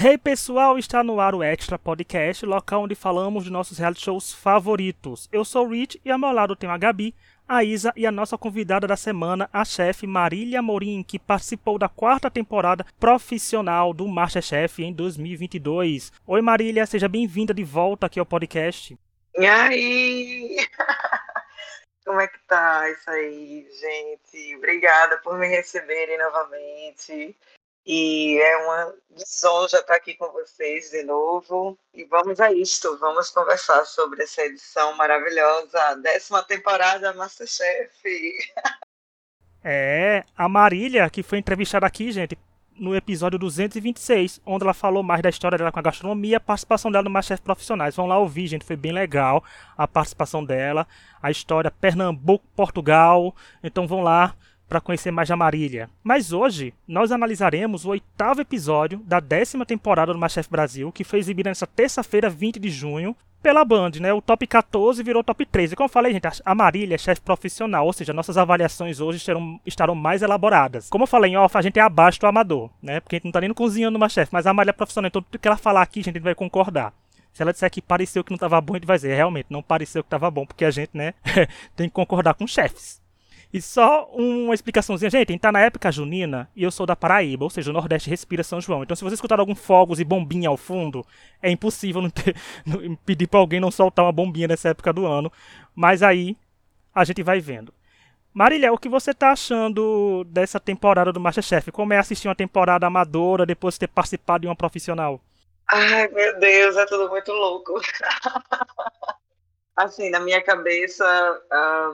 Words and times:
Hey 0.00 0.16
pessoal, 0.16 0.78
está 0.78 1.02
no 1.02 1.18
ar 1.18 1.34
o 1.34 1.42
Extra 1.42 1.76
Podcast, 1.76 2.46
local 2.46 2.84
onde 2.84 2.94
falamos 2.94 3.42
de 3.42 3.50
nossos 3.50 3.78
reality 3.78 4.04
shows 4.04 4.32
favoritos. 4.32 5.28
Eu 5.32 5.44
sou 5.44 5.66
o 5.66 5.70
Rich 5.70 6.00
e 6.04 6.10
ao 6.12 6.16
meu 6.16 6.30
lado 6.30 6.54
tenho 6.54 6.70
a 6.70 6.78
Gabi, 6.78 7.12
a 7.48 7.64
Isa 7.64 7.92
e 7.96 8.06
a 8.06 8.12
nossa 8.12 8.38
convidada 8.38 8.86
da 8.86 8.96
semana, 8.96 9.50
a 9.52 9.64
chefe 9.64 10.06
Marília 10.06 10.62
Morim, 10.62 11.02
que 11.02 11.18
participou 11.18 11.80
da 11.80 11.88
quarta 11.88 12.30
temporada 12.30 12.86
profissional 13.00 13.92
do 13.92 14.06
Masterchef 14.06 14.84
em 14.84 14.92
2022. 14.92 16.12
Oi 16.24 16.42
Marília, 16.42 16.86
seja 16.86 17.08
bem-vinda 17.08 17.52
de 17.52 17.64
volta 17.64 18.06
aqui 18.06 18.20
ao 18.20 18.26
podcast. 18.26 18.96
E 19.36 19.46
aí? 19.48 20.58
Como 22.06 22.20
é 22.20 22.28
que 22.28 22.38
tá 22.46 22.88
isso 22.88 23.10
aí, 23.10 23.66
gente? 23.68 24.56
Obrigada 24.58 25.18
por 25.18 25.36
me 25.36 25.48
receberem 25.48 26.16
novamente. 26.18 27.36
E 27.90 28.38
é 28.38 28.56
uma 28.58 28.94
desonra 29.16 29.64
estar 29.64 29.94
aqui 29.94 30.12
com 30.12 30.30
vocês 30.30 30.90
de 30.90 31.02
novo. 31.04 31.78
E 31.94 32.04
vamos 32.04 32.38
a 32.38 32.52
isto, 32.52 32.98
vamos 32.98 33.30
conversar 33.30 33.82
sobre 33.86 34.24
essa 34.24 34.42
edição 34.42 34.94
maravilhosa, 34.94 35.94
décima 36.02 36.42
temporada 36.42 37.14
Masterchef. 37.14 37.90
É, 39.70 40.24
a 40.36 40.48
Marília, 40.48 41.10
que 41.10 41.20
foi 41.20 41.36
entrevistada 41.36 41.84
aqui, 41.84 42.12
gente, 42.12 42.38
no 42.78 42.94
episódio 42.94 43.38
226, 43.40 44.40
onde 44.46 44.62
ela 44.62 44.72
falou 44.72 45.02
mais 45.02 45.20
da 45.20 45.28
história 45.28 45.58
dela 45.58 45.72
com 45.72 45.80
a 45.80 45.82
gastronomia 45.82 46.36
a 46.36 46.40
participação 46.40 46.92
dela 46.92 47.02
no 47.02 47.10
Masterchef 47.10 47.42
Profissionais. 47.42 47.96
Vão 47.96 48.06
lá 48.06 48.16
ouvir, 48.18 48.46
gente, 48.46 48.64
foi 48.64 48.76
bem 48.76 48.92
legal 48.92 49.42
a 49.76 49.86
participação 49.86 50.44
dela, 50.44 50.86
a 51.20 51.30
história 51.30 51.72
Pernambuco, 51.72 52.46
Portugal. 52.54 53.34
Então 53.62 53.86
vão 53.86 54.00
lá 54.00 54.34
para 54.68 54.80
conhecer 54.80 55.10
mais 55.10 55.30
a 55.30 55.36
Marília. 55.36 55.88
Mas 56.04 56.32
hoje 56.32 56.74
nós 56.86 57.10
analisaremos 57.10 57.84
o 57.84 57.90
oitavo 57.90 58.40
episódio 58.40 58.98
da 59.04 59.20
décima 59.20 59.64
temporada 59.64 60.12
do 60.12 60.18
Masterchef 60.18 60.50
Brasil, 60.50 60.92
que 60.92 61.04
foi 61.04 61.18
exibida 61.18 61.50
nessa 61.50 61.66
terça-feira, 61.66 62.28
20 62.28 62.58
de 62.58 62.68
junho, 62.68 63.16
pela 63.42 63.64
Band, 63.64 63.92
né? 64.00 64.12
O 64.12 64.20
top 64.20 64.46
14 64.46 65.02
virou 65.02 65.22
top 65.22 65.46
13. 65.46 65.76
Como 65.76 65.86
eu 65.86 65.92
falei, 65.92 66.12
gente, 66.12 66.26
a 66.44 66.54
Marília 66.54 66.96
é 66.96 66.98
chefe 66.98 67.20
profissional, 67.20 67.86
ou 67.86 67.92
seja, 67.92 68.12
nossas 68.12 68.36
avaliações 68.36 69.00
hoje 69.00 69.18
estarão, 69.18 69.60
estarão 69.64 69.94
mais 69.94 70.22
elaboradas. 70.22 70.88
Como 70.88 71.04
eu 71.04 71.08
falei 71.08 71.36
off, 71.36 71.56
a 71.56 71.62
gente 71.62 71.78
é 71.78 71.82
abaixo 71.82 72.20
do 72.20 72.26
amador, 72.26 72.70
né? 72.82 73.00
Porque 73.00 73.16
a 73.16 73.18
gente 73.18 73.26
não 73.26 73.32
tá 73.32 73.40
nem 73.40 73.52
cozinhando 73.54 73.92
no 73.92 73.98
Masterchef, 73.98 74.32
mas 74.32 74.46
a 74.46 74.52
Marília 74.52 74.70
é 74.70 74.72
profissional, 74.72 75.08
então 75.08 75.22
tudo 75.22 75.38
que 75.38 75.46
ela 75.48 75.56
falar 75.56 75.82
aqui, 75.82 76.00
a 76.00 76.04
gente 76.04 76.18
vai 76.18 76.34
concordar. 76.34 76.92
Se 77.32 77.42
ela 77.42 77.52
disser 77.52 77.70
que 77.70 77.80
pareceu 77.80 78.24
que 78.24 78.30
não 78.30 78.36
estava 78.36 78.60
bom, 78.60 78.74
a 78.74 78.76
gente 78.76 78.86
vai 78.86 78.96
dizer, 78.96 79.14
realmente, 79.14 79.46
não 79.48 79.62
pareceu 79.62 80.02
que 80.02 80.08
estava 80.08 80.28
bom, 80.30 80.44
porque 80.44 80.64
a 80.64 80.70
gente, 80.70 80.90
né, 80.92 81.14
tem 81.76 81.88
que 81.88 81.94
concordar 81.94 82.34
com 82.34 82.46
chefes. 82.46 83.00
E 83.52 83.62
só 83.62 84.06
uma 84.12 84.54
explicaçãozinha, 84.54 85.10
gente, 85.10 85.30
a 85.30 85.32
gente 85.32 85.40
tá 85.40 85.50
na 85.50 85.60
época 85.60 85.90
junina 85.90 86.50
e 86.54 86.62
eu 86.62 86.70
sou 86.70 86.84
da 86.84 86.94
Paraíba, 86.94 87.44
ou 87.44 87.50
seja, 87.50 87.70
o 87.70 87.72
Nordeste 87.72 88.10
respira 88.10 88.42
São 88.42 88.60
João. 88.60 88.82
Então 88.82 88.94
se 88.94 89.02
você 89.02 89.14
escutar 89.14 89.40
algum 89.40 89.54
fogos 89.54 89.98
e 89.98 90.04
bombinha 90.04 90.50
ao 90.50 90.56
fundo, 90.56 91.04
é 91.42 91.50
impossível 91.50 92.02
não 92.02 92.10
ter, 92.10 92.36
não, 92.66 92.94
pedir 93.06 93.26
para 93.26 93.40
alguém 93.40 93.58
não 93.58 93.70
soltar 93.70 94.04
uma 94.04 94.12
bombinha 94.12 94.48
nessa 94.48 94.68
época 94.68 94.92
do 94.92 95.06
ano. 95.06 95.32
Mas 95.74 96.02
aí 96.02 96.36
a 96.94 97.04
gente 97.04 97.22
vai 97.22 97.40
vendo. 97.40 97.72
Marília, 98.34 98.72
o 98.72 98.78
que 98.78 98.88
você 98.88 99.14
tá 99.14 99.32
achando 99.32 100.24
dessa 100.24 100.60
temporada 100.60 101.10
do 101.10 101.18
Masterchef? 101.18 101.72
Como 101.72 101.92
é 101.94 101.98
assistir 101.98 102.28
uma 102.28 102.34
temporada 102.34 102.86
amadora 102.86 103.46
depois 103.46 103.74
de 103.74 103.80
ter 103.80 103.88
participado 103.88 104.42
de 104.42 104.46
uma 104.46 104.54
profissional? 104.54 105.20
Ai, 105.70 106.06
meu 106.08 106.38
Deus, 106.38 106.76
é 106.76 106.84
tudo 106.84 107.08
muito 107.08 107.32
louco. 107.32 107.80
assim, 109.74 110.10
na 110.10 110.20
minha 110.20 110.42
cabeça, 110.42 111.04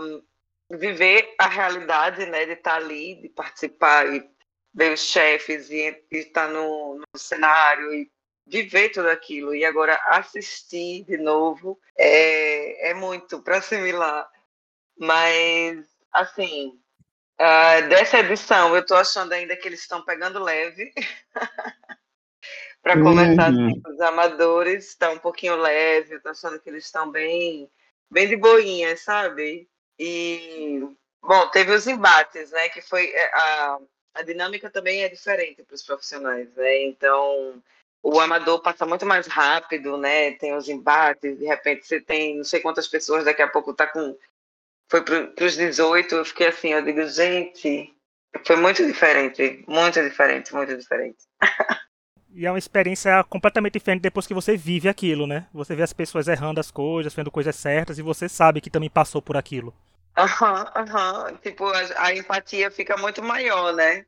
um 0.00 0.22
viver 0.70 1.34
a 1.39 1.48
realidade, 1.48 2.27
né, 2.27 2.47
de 2.47 2.53
estar 2.53 2.77
ali, 2.77 3.17
de 3.20 3.29
participar 3.29 4.12
e 4.12 4.29
ver 4.73 4.93
os 4.93 5.01
chefes 5.01 5.70
e, 5.70 6.05
e 6.11 6.19
estar 6.19 6.48
no, 6.48 6.97
no 6.98 7.19
cenário 7.19 7.93
e 7.95 8.11
viver 8.47 8.91
tudo 8.91 9.09
aquilo 9.09 9.55
e 9.55 9.65
agora 9.65 9.98
assistir 10.07 11.05
de 11.05 11.17
novo 11.17 11.79
é, 11.97 12.91
é 12.91 12.95
muito 12.95 13.41
para 13.42 13.59
assimilar. 13.59 14.29
Mas, 14.98 15.86
assim, 16.13 16.79
uh, 17.41 17.89
dessa 17.89 18.19
edição 18.19 18.74
eu 18.74 18.83
estou 18.83 18.97
achando 18.97 19.33
ainda 19.33 19.57
que 19.57 19.67
eles 19.67 19.80
estão 19.80 20.05
pegando 20.05 20.42
leve. 20.42 20.92
para 22.83 23.01
começar, 23.01 23.51
uhum. 23.51 23.69
assim, 23.69 23.83
os 23.86 24.01
amadores 24.01 24.89
estão 24.89 25.14
um 25.14 25.19
pouquinho 25.19 25.57
leve, 25.57 26.17
eu 26.17 26.23
tô 26.23 26.29
achando 26.29 26.61
que 26.61 26.69
eles 26.69 26.85
estão 26.85 27.11
bem, 27.11 27.70
bem 28.11 28.29
de 28.29 28.36
boinha, 28.36 28.95
sabe? 28.97 29.67
E, 29.98 30.80
bom, 31.22 31.48
teve 31.48 31.72
os 31.72 31.86
embates, 31.86 32.50
né? 32.50 32.68
Que 32.68 32.80
foi. 32.80 33.10
É, 33.10 33.30
a, 33.34 33.78
a 34.14 34.22
dinâmica 34.22 34.70
também 34.70 35.02
é 35.02 35.08
diferente 35.08 35.62
para 35.62 35.74
os 35.74 35.82
profissionais, 35.82 36.55
né? 36.55 36.82
Então, 36.82 37.62
o 38.02 38.20
amador 38.20 38.60
passa 38.60 38.84
muito 38.84 39.06
mais 39.06 39.27
rápido, 39.27 39.96
né? 39.96 40.32
Tem 40.32 40.55
os 40.55 40.68
embates, 40.68 41.38
de 41.38 41.46
repente 41.46 41.86
você 41.86 42.00
tem 42.00 42.36
não 42.36 42.44
sei 42.44 42.60
quantas 42.60 42.86
pessoas, 42.86 43.24
daqui 43.24 43.42
a 43.42 43.48
pouco 43.48 43.72
tá 43.72 43.86
com. 43.86 44.16
Foi 44.90 45.02
para 45.02 45.44
os 45.44 45.56
18, 45.56 46.14
eu 46.14 46.24
fiquei 46.24 46.48
assim, 46.48 46.68
eu 46.68 46.82
digo, 46.82 47.06
gente, 47.08 47.94
foi 48.44 48.56
muito 48.56 48.84
diferente, 48.84 49.64
muito 49.66 50.02
diferente, 50.02 50.55
muito 50.55 50.76
diferente. 50.76 51.18
E 52.36 52.46
é 52.46 52.50
uma 52.50 52.58
experiência 52.58 53.22
completamente 53.30 53.74
diferente 53.74 54.02
depois 54.02 54.27
que 54.27 54.34
você 54.34 54.56
vive 54.56 54.89
aquilo, 54.89 55.24
né? 55.24 55.46
Você 55.55 55.77
vê 55.77 55.84
as 55.84 55.92
pessoas 55.92 56.27
errando 56.27 56.58
as 56.58 56.68
coisas, 56.68 57.14
fazendo 57.14 57.30
coisas 57.30 57.55
certas, 57.55 57.96
e 57.96 58.02
você 58.02 58.28
sabe 58.28 58.61
que 58.61 58.68
também 58.68 58.90
passou 58.90 59.22
por 59.22 59.36
aquilo. 59.36 59.72
Aham, 60.18 60.68
aham. 60.74 61.39
Tipo, 61.40 61.67
a, 61.67 62.06
a, 62.06 62.12
empatia 62.12 62.73
fica 62.73 62.96
muito 62.96 63.23
maior, 63.23 63.73
né? 63.73 64.05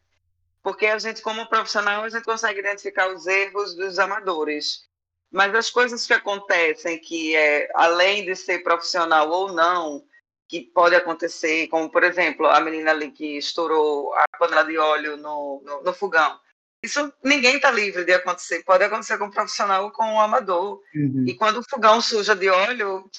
Porque 0.60 0.86
a 0.86 0.98
gente, 0.98 1.22
como 1.22 1.46
profissional, 1.46 2.02
a 2.02 2.08
gente 2.08 2.24
consegue 2.24 2.58
identificar 2.58 3.08
os 3.14 3.28
erros 3.28 3.76
dos 3.76 3.96
amadores. 3.96 4.88
Mas 5.30 5.54
as 5.54 5.70
coisas 5.70 6.04
que 6.04 6.12
acontecem, 6.12 6.98
que 6.98 7.36
é, 7.36 7.68
além 7.76 8.24
de 8.24 8.34
ser 8.34 8.64
profissional 8.64 9.30
ou 9.30 9.52
não, 9.52 10.04
que 10.48 10.62
pode 10.62 10.96
acontecer, 10.96 11.68
como, 11.68 11.88
por 11.88 12.02
exemplo, 12.02 12.46
a 12.46 12.60
menina 12.60 12.90
ali 12.90 13.12
que 13.12 13.38
estourou 13.38 14.12
a 14.14 14.24
panela 14.36 14.64
de 14.64 14.76
óleo 14.76 15.16
no, 15.16 15.62
no, 15.64 15.82
no 15.84 15.92
fogão 15.92 16.40
isso 16.86 17.12
ninguém 17.22 17.56
está 17.56 17.70
livre 17.70 18.04
de 18.04 18.12
acontecer. 18.12 18.64
Pode 18.64 18.84
acontecer 18.84 19.18
com 19.18 19.26
um 19.26 19.30
profissional 19.30 19.84
ou 19.84 19.90
com 19.90 20.04
um 20.04 20.20
amador. 20.20 20.80
Uhum. 20.94 21.24
E 21.26 21.34
quando 21.34 21.58
o 21.58 21.68
fogão 21.68 22.00
suja 22.00 22.34
de 22.34 22.48
óleo, 22.48 23.10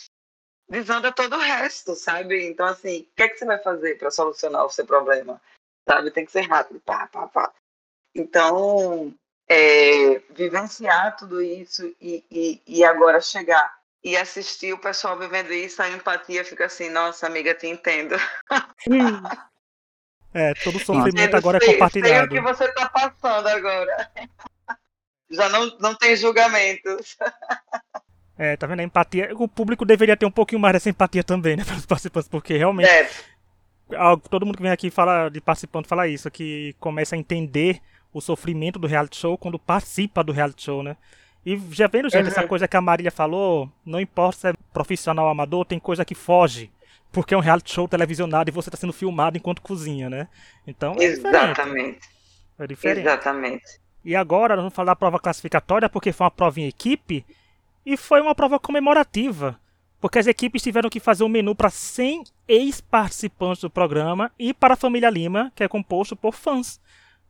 desanda 0.70 1.12
todo 1.12 1.36
o 1.36 1.40
resto, 1.40 1.96
sabe? 1.96 2.48
Então, 2.48 2.66
assim, 2.66 3.02
o 3.02 3.16
que 3.16 3.24
é 3.24 3.30
que 3.30 3.38
você 3.38 3.46
vai 3.46 3.60
fazer 3.60 3.98
para 3.98 4.12
solucionar 4.12 4.66
o 4.66 4.70
seu 4.70 4.86
problema? 4.86 5.42
Sabe? 5.88 6.12
Tem 6.12 6.26
que 6.26 6.32
ser 6.32 6.42
rápido. 6.42 6.82
Pá, 6.82 7.08
pá, 7.08 7.28
pá. 7.28 7.54
Então, 8.16 9.14
é, 9.48 10.20
vivenciar 10.32 11.16
tudo 11.16 11.42
isso 11.42 11.94
e, 12.02 12.24
e, 12.32 12.62
e 12.66 12.84
agora 12.84 13.22
chegar 13.22 13.78
e 14.04 14.16
assistir 14.16 14.74
o 14.74 14.78
pessoal 14.78 15.18
vivendo 15.18 15.52
isso, 15.52 15.82
a 15.82 15.90
empatia 15.90 16.44
fica 16.46 16.66
assim, 16.66 16.90
nossa 16.90 17.28
amiga, 17.28 17.54
te 17.54 17.68
entendo. 17.68 18.16
É, 20.34 20.54
todo 20.56 20.80
sofrimento 20.80 21.36
agora 21.36 21.58
é 21.58 21.66
compartilhado. 21.66 22.30
Sei 22.30 22.40
o 22.40 22.44
que 22.44 22.54
você 22.54 22.66
está 22.66 22.90
passando 22.90 23.48
agora. 23.48 24.12
Já 25.30 25.50
não, 25.50 25.78
não 25.80 25.96
tem 25.96 26.16
julgamentos. 26.16 27.18
É, 28.40 28.56
tá 28.56 28.68
vendo? 28.68 28.82
A 28.82 28.84
empatia. 28.84 29.32
O 29.34 29.48
público 29.48 29.84
deveria 29.84 30.16
ter 30.16 30.28
um 30.28 30.32
pouquinho 30.32 30.62
mais 30.62 30.74
dessa 30.74 30.92
empatia 30.92 31.24
também, 31.24 31.58
né? 31.58 31.64
Para 31.66 31.76
os 31.76 31.88
participantes, 31.88 32.30
porque 32.30 32.56
realmente. 32.56 32.88
É. 32.88 33.10
Todo 34.30 34.46
mundo 34.46 34.58
que 34.58 34.62
vem 34.62 34.72
aqui 34.72 34.92
fala 34.92 35.28
de 35.28 35.42
participante 35.42 35.88
fala 35.88 36.08
isso, 36.08 36.30
que 36.30 36.76
começa 36.80 37.16
a 37.16 37.18
entender 37.18 37.82
o 38.14 38.22
sofrimento 38.22 38.78
do 38.78 38.86
reality 38.86 39.18
show 39.18 39.40
quando 39.40 39.58
participa 39.58 40.24
do 40.24 40.32
reality 40.32 40.62
show, 40.62 40.84
né? 40.84 40.98
E 41.44 41.58
já 41.72 41.88
vendo, 41.88 42.12
gente, 42.12 42.26
uhum. 42.26 42.28
essa 42.28 42.48
coisa 42.48 42.68
que 42.68 42.78
a 42.78 42.82
Marília 42.82 43.10
falou, 43.10 43.72
não 43.84 44.00
importa 44.00 44.38
se 44.38 44.48
é 44.50 44.54
profissional 44.72 45.26
ou 45.26 45.32
amador, 45.32 45.66
tem 45.66 45.80
coisa 45.80 46.06
que 46.06 46.14
foge 46.14 46.70
porque 47.18 47.34
é 47.34 47.38
um 47.38 47.42
reality 47.42 47.74
show 47.74 47.88
televisionado 47.88 48.48
e 48.48 48.54
você 48.54 48.70
está 48.70 48.78
sendo 48.78 48.94
filmado 48.94 49.40
enquanto 49.40 49.60
cozinha, 49.60 50.08
né? 50.08 50.28
Então 50.68 50.96
é 51.00 51.06
Exatamente. 51.06 51.56
Diferente. 51.56 52.10
É 52.60 52.68
diferente. 52.68 53.00
Exatamente. 53.00 53.82
E 54.06 54.16
agora 54.16 54.56
nós 54.56 54.62
vamos 54.62 54.76
falar 54.76 54.92
da 54.92 54.96
prova 54.96 55.20
classificatória, 55.20 55.90
porque 55.90 56.12
foi 56.12 56.26
uma 56.26 56.30
prova 56.30 56.60
em 56.60 56.68
equipe 56.68 57.26
e 57.84 57.98
foi 57.98 58.22
uma 58.22 58.36
prova 58.36 58.60
comemorativa. 58.60 59.60
Porque 60.00 60.20
as 60.20 60.28
equipes 60.28 60.62
tiveram 60.62 60.92
que 60.92 61.00
fazer 61.00 61.24
um 61.24 61.28
menu 61.28 61.56
para 61.56 61.72
100 61.72 62.24
ex-participantes 62.48 63.64
do 63.64 63.70
programa 63.72 64.32
e 64.38 64.54
para 64.54 64.76
a 64.76 64.78
família 64.78 65.10
Lima, 65.10 65.52
que 65.56 65.64
é 65.64 65.68
composto 65.68 66.16
por 66.16 66.36
fãs 66.36 66.80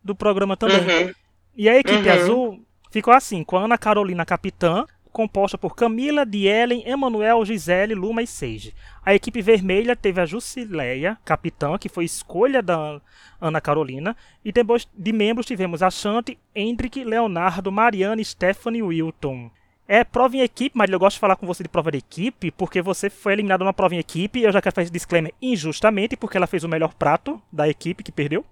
do 0.03 0.13
programa 0.13 0.57
também. 0.57 1.05
Uhum. 1.05 1.13
E 1.55 1.69
a 1.69 1.77
equipe 1.77 2.09
uhum. 2.09 2.13
azul 2.13 2.65
ficou 2.91 3.13
assim, 3.13 3.41
com 3.41 3.55
a 3.55 3.63
Ana 3.63 3.77
Carolina 3.77 4.25
capitã, 4.25 4.85
composta 5.17 5.57
por 5.57 5.75
Camila, 5.75 6.23
Dielen, 6.23 6.83
Emanuel, 6.85 7.43
Gisele, 7.43 7.95
Luma 7.95 8.21
e 8.21 8.27
Seige. 8.27 8.71
A 9.03 9.15
equipe 9.15 9.41
vermelha 9.41 9.95
teve 9.95 10.21
a 10.21 10.27
Jusileia, 10.27 11.17
capitã, 11.25 11.75
que 11.75 11.89
foi 11.89 12.05
escolha 12.05 12.61
da 12.61 13.01
Ana 13.41 13.59
Carolina, 13.59 14.15
e 14.45 14.51
depois 14.51 14.87
de 14.95 15.11
membros 15.11 15.47
tivemos 15.47 15.81
a 15.81 15.89
Chante, 15.89 16.37
Hendrick, 16.53 17.03
Leonardo, 17.03 17.71
Mariana, 17.71 18.23
Stephanie 18.23 18.77
e 18.77 18.83
Wilton. 18.83 19.49
É 19.87 20.03
prova 20.03 20.37
em 20.37 20.41
equipe, 20.41 20.77
mas 20.77 20.87
eu 20.87 20.99
gosto 20.99 21.15
de 21.15 21.21
falar 21.21 21.35
com 21.35 21.47
você 21.47 21.63
de 21.63 21.69
prova 21.69 21.91
de 21.91 21.97
equipe, 21.97 22.51
porque 22.51 22.79
você 22.79 23.09
foi 23.09 23.33
eliminado 23.33 23.61
numa 23.61 23.73
prova 23.73 23.95
em 23.95 23.99
equipe, 23.99 24.43
eu 24.43 24.51
já 24.51 24.61
quero 24.61 24.75
fazer 24.75 24.91
disclaimer 24.91 25.33
injustamente, 25.41 26.15
porque 26.15 26.37
ela 26.37 26.45
fez 26.45 26.63
o 26.63 26.69
melhor 26.69 26.93
prato 26.93 27.41
da 27.51 27.67
equipe 27.67 28.03
que 28.03 28.11
perdeu. 28.11 28.45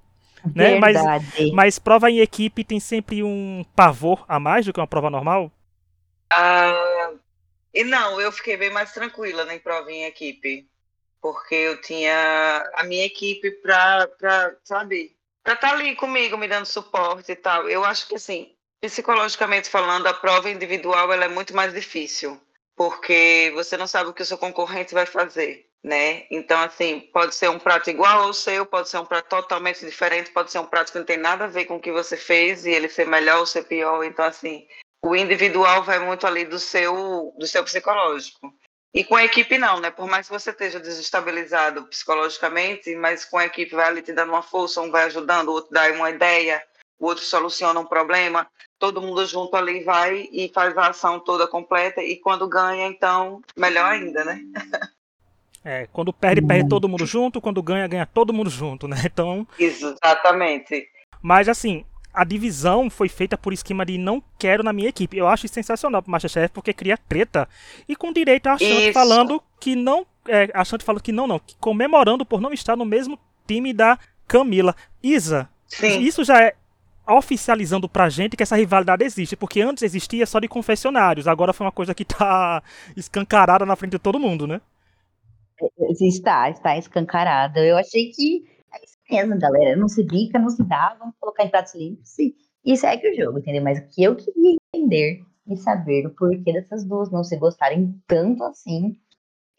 né? 0.55 0.79
Mas, 0.79 0.97
mas 1.53 1.77
prova 1.77 2.09
em 2.09 2.21
equipe 2.21 2.63
tem 2.63 2.79
sempre 2.79 3.21
um 3.21 3.63
pavor 3.75 4.25
a 4.27 4.39
mais 4.39 4.65
do 4.65 4.73
que 4.73 4.79
uma 4.79 4.87
prova 4.87 5.11
normal? 5.11 5.51
Ah, 6.37 7.13
e 7.73 7.83
não, 7.83 8.19
eu 8.19 8.31
fiquei 8.31 8.57
bem 8.57 8.69
mais 8.69 8.91
tranquila 8.93 9.45
na 9.45 9.57
prova 9.59 9.91
em 9.91 10.05
equipe. 10.05 10.67
Porque 11.21 11.55
eu 11.55 11.81
tinha 11.81 12.71
a 12.75 12.83
minha 12.83 13.05
equipe 13.05 13.49
para, 13.51 14.07
sabe, 14.63 15.15
para 15.43 15.53
estar 15.53 15.69
tá 15.69 15.73
ali 15.73 15.95
comigo, 15.95 16.37
me 16.37 16.47
dando 16.47 16.65
suporte 16.65 17.31
e 17.31 17.35
tal. 17.35 17.69
Eu 17.69 17.83
acho 17.83 18.07
que, 18.07 18.15
assim, 18.15 18.55
psicologicamente 18.81 19.69
falando, 19.69 20.07
a 20.07 20.13
prova 20.13 20.49
individual 20.49 21.11
ela 21.11 21.25
é 21.25 21.29
muito 21.29 21.55
mais 21.55 21.73
difícil. 21.73 22.39
Porque 22.75 23.51
você 23.55 23.77
não 23.77 23.87
sabe 23.87 24.09
o 24.09 24.13
que 24.13 24.21
o 24.21 24.25
seu 24.25 24.37
concorrente 24.37 24.93
vai 24.93 25.05
fazer 25.05 25.65
né? 25.85 26.25
Então, 26.31 26.59
assim, 26.61 26.99
pode 27.13 27.35
ser 27.35 27.47
um 27.47 27.59
prato 27.59 27.91
igual 27.91 28.23
ao 28.23 28.33
seu, 28.33 28.65
pode 28.65 28.89
ser 28.89 28.97
um 28.97 29.05
prato 29.05 29.29
totalmente 29.29 29.85
diferente, 29.85 30.31
pode 30.31 30.51
ser 30.51 30.57
um 30.57 30.65
prato 30.65 30.91
que 30.91 30.97
não 30.97 31.05
tem 31.05 31.15
nada 31.15 31.43
a 31.43 31.47
ver 31.47 31.65
com 31.65 31.75
o 31.75 31.79
que 31.79 31.91
você 31.91 32.17
fez 32.17 32.65
e 32.65 32.71
ele 32.71 32.89
ser 32.89 33.05
melhor 33.05 33.37
ou 33.37 33.45
ser 33.45 33.65
pior. 33.65 34.03
Então, 34.03 34.25
assim, 34.25 34.67
o 35.05 35.15
individual 35.15 35.83
vai 35.83 35.99
muito 35.99 36.25
ali 36.25 36.45
do 36.45 36.57
seu, 36.57 37.31
do 37.37 37.45
seu 37.45 37.63
psicológico. 37.63 38.51
E 38.91 39.03
com 39.03 39.15
a 39.15 39.23
equipe 39.23 39.55
não, 39.57 39.79
né? 39.79 39.91
Por 39.91 40.07
mais 40.07 40.27
que 40.27 40.33
você 40.33 40.49
esteja 40.49 40.79
desestabilizado 40.79 41.83
psicologicamente, 41.83 42.95
mas 42.95 43.23
com 43.23 43.37
a 43.37 43.45
equipe 43.45 43.75
vai 43.75 43.85
ali 43.85 44.01
te 44.01 44.11
dando 44.11 44.29
uma 44.29 44.41
força, 44.41 44.81
um 44.81 44.89
vai 44.89 45.03
ajudando, 45.03 45.49
o 45.49 45.51
outro 45.51 45.71
dá 45.71 45.91
uma 45.91 46.09
ideia, 46.09 46.59
o 46.97 47.05
outro 47.05 47.23
soluciona 47.23 47.79
um 47.79 47.85
problema, 47.85 48.47
todo 48.79 49.01
mundo 49.01 49.23
junto 49.27 49.55
ali 49.55 49.83
vai 49.83 50.27
e 50.31 50.49
faz 50.51 50.75
a 50.75 50.87
ação 50.87 51.19
toda 51.19 51.45
completa 51.45 52.01
e 52.01 52.17
quando 52.17 52.47
ganha, 52.47 52.87
então, 52.87 53.43
melhor 53.55 53.91
ainda, 53.91 54.25
né? 54.25 54.41
É, 55.67 55.87
quando 55.91 56.13
perde, 56.13 56.43
perde 56.43 56.69
todo 56.69 56.87
mundo 56.87 57.07
junto, 57.07 57.41
quando 57.41 57.59
ganha, 57.63 57.87
ganha 57.87 58.05
todo 58.05 58.31
mundo 58.31 58.51
junto, 58.51 58.87
né? 58.87 58.97
Então. 59.03 59.47
Exatamente. 59.57 60.87
Mas 61.23 61.49
assim, 61.49 61.83
a 62.15 62.23
divisão 62.23 62.89
foi 62.89 63.09
feita 63.09 63.37
por 63.37 63.51
esquema 63.51 63.85
de 63.85 63.97
não 63.97 64.23
quero 64.39 64.63
na 64.63 64.71
minha 64.71 64.89
equipe. 64.89 65.17
Eu 65.17 65.27
acho 65.27 65.47
sensacional 65.47 66.01
pro 66.01 66.11
Masterchef 66.11 66.53
porque 66.53 66.73
cria 66.73 66.97
treta. 66.97 67.47
E 67.87 67.95
com 67.95 68.13
direito 68.13 68.47
a 68.47 68.57
Chante 68.57 68.93
falando 68.93 69.41
que 69.59 69.75
não. 69.75 70.05
É, 70.27 70.49
a 70.53 70.63
falando 70.63 71.03
que 71.03 71.11
não, 71.11 71.27
não. 71.27 71.39
Que 71.39 71.55
comemorando 71.57 72.25
por 72.25 72.39
não 72.39 72.53
estar 72.53 72.75
no 72.75 72.85
mesmo 72.85 73.19
time 73.45 73.73
da 73.73 73.99
Camila. 74.27 74.75
Isa, 75.03 75.49
Sim. 75.67 75.99
isso 75.99 76.23
já 76.23 76.41
é 76.41 76.55
oficializando 77.07 77.87
pra 77.87 78.09
gente 78.09 78.35
que 78.35 78.41
essa 78.41 78.55
rivalidade 78.55 79.03
existe, 79.03 79.35
porque 79.35 79.61
antes 79.61 79.83
existia 79.83 80.25
só 80.25 80.39
de 80.39 80.47
confessionários, 80.47 81.27
agora 81.27 81.53
foi 81.53 81.65
uma 81.65 81.71
coisa 81.71 81.93
que 81.93 82.03
tá 82.03 82.63
escancarada 82.97 83.65
na 83.65 83.75
frente 83.75 83.91
de 83.91 83.99
todo 83.99 84.19
mundo, 84.19 84.47
né? 84.47 84.59
Está, 86.01 86.49
está 86.49 86.77
escancarado. 86.77 87.59
Eu 87.59 87.77
achei 87.77 88.11
que 88.11 88.43
mesmo, 89.09 89.37
galera. 89.39 89.75
Não 89.75 89.87
se 89.87 90.03
bica, 90.03 90.39
não 90.39 90.49
se 90.49 90.63
dá, 90.63 90.95
vamos 90.99 91.15
colocar 91.19 91.43
em 91.43 91.49
pratos 91.49 91.75
limpos 91.75 92.17
e, 92.19 92.35
e 92.65 92.77
segue 92.77 93.09
o 93.09 93.15
jogo, 93.15 93.39
entendeu? 93.39 93.63
Mas 93.63 93.79
o 93.79 93.87
que 93.87 94.03
eu 94.03 94.15
queria 94.15 94.57
entender 94.73 95.23
e 95.47 95.57
saber 95.57 96.07
o 96.07 96.11
porquê 96.11 96.53
dessas 96.53 96.83
duas 96.83 97.11
não 97.11 97.23
se 97.23 97.37
gostarem 97.37 98.01
tanto 98.07 98.43
assim, 98.43 98.97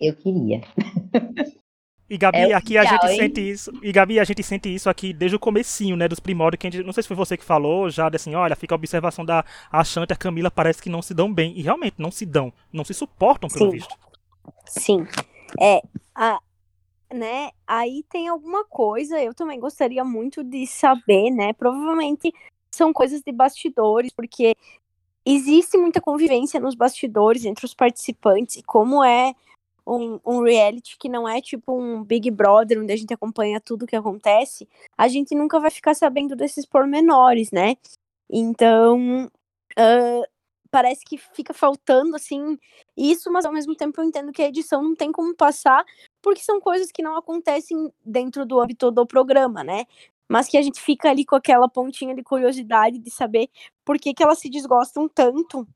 eu 0.01 0.15
queria. 0.15 0.61
E 2.09 2.17
Gabi, 2.17 2.39
é 2.39 2.55
aqui 2.55 2.79
a 2.79 2.85
gente 2.85 3.05
hein? 3.07 3.17
sente 3.19 3.51
isso. 3.51 3.73
E 3.83 3.91
Gabi, 3.91 4.21
a 4.21 4.25
gente 4.25 4.43
sente 4.43 4.73
isso 4.73 4.89
aqui 4.89 5.13
desde 5.13 5.35
o 5.35 5.41
comecinho, 5.41 5.97
né, 5.97 6.07
dos 6.07 6.21
primórdios, 6.21 6.61
que 6.61 6.67
a 6.69 6.71
gente, 6.71 6.85
não 6.85 6.93
sei 6.93 7.03
se 7.03 7.09
foi 7.09 7.17
você 7.17 7.37
que 7.37 7.45
falou, 7.45 7.91
já 7.91 8.09
assim, 8.09 8.35
olha, 8.35 8.55
fica 8.55 8.75
a 8.75 8.77
observação 8.77 9.25
da 9.25 9.45
Achante 9.73 10.13
e 10.13 10.15
a 10.15 10.17
Camila 10.17 10.49
parece 10.49 10.81
que 10.81 10.89
não 10.89 11.03
se 11.03 11.13
dão 11.13 11.33
bem. 11.33 11.59
E 11.59 11.63
realmente 11.63 11.97
não 11.99 12.13
se 12.13 12.25
dão, 12.25 12.53
não 12.73 12.85
se 12.85 12.95
suportam 12.95 13.49
pelo 13.49 13.71
Sim. 13.71 13.77
visto. 13.77 13.95
Sim. 14.67 15.07
É, 15.61 15.83
a, 16.15 16.39
né? 17.13 17.51
Aí 17.67 18.05
tem 18.09 18.29
alguma 18.29 18.65
coisa, 18.65 19.21
eu 19.21 19.35
também 19.35 19.59
gostaria 19.59 20.05
muito 20.05 20.43
de 20.43 20.67
saber, 20.67 21.31
né? 21.31 21.53
Provavelmente 21.53 22.33
são 22.71 22.93
coisas 22.93 23.23
de 23.23 23.33
bastidores, 23.33 24.13
porque 24.13 24.55
existe 25.25 25.77
muita 25.77 26.01
convivência 26.01 26.61
nos 26.61 26.75
bastidores 26.75 27.45
entre 27.45 27.65
os 27.65 27.75
participantes, 27.75 28.57
e 28.57 28.63
como 28.63 29.03
é 29.03 29.35
um, 29.87 30.19
um, 30.25 30.43
reality 30.43 30.97
que 30.99 31.09
não 31.09 31.29
é 31.29 31.41
tipo 31.41 31.73
um 31.79 32.03
Big 32.03 32.31
Brother, 32.31 32.81
onde 32.81 32.93
a 32.93 32.97
gente 32.97 33.15
acompanha 33.15 33.61
tudo 33.61 33.87
que 33.87 33.97
acontece, 33.97 34.69
a 34.99 35.09
gente 35.09 35.35
nunca 35.35 35.61
vai 35.61 35.71
ficar 35.71 35.95
sabendo 35.95 36.35
desses 36.35 36.67
pormenores, 36.67 37.51
né? 37.53 37.77
Então, 38.29 39.27
uh, 39.79 40.36
parece 40.71 41.05
que 41.05 41.19
fica 41.19 41.55
faltando, 41.55 42.17
assim, 42.17 42.59
isso, 42.97 43.31
mas 43.31 43.45
ao 43.45 43.53
mesmo 43.53 43.75
tempo 43.75 44.01
eu 44.01 44.05
entendo 44.05 44.33
que 44.33 44.43
a 44.43 44.49
edição 44.49 44.83
não 44.83 44.95
tem 44.95 45.13
como 45.13 45.35
passar, 45.35 45.85
porque 46.23 46.43
são 46.43 46.61
coisas 46.61 46.91
que 46.91 47.03
não 47.03 47.17
acontecem 47.17 47.93
dentro 48.05 48.45
do 48.47 48.61
âmbito 48.61 48.91
do 48.91 49.07
programa, 49.07 49.63
né? 49.65 49.85
Mas 50.29 50.49
que 50.49 50.59
a 50.59 50.63
gente 50.63 50.81
fica 50.81 51.11
ali 51.11 51.25
com 51.25 51.37
aquela 51.37 51.69
pontinha 51.69 52.15
de 52.15 52.23
curiosidade 52.23 52.99
de 52.99 53.11
saber 53.11 53.49
por 53.85 53.99
que, 53.99 54.13
que 54.13 54.23
elas 54.23 54.39
se 54.39 54.51
desgostam 54.51 55.09
tanto 55.09 55.67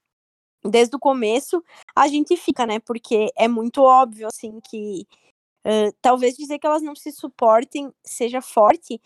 desde 0.65 0.95
o 0.97 0.99
começo, 0.99 1.65
a 1.95 2.09
gente 2.09 2.37
fica, 2.37 2.67
né? 2.67 2.79
Porque 2.81 3.31
é 3.37 3.49
muito 3.49 3.83
óbvio, 3.83 4.27
assim, 4.27 4.61
que 4.61 5.07
uh, 5.67 5.95
talvez 6.03 6.37
dizer 6.37 6.59
que 6.59 6.67
elas 6.67 6.83
não 6.83 6.95
se 6.95 7.13
suportem 7.13 7.93
seja 8.05 8.43
forte, 8.43 9.01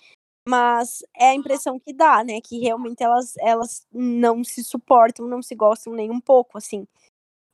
mas 0.49 1.03
é 1.17 1.31
a 1.31 1.35
impressão 1.35 1.79
que 1.79 1.93
dá, 1.93 2.23
né? 2.23 2.41
Que 2.41 2.59
realmente 2.59 3.03
elas, 3.03 3.35
elas 3.39 3.87
não 3.93 4.45
se 4.45 4.63
suportam, 4.63 5.27
não 5.27 5.43
se 5.43 5.55
gostam 5.55 5.93
nem 5.95 6.11
um 6.11 6.21
pouco, 6.21 6.59
assim. 6.59 6.87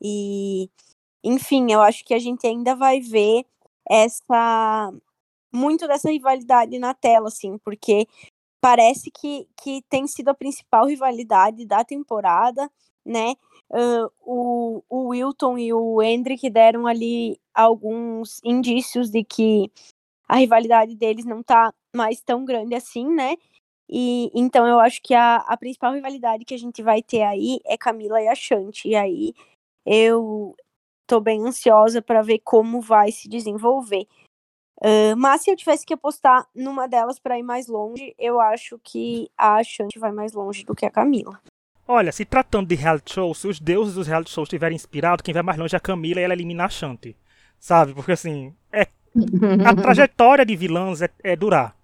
E, 0.03 0.69
enfim, 1.25 1.73
eu 1.73 1.81
acho 1.83 2.05
que 2.05 2.15
a 2.15 2.19
gente 2.19 2.47
ainda 2.47 2.75
vai 2.75 3.01
ver 3.01 3.45
essa 3.89 4.93
muito 5.53 5.87
dessa 5.89 6.11
rivalidade 6.11 6.79
na 6.79 6.95
tela, 6.95 7.29
assim, 7.29 7.59
porque 7.59 8.07
parece 8.61 9.11
que, 9.11 9.49
que 9.63 9.83
tem 9.89 10.07
sido 10.07 10.29
a 10.29 10.35
principal 10.35 10.87
rivalidade 10.87 11.65
da 11.67 11.85
temporada, 11.85 12.71
né? 13.05 13.35
Uh, 13.71 14.11
o, 14.21 14.83
o 14.89 15.09
Wilton 15.09 15.59
e 15.59 15.73
o 15.73 16.03
Hendrick 16.03 16.49
deram 16.51 16.87
ali 16.87 17.41
alguns 17.55 18.41
indícios 18.45 19.11
de 19.11 19.25
que 19.25 19.71
a 20.31 20.37
rivalidade 20.37 20.95
deles 20.95 21.25
não 21.25 21.43
tá 21.43 21.75
mais 21.95 22.21
tão 22.21 22.45
grande 22.45 22.73
assim, 22.77 23.05
né? 23.13 23.35
E 23.89 24.31
então 24.33 24.65
eu 24.65 24.79
acho 24.79 25.03
que 25.03 25.13
a, 25.13 25.39
a 25.39 25.57
principal 25.57 25.93
rivalidade 25.93 26.45
que 26.45 26.55
a 26.55 26.59
gente 26.59 26.81
vai 26.85 27.03
ter 27.03 27.23
aí 27.23 27.59
é 27.67 27.77
Camila 27.77 28.23
e 28.23 28.29
a 28.29 28.35
Shanti. 28.37 28.91
E 28.91 28.95
aí 28.95 29.35
eu 29.85 30.55
tô 31.05 31.21
bem 31.21 31.45
ansiosa 31.45 32.01
para 32.01 32.23
ver 32.23 32.39
como 32.45 32.81
vai 32.81 33.11
se 33.11 33.29
desenvolver. 33.29 34.07
Uh, 34.81 35.17
mas 35.19 35.43
se 35.43 35.51
eu 35.51 35.57
tivesse 35.57 35.85
que 35.85 35.95
apostar 35.95 36.47
numa 36.55 36.87
delas 36.87 37.19
para 37.19 37.37
ir 37.37 37.43
mais 37.43 37.67
longe, 37.67 38.15
eu 38.17 38.41
acho 38.41 38.79
que 38.85 39.29
a 39.37 39.61
Shanti 39.65 39.99
vai 39.99 40.13
mais 40.13 40.33
longe 40.33 40.65
do 40.65 40.77
que 40.77 40.87
a 40.87 40.91
Camila. 40.93 41.41
Olha, 41.89 42.13
se 42.13 42.25
tratando 42.25 42.69
de 42.69 42.77
reality 42.77 43.15
show, 43.15 43.35
se 43.35 43.49
os 43.49 43.59
deuses 43.59 43.97
dos 43.97 44.07
reality 44.07 44.31
shows 44.31 44.47
estiverem 44.47 44.77
inspirados, 44.77 45.25
quem 45.25 45.35
vai 45.35 45.43
mais 45.43 45.59
longe 45.59 45.75
é 45.75 45.79
a 45.79 45.81
Camila 45.81 46.21
e 46.21 46.23
ela 46.23 46.35
elimina 46.35 46.67
a 46.67 46.69
Shanti. 46.69 47.17
Sabe? 47.59 47.93
Porque 47.93 48.13
assim, 48.13 48.55
é 48.73 48.87
a 49.67 49.75
trajetória 49.75 50.45
de 50.45 50.57
vilãs 50.57 51.03
é, 51.03 51.11
é 51.23 51.37
durar, 51.37 51.75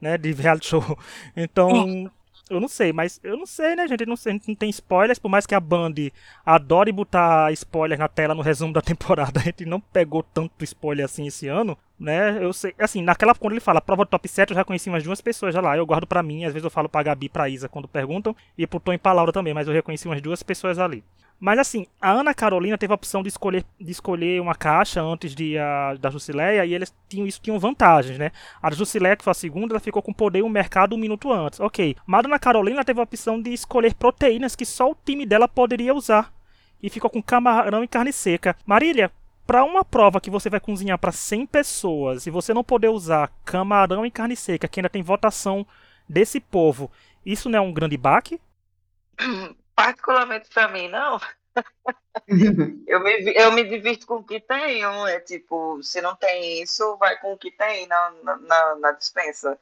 né? 0.00 0.18
De 0.18 0.32
reality 0.32 0.68
show. 0.68 0.98
Então, 1.36 1.70
é. 1.70 2.54
eu 2.54 2.60
não 2.60 2.68
sei, 2.68 2.92
mas 2.92 3.18
eu 3.22 3.36
não 3.36 3.46
sei, 3.46 3.74
né, 3.74 3.88
gente? 3.88 4.06
Não, 4.06 4.16
sei, 4.16 4.40
não 4.46 4.54
tem 4.54 4.70
spoilers, 4.70 5.18
por 5.18 5.28
mais 5.28 5.46
que 5.46 5.54
a 5.54 5.60
Band 5.60 5.94
adore 6.44 6.92
botar 6.92 7.52
spoilers 7.52 7.98
na 7.98 8.08
tela 8.08 8.34
no 8.34 8.42
resumo 8.42 8.72
da 8.72 8.80
temporada, 8.82 9.40
a 9.40 9.42
gente 9.42 9.64
não 9.64 9.80
pegou 9.80 10.22
tanto 10.22 10.64
spoiler 10.64 11.04
assim 11.04 11.26
esse 11.26 11.48
ano, 11.48 11.76
né? 11.98 12.38
Eu 12.42 12.52
sei, 12.52 12.74
assim, 12.78 13.02
naquela 13.02 13.34
quando 13.34 13.52
ele 13.54 13.60
fala 13.60 13.80
prova 13.80 14.04
do 14.04 14.08
top 14.08 14.28
7, 14.28 14.50
eu 14.50 14.56
já 14.56 14.64
conheci 14.64 14.88
umas 14.88 15.02
duas 15.02 15.20
pessoas 15.20 15.54
já 15.54 15.60
lá. 15.60 15.76
Eu 15.76 15.86
guardo 15.86 16.06
para 16.06 16.22
mim, 16.22 16.44
às 16.44 16.52
vezes 16.52 16.64
eu 16.64 16.70
falo 16.70 16.88
pra 16.88 17.02
Gabi, 17.02 17.28
pra 17.28 17.48
Isa 17.48 17.68
quando 17.68 17.88
perguntam, 17.88 18.36
e 18.58 18.66
pro 18.66 18.80
Tom 18.80 18.92
e 18.92 18.98
pra 18.98 19.12
Laura 19.12 19.32
também, 19.32 19.54
mas 19.54 19.66
eu 19.66 19.74
reconheci 19.74 20.06
umas 20.06 20.20
duas 20.20 20.42
pessoas 20.42 20.78
ali. 20.78 21.02
Mas 21.38 21.58
assim, 21.58 21.86
a 22.00 22.10
Ana 22.10 22.32
Carolina 22.32 22.78
teve 22.78 22.92
a 22.92 22.94
opção 22.94 23.22
de 23.22 23.28
escolher, 23.28 23.64
de 23.78 23.90
escolher 23.90 24.40
uma 24.40 24.54
caixa 24.54 25.02
antes 25.02 25.34
de 25.34 25.58
a, 25.58 25.94
da 25.94 26.08
Jusileia 26.10 26.64
e 26.64 26.72
eles 26.72 26.94
tinham 27.08 27.26
isso 27.26 27.40
tinham 27.40 27.58
vantagens, 27.58 28.18
né? 28.18 28.30
A 28.62 28.70
Jusileia, 28.70 29.16
que 29.16 29.24
foi 29.24 29.32
a 29.32 29.34
segunda, 29.34 29.74
ela 29.74 29.80
ficou 29.80 30.00
com 30.00 30.12
poder 30.12 30.42
um 30.42 30.48
mercado 30.48 30.94
um 30.94 30.98
minuto 30.98 31.32
antes. 31.32 31.60
Ok. 31.60 31.96
Mas 32.06 32.24
a 32.24 32.28
Ana 32.28 32.38
Carolina 32.38 32.84
teve 32.84 33.00
a 33.00 33.02
opção 33.02 33.40
de 33.42 33.52
escolher 33.52 33.94
proteínas 33.94 34.56
que 34.56 34.64
só 34.64 34.90
o 34.90 34.96
time 35.04 35.26
dela 35.26 35.48
poderia 35.48 35.94
usar. 35.94 36.32
E 36.82 36.88
ficou 36.88 37.10
com 37.10 37.22
camarão 37.22 37.82
e 37.82 37.88
carne 37.88 38.12
seca. 38.12 38.56
Marília, 38.64 39.10
para 39.46 39.64
uma 39.64 39.84
prova 39.84 40.20
que 40.20 40.30
você 40.30 40.48
vai 40.48 40.60
cozinhar 40.60 40.98
para 40.98 41.12
100 41.12 41.46
pessoas 41.46 42.26
e 42.26 42.30
você 42.30 42.54
não 42.54 42.64
poder 42.64 42.88
usar 42.88 43.30
camarão 43.44 44.06
e 44.06 44.10
carne 44.10 44.36
seca, 44.36 44.68
que 44.68 44.80
ainda 44.80 44.88
tem 44.88 45.02
votação 45.02 45.66
desse 46.08 46.40
povo, 46.40 46.90
isso 47.24 47.48
não 47.48 47.58
é 47.58 47.62
um 47.62 47.72
grande 47.72 47.96
baque? 47.96 48.40
Particularmente 49.74 50.48
para 50.48 50.68
mim, 50.68 50.88
não. 50.88 51.20
eu, 52.86 53.00
me, 53.00 53.34
eu 53.34 53.52
me 53.52 53.64
divirto 53.64 54.06
com 54.06 54.16
o 54.16 54.24
que 54.24 54.40
tenho. 54.40 55.06
É 55.06 55.20
tipo, 55.20 55.82
se 55.82 56.00
não 56.00 56.14
tem 56.16 56.62
isso, 56.62 56.96
vai 56.96 57.18
com 57.20 57.32
o 57.32 57.38
que 57.38 57.50
tem 57.50 57.86
na, 57.86 58.10
na, 58.40 58.74
na 58.76 58.92
dispensa. 58.92 59.58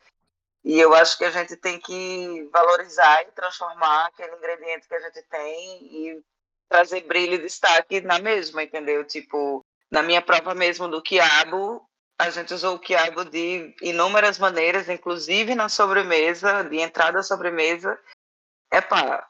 E 0.64 0.78
eu 0.78 0.94
acho 0.94 1.18
que 1.18 1.24
a 1.24 1.30
gente 1.30 1.56
tem 1.56 1.80
que 1.80 2.48
valorizar 2.52 3.22
e 3.22 3.32
transformar 3.32 4.06
aquele 4.06 4.36
ingrediente 4.36 4.86
que 4.86 4.94
a 4.94 5.00
gente 5.00 5.22
tem 5.22 5.82
e 5.82 6.22
trazer 6.68 7.00
brilho 7.02 7.34
e 7.34 7.42
destaque 7.42 8.00
na 8.00 8.18
mesma, 8.18 8.62
entendeu? 8.62 9.04
Tipo, 9.04 9.64
na 9.90 10.02
minha 10.02 10.22
prova 10.22 10.54
mesmo 10.54 10.88
do 10.88 11.02
quiabo, 11.02 11.84
a 12.18 12.30
gente 12.30 12.54
usou 12.54 12.76
o 12.76 12.78
quiabo 12.78 13.24
de 13.24 13.74
inúmeras 13.82 14.38
maneiras, 14.38 14.88
inclusive 14.88 15.54
na 15.56 15.68
sobremesa, 15.68 16.62
de 16.62 16.78
entrada 16.78 17.18
à 17.18 17.22
sobremesa. 17.22 17.98
Epá, 18.72 19.28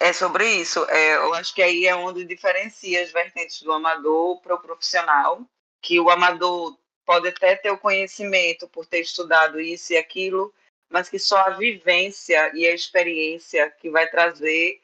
é, 0.00 0.12
sobre 0.12 0.46
isso. 0.46 0.84
É, 0.88 1.16
eu 1.16 1.34
acho 1.34 1.54
que 1.54 1.62
aí 1.62 1.86
é 1.86 1.94
onde 1.94 2.24
diferencia 2.24 3.02
as 3.02 3.10
vertentes 3.10 3.62
do 3.62 3.72
amador 3.72 4.40
para 4.40 4.54
o 4.54 4.60
profissional, 4.60 5.40
que 5.80 5.98
o 6.00 6.10
amador 6.10 6.76
pode 7.04 7.28
até 7.28 7.54
ter 7.56 7.70
o 7.70 7.78
conhecimento 7.78 8.68
por 8.68 8.84
ter 8.84 9.00
estudado 9.00 9.60
isso 9.60 9.92
e 9.92 9.96
aquilo, 9.96 10.52
mas 10.88 11.08
que 11.08 11.18
só 11.18 11.38
a 11.38 11.50
vivência 11.50 12.50
e 12.54 12.66
a 12.66 12.74
experiência 12.74 13.70
que 13.70 13.90
vai 13.90 14.08
trazer 14.08 14.80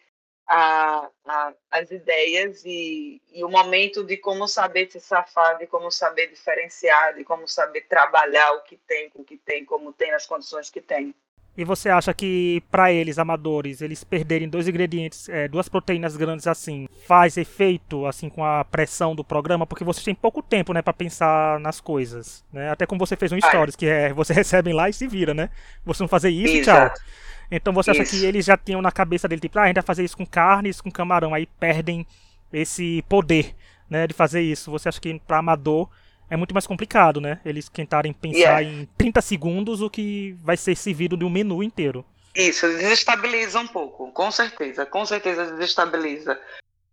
a, 0.47 1.09
a, 1.25 1.54
as 1.71 1.90
ideias 1.90 2.64
e, 2.64 3.21
e, 3.33 3.45
o 3.45 3.49
momento 3.49 4.04
de 4.04 4.16
como 4.16 4.47
saber 4.47 4.90
se 4.90 5.00
safar, 5.00 5.59
de 5.59 5.66
como 5.66 5.90
saber 5.90 6.28
diferenciar, 6.28 7.14
de 7.14 7.25
como 7.25 7.49
saber 7.49 7.83
trabalhar 7.83 8.52
o 8.52 8.62
que 8.62 8.76
tem, 8.76 9.09
com 9.11 9.23
o 9.23 9.25
que 9.25 9.37
tem, 9.37 9.64
como 9.64 9.92
tem, 9.92 10.11
nas 10.11 10.26
condições 10.26 10.69
que 10.69 10.81
tem. 10.81 11.14
E 11.56 11.64
você 11.64 11.90
acha 11.90 12.14
que 12.14 12.62
para 12.71 12.90
eles, 12.90 13.18
amadores, 13.18 13.82
eles 13.82 14.02
perderem 14.02 14.49
dois 14.49 14.66
ingredientes, 14.66 15.28
é, 15.28 15.47
duas 15.47 15.68
proteínas 15.68 16.16
grandes 16.16 16.47
assim, 16.47 16.88
faz 17.06 17.37
efeito 17.37 18.06
assim 18.06 18.30
com 18.30 18.42
a 18.42 18.64
pressão 18.64 19.14
do 19.14 19.23
programa? 19.23 19.66
Porque 19.66 19.85
vocês 19.85 20.02
têm 20.02 20.14
pouco 20.14 20.42
tempo, 20.42 20.73
né, 20.73 20.80
para 20.80 20.94
pensar 20.94 21.61
nas 21.61 21.78
coisas, 21.78 22.42
né? 22.50 22.71
Até 22.71 22.87
como 22.87 22.99
você 22.99 23.16
fez 23.16 23.32
um 23.32 23.38
stories, 23.38 23.76
que 23.76 23.85
é 23.85 24.14
você 24.14 24.32
recebe 24.35 24.73
lá 24.73 24.88
e 24.88 24.94
se 24.94 25.06
vira, 25.06 25.35
né? 25.35 25.50
Você 25.85 26.02
não 26.02 26.09
fazer 26.09 26.30
isso, 26.30 26.56
Exato. 26.56 26.94
tchau. 26.94 27.04
Então 27.50 27.73
você 27.75 27.90
acha 27.90 28.02
isso. 28.02 28.18
que 28.18 28.25
eles 28.25 28.47
já 28.47 28.56
tinham 28.56 28.80
na 28.80 28.90
cabeça 28.90 29.28
dele, 29.28 29.42
tipo, 29.42 29.59
ah, 29.59 29.64
a 29.64 29.66
gente 29.66 29.75
vai 29.75 29.85
fazer 29.85 30.04
isso 30.04 30.16
com 30.16 30.25
carne, 30.25 30.71
isso 30.71 30.82
com 30.82 30.90
camarão, 30.90 31.35
aí 31.35 31.47
perdem 31.61 32.06
esse 32.50 33.04
poder, 33.11 33.54
né, 33.90 34.06
de 34.06 34.14
fazer 34.14 34.40
isso. 34.40 34.71
Você 34.71 34.88
acha 34.88 34.99
que 34.99 35.21
para 35.26 35.37
amador 35.37 35.90
é 36.33 36.37
muito 36.37 36.55
mais 36.55 36.67
complicado, 36.67 37.21
né? 37.21 37.39
Eles 37.45 37.69
tentarem 37.69 38.11
pensar 38.11 38.62
yeah. 38.62 38.62
em 38.62 38.89
30 38.97 39.21
segundos 39.21 39.83
o 39.83 39.91
que 39.91 40.35
vai 40.43 40.57
ser 40.57 40.75
servido 40.75 41.15
de 41.15 41.27
um 41.27 41.29
menu 41.29 41.62
inteiro. 41.62 42.03
Isso, 42.35 42.67
desestabiliza 42.69 43.61
um 43.61 43.67
pouco, 43.67 44.11
com 44.12 44.31
certeza, 44.31 44.87
com 44.87 45.05
certeza 45.05 45.53
desestabiliza. 45.53 46.41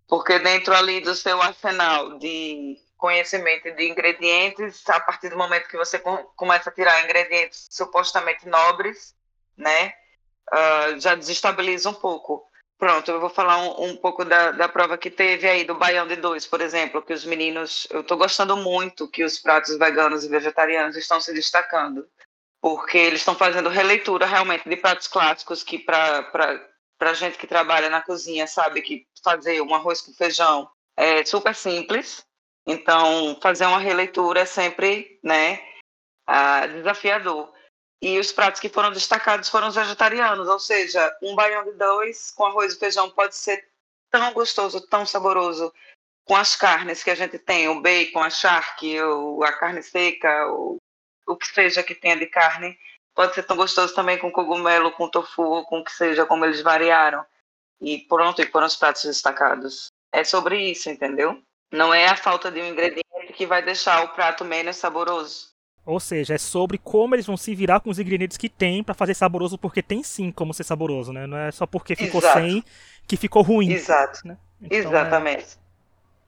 Porque 0.09 0.37
dentro 0.39 0.75
ali 0.75 0.99
do 0.99 1.15
seu 1.15 1.41
arsenal 1.41 2.19
de 2.19 2.75
conhecimento 2.97 3.73
de 3.77 3.89
ingredientes, 3.89 4.83
a 4.89 4.99
partir 4.99 5.29
do 5.29 5.37
momento 5.37 5.69
que 5.69 5.77
você 5.77 6.03
começa 6.35 6.69
a 6.69 6.73
tirar 6.73 7.01
ingredientes 7.05 7.65
supostamente 7.69 8.45
nobres, 8.45 9.15
né, 9.55 9.93
uh, 10.51 10.99
já 10.99 11.15
desestabiliza 11.15 11.89
um 11.89 11.93
pouco. 11.93 12.43
Pronto, 12.79 13.11
eu 13.11 13.19
vou 13.19 13.29
falar 13.29 13.57
um, 13.57 13.89
um 13.89 13.97
pouco 13.97 14.23
da, 14.23 14.51
da, 14.51 14.69
prova 14.69 14.97
que 14.97 15.11
teve 15.11 15.45
aí 15.45 15.65
do 15.65 15.75
Baião 15.75 16.07
de 16.07 16.15
Dois, 16.15 16.47
por 16.47 16.61
exemplo, 16.61 17.01
que 17.01 17.11
os 17.11 17.25
meninos, 17.25 17.85
eu 17.91 17.99
estou 17.99 18.17
gostando 18.17 18.55
muito 18.55 19.05
que 19.05 19.21
os 19.21 19.37
pratos 19.37 19.77
veganos 19.77 20.23
e 20.23 20.29
vegetarianos 20.29 20.95
estão 20.95 21.19
se 21.19 21.33
destacando, 21.33 22.07
porque 22.61 22.97
eles 22.97 23.19
estão 23.19 23.35
fazendo 23.35 23.67
releitura 23.67 24.25
realmente 24.25 24.67
de 24.67 24.77
pratos 24.77 25.09
clássicos 25.09 25.61
que 25.61 25.77
para 25.77 26.23
a 27.01 27.13
gente 27.13 27.37
que 27.37 27.45
trabalha 27.45 27.89
na 27.89 28.01
cozinha 28.01 28.47
sabe 28.47 28.81
que 28.81 29.05
fazer 29.21 29.59
um 29.61 29.75
arroz 29.75 29.99
com 29.99 30.13
feijão 30.13 30.69
é 30.95 31.25
super 31.25 31.53
simples, 31.53 32.25
então 32.65 33.37
fazer 33.41 33.65
uma 33.65 33.79
releitura 33.79 34.39
é 34.39 34.45
sempre 34.45 35.19
né, 35.21 35.61
uh, 36.29 36.73
desafiador. 36.75 37.51
E 38.01 38.17
os 38.17 38.31
pratos 38.31 38.61
que 38.61 38.69
foram 38.69 38.91
destacados 38.91 39.49
foram 39.49 39.67
os 39.67 39.75
vegetarianos, 39.75 40.47
ou 40.47 40.59
seja, 40.59 41.15
um 41.21 41.35
baião 41.35 41.65
de 41.65 41.73
dois 41.73 42.31
com 42.31 42.45
arroz 42.45 42.73
e 42.73 42.79
feijão 42.79 43.09
pode 43.09 43.35
ser 43.35 43.67
tão 44.09 44.31
gostoso, 44.33 44.79
tão 44.87 45.05
saboroso 45.05 45.73
com 46.25 46.35
as 46.35 46.55
carnes 46.55 47.03
que 47.03 47.09
a 47.09 47.15
gente 47.15 47.37
tem, 47.39 47.67
o 47.67 47.81
bacon, 47.81 48.21
a 48.21 48.29
charque, 48.29 49.01
ou 49.01 49.43
a 49.43 49.51
carne 49.51 49.81
seca, 49.81 50.45
ou 50.47 50.77
o 51.27 51.35
que 51.35 51.47
seja 51.47 51.83
que 51.83 51.95
tenha 51.95 52.15
de 52.15 52.27
carne, 52.27 52.77
pode 53.15 53.33
ser 53.33 53.43
tão 53.43 53.57
gostoso 53.57 53.93
também 53.93 54.17
com 54.17 54.31
cogumelo, 54.31 54.91
com 54.91 55.09
tofu, 55.09 55.63
com 55.65 55.79
o 55.79 55.83
que 55.83 55.91
seja, 55.91 56.25
como 56.25 56.45
eles 56.45 56.61
variaram. 56.61 57.25
E 57.81 57.99
pronto, 58.07 58.41
e 58.41 58.45
foram 58.45 58.67
os 58.67 58.75
pratos 58.75 59.03
destacados. 59.03 59.87
É 60.11 60.23
sobre 60.23 60.71
isso, 60.71 60.89
entendeu? 60.89 61.41
Não 61.71 61.93
é 61.93 62.07
a 62.07 62.15
falta 62.15 62.51
de 62.51 62.61
um 62.61 62.67
ingrediente 62.67 63.33
que 63.33 63.45
vai 63.45 63.61
deixar 63.61 64.03
o 64.03 64.09
prato 64.09 64.45
menos 64.45 64.77
saboroso. 64.77 65.49
Ou 65.89 65.99
seja, 65.99 66.35
é 66.35 66.37
sobre 66.37 66.77
como 66.77 67.15
eles 67.15 67.25
vão 67.25 67.35
se 67.35 67.55
virar 67.55 67.79
com 67.79 67.89
os 67.89 67.97
ingredientes 67.97 68.37
que 68.37 68.47
tem 68.47 68.83
para 68.83 68.93
fazer 68.93 69.15
saboroso, 69.15 69.57
porque 69.57 69.81
tem 69.81 70.03
sim 70.03 70.31
como 70.31 70.53
ser 70.53 70.63
saboroso, 70.63 71.11
né? 71.11 71.25
Não 71.25 71.35
é 71.35 71.51
só 71.51 71.65
porque 71.65 71.95
ficou 71.95 72.21
Exato. 72.21 72.39
sem 72.39 72.63
que 73.07 73.17
ficou 73.17 73.41
ruim. 73.41 73.71
Exato. 73.71 74.19
Né? 74.23 74.37
Então, 74.61 74.77
Exatamente. 74.77 75.57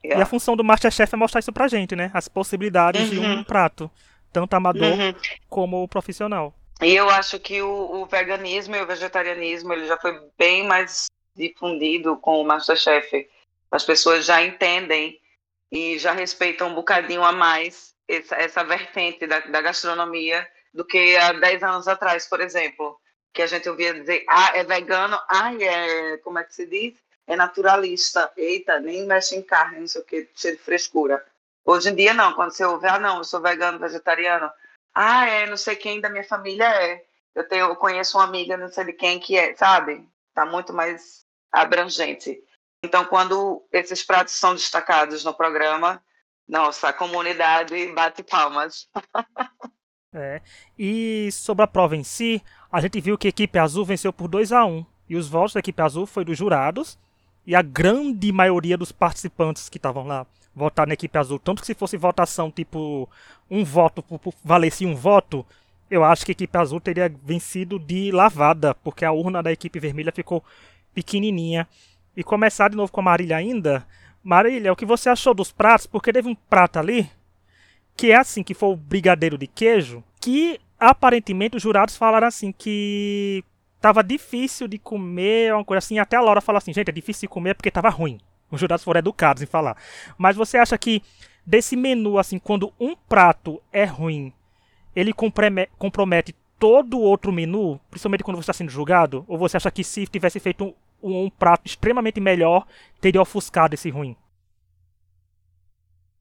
É... 0.04 0.08
Yeah. 0.08 0.20
E 0.20 0.24
a 0.24 0.26
função 0.26 0.58
do 0.58 0.64
Masterchef 0.64 1.14
é 1.14 1.16
mostrar 1.16 1.42
isso 1.42 1.54
pra 1.54 1.68
gente, 1.68 1.96
né? 1.96 2.10
As 2.12 2.28
possibilidades 2.28 3.04
uhum. 3.04 3.10
de 3.10 3.20
um 3.20 3.36
uhum. 3.36 3.44
prato, 3.44 3.92
tanto 4.34 4.52
amador 4.56 4.98
uhum. 4.98 5.14
como 5.48 5.88
profissional. 5.88 6.56
E 6.82 6.96
eu 6.96 7.08
acho 7.12 7.40
que 7.40 7.62
o, 7.62 8.02
o, 8.02 8.08
veganismo 8.08 8.76
e 8.76 8.82
o 8.82 8.88
vegetarianismo 8.88 9.72
ele 9.74 9.86
já 9.86 9.98
foi 9.98 10.20
bem 10.40 10.66
mais 10.66 11.06
difundido 11.36 12.18
com 12.18 12.42
o 12.42 12.44
Masterchef. 12.44 13.30
As 13.70 13.84
pessoas 13.84 14.26
já 14.26 14.44
entendem 14.44 15.20
e 15.72 16.00
já 16.00 16.14
respeitam 16.14 16.70
um 16.70 16.74
bocadinho 16.74 17.24
a 17.24 17.32
mais 17.32 17.91
essa, 18.16 18.36
essa 18.36 18.64
vertente 18.64 19.26
da, 19.26 19.40
da, 19.40 19.62
gastronomia 19.62 20.48
do 20.74 20.86
que 20.86 21.16
há 21.18 21.34
10 21.34 21.64
anos 21.64 21.88
atrás, 21.88 22.28
por 22.28 22.42
exemplo, 22.42 23.00
que 23.34 23.42
a 23.42 23.48
gente 23.48 23.70
ouvia 23.70 23.94
dizer, 23.94 24.26
ah, 24.28 24.52
é 24.56 24.64
vegano, 24.64 25.20
ah, 25.30 25.54
é, 25.54 26.18
como 26.18 26.40
é 26.40 26.44
que 26.44 26.54
se 26.54 26.66
diz? 26.66 26.96
É 27.28 27.36
naturalista, 27.36 28.32
eita, 28.36 28.80
nem 28.80 29.06
mexe 29.06 29.36
em 29.36 29.42
carne, 29.42 29.80
não 29.80 29.88
sei 29.88 30.02
o 30.02 30.06
que, 30.06 30.30
cheio 30.36 30.58
de 30.58 30.62
frescura. 30.62 31.26
Hoje 31.64 31.90
em 31.90 31.96
dia, 31.96 32.14
não, 32.14 32.34
quando 32.34 32.52
você 32.52 32.66
ouve, 32.66 32.88
ah, 32.88 33.00
não, 33.00 33.20
eu 33.20 33.24
sou 33.24 33.42
vegano, 33.42 33.80
vegetariano, 33.80 34.52
ah, 34.94 35.28
é, 35.28 35.46
não 35.46 35.58
sei 35.58 35.76
quem 35.76 36.02
da 36.02 36.10
minha 36.10 36.24
família 36.24 36.66
é, 36.66 37.06
eu, 37.34 37.48
tenho, 37.48 37.68
eu 37.68 37.76
conheço 37.76 38.18
uma 38.18 38.26
amiga, 38.26 38.58
não 38.58 38.68
sei 38.68 38.86
de 38.86 38.94
quem 38.94 39.20
que 39.20 39.38
é, 39.38 39.56
sabe? 39.56 40.06
Tá 40.34 40.46
muito 40.46 40.74
mais 40.74 41.26
abrangente. 41.52 42.44
Então, 42.84 43.06
quando 43.06 43.64
esses 43.72 44.04
pratos 44.04 44.34
são 44.34 44.56
destacados 44.56 45.24
no 45.24 45.34
programa, 45.34 46.04
nossa, 46.52 46.90
a 46.90 46.94
comunidade 46.94 47.74
bate 47.94 48.22
palmas. 48.24 48.90
é. 50.14 50.42
E 50.78 51.30
sobre 51.32 51.64
a 51.64 51.68
prova 51.68 51.96
em 51.96 52.04
si, 52.04 52.44
a 52.70 52.82
gente 52.82 53.00
viu 53.00 53.18
que 53.18 53.28
a 53.28 53.30
equipe 53.30 53.58
azul 53.58 53.86
venceu 53.86 54.12
por 54.12 54.28
2 54.28 54.52
a 54.52 54.66
1 54.66 54.86
E 55.08 55.16
os 55.16 55.30
votos 55.30 55.54
da 55.54 55.62
equipe 55.62 55.82
azul 55.82 56.06
foi 56.06 56.26
dos 56.26 56.38
jurados. 56.38 57.00
E 57.48 57.56
a 57.56 57.62
grande 57.62 58.34
maioria 58.34 58.78
dos 58.78 58.92
participantes 58.92 59.70
que 59.70 59.78
estavam 59.78 60.06
lá 60.06 60.28
votaram 60.54 60.90
na 60.90 60.94
equipe 60.94 61.18
azul. 61.18 61.40
Tanto 61.40 61.62
que 61.62 61.68
se 61.68 61.74
fosse 61.74 61.96
votação 61.96 62.52
tipo 62.52 63.10
um 63.50 63.64
voto 63.64 64.04
valesse 64.44 64.86
um 64.86 64.94
voto, 64.94 65.46
eu 65.90 66.04
acho 66.04 66.26
que 66.26 66.32
a 66.32 66.34
equipe 66.34 66.58
azul 66.58 66.82
teria 66.82 67.10
vencido 67.24 67.80
de 67.80 68.12
lavada, 68.12 68.76
porque 68.76 69.06
a 69.06 69.14
urna 69.14 69.42
da 69.42 69.54
equipe 69.54 69.80
vermelha 69.80 70.12
ficou 70.12 70.44
pequenininha. 70.94 71.66
E 72.16 72.26
começar 72.26 72.70
de 72.70 72.76
novo 72.76 72.92
com 72.92 73.00
a 73.00 73.04
Marília 73.04 73.38
ainda, 73.38 73.88
Marília, 74.24 74.72
o 74.72 74.76
que 74.76 74.86
você 74.86 75.10
achou 75.10 75.34
dos 75.34 75.52
pratos? 75.52 75.88
Porque 75.88 76.14
teve 76.14 76.30
um 76.30 76.36
prato 76.36 76.78
ali 76.78 77.10
que 77.96 78.12
é 78.12 78.16
assim, 78.16 78.44
que 78.44 78.54
foi 78.54 78.70
o 78.70 78.76
brigadeiro 78.76 79.38
de 79.38 79.48
queijo, 79.48 80.04
que 80.20 80.60
aparentemente 80.80 81.58
os 81.58 81.64
jurados 81.64 81.96
falaram 81.96 82.28
assim 82.28 82.52
que 82.52 83.44
tava 83.80 84.04
difícil 84.04 84.68
de 84.68 84.78
comer, 84.78 85.54
uma 85.54 85.66
coisa 85.66 85.80
assim, 85.80 86.00
até 86.00 86.16
a 86.16 86.22
Laura 86.22 86.42
falou 86.42 86.58
assim, 86.58 86.74
gente, 86.74 86.90
é 86.90 86.94
difícil 86.94 87.28
de 87.28 87.34
comer 87.34 87.56
porque 87.56 87.72
tava 87.72 87.90
ruim. 87.90 88.20
Os 88.50 88.60
jurados 88.60 88.84
foram 88.84 89.00
educados 89.00 89.42
em 89.42 89.46
falar. 89.46 89.76
Mas 90.18 90.36
você 90.36 90.58
acha 90.58 90.78
que 90.78 91.02
desse 91.46 91.76
menu, 91.76 92.18
assim, 92.18 92.38
quando 92.38 92.72
um 92.80 92.96
prato 92.96 93.62
é 93.72 93.86
ruim, 93.86 94.32
ele 94.96 95.14
compromete 95.14 96.36
todo 96.60 97.00
outro 97.00 97.32
menu, 97.32 97.80
principalmente 97.90 98.24
quando 98.24 98.38
você 98.38 98.42
está 98.42 98.54
sendo 98.54 98.70
julgado? 98.70 99.26
Ou 99.28 99.38
você 99.38 99.58
acha 99.58 99.72
que 99.72 99.84
se 99.84 100.06
tivesse 100.06 100.40
feito 100.40 100.76
um, 101.02 101.30
prato 101.30 101.66
extremamente 101.66 102.20
melhor 102.20 102.68
teria 103.00 103.22
ofuscado 103.22 103.74
esse 103.74 103.90
ruim? 103.90 104.16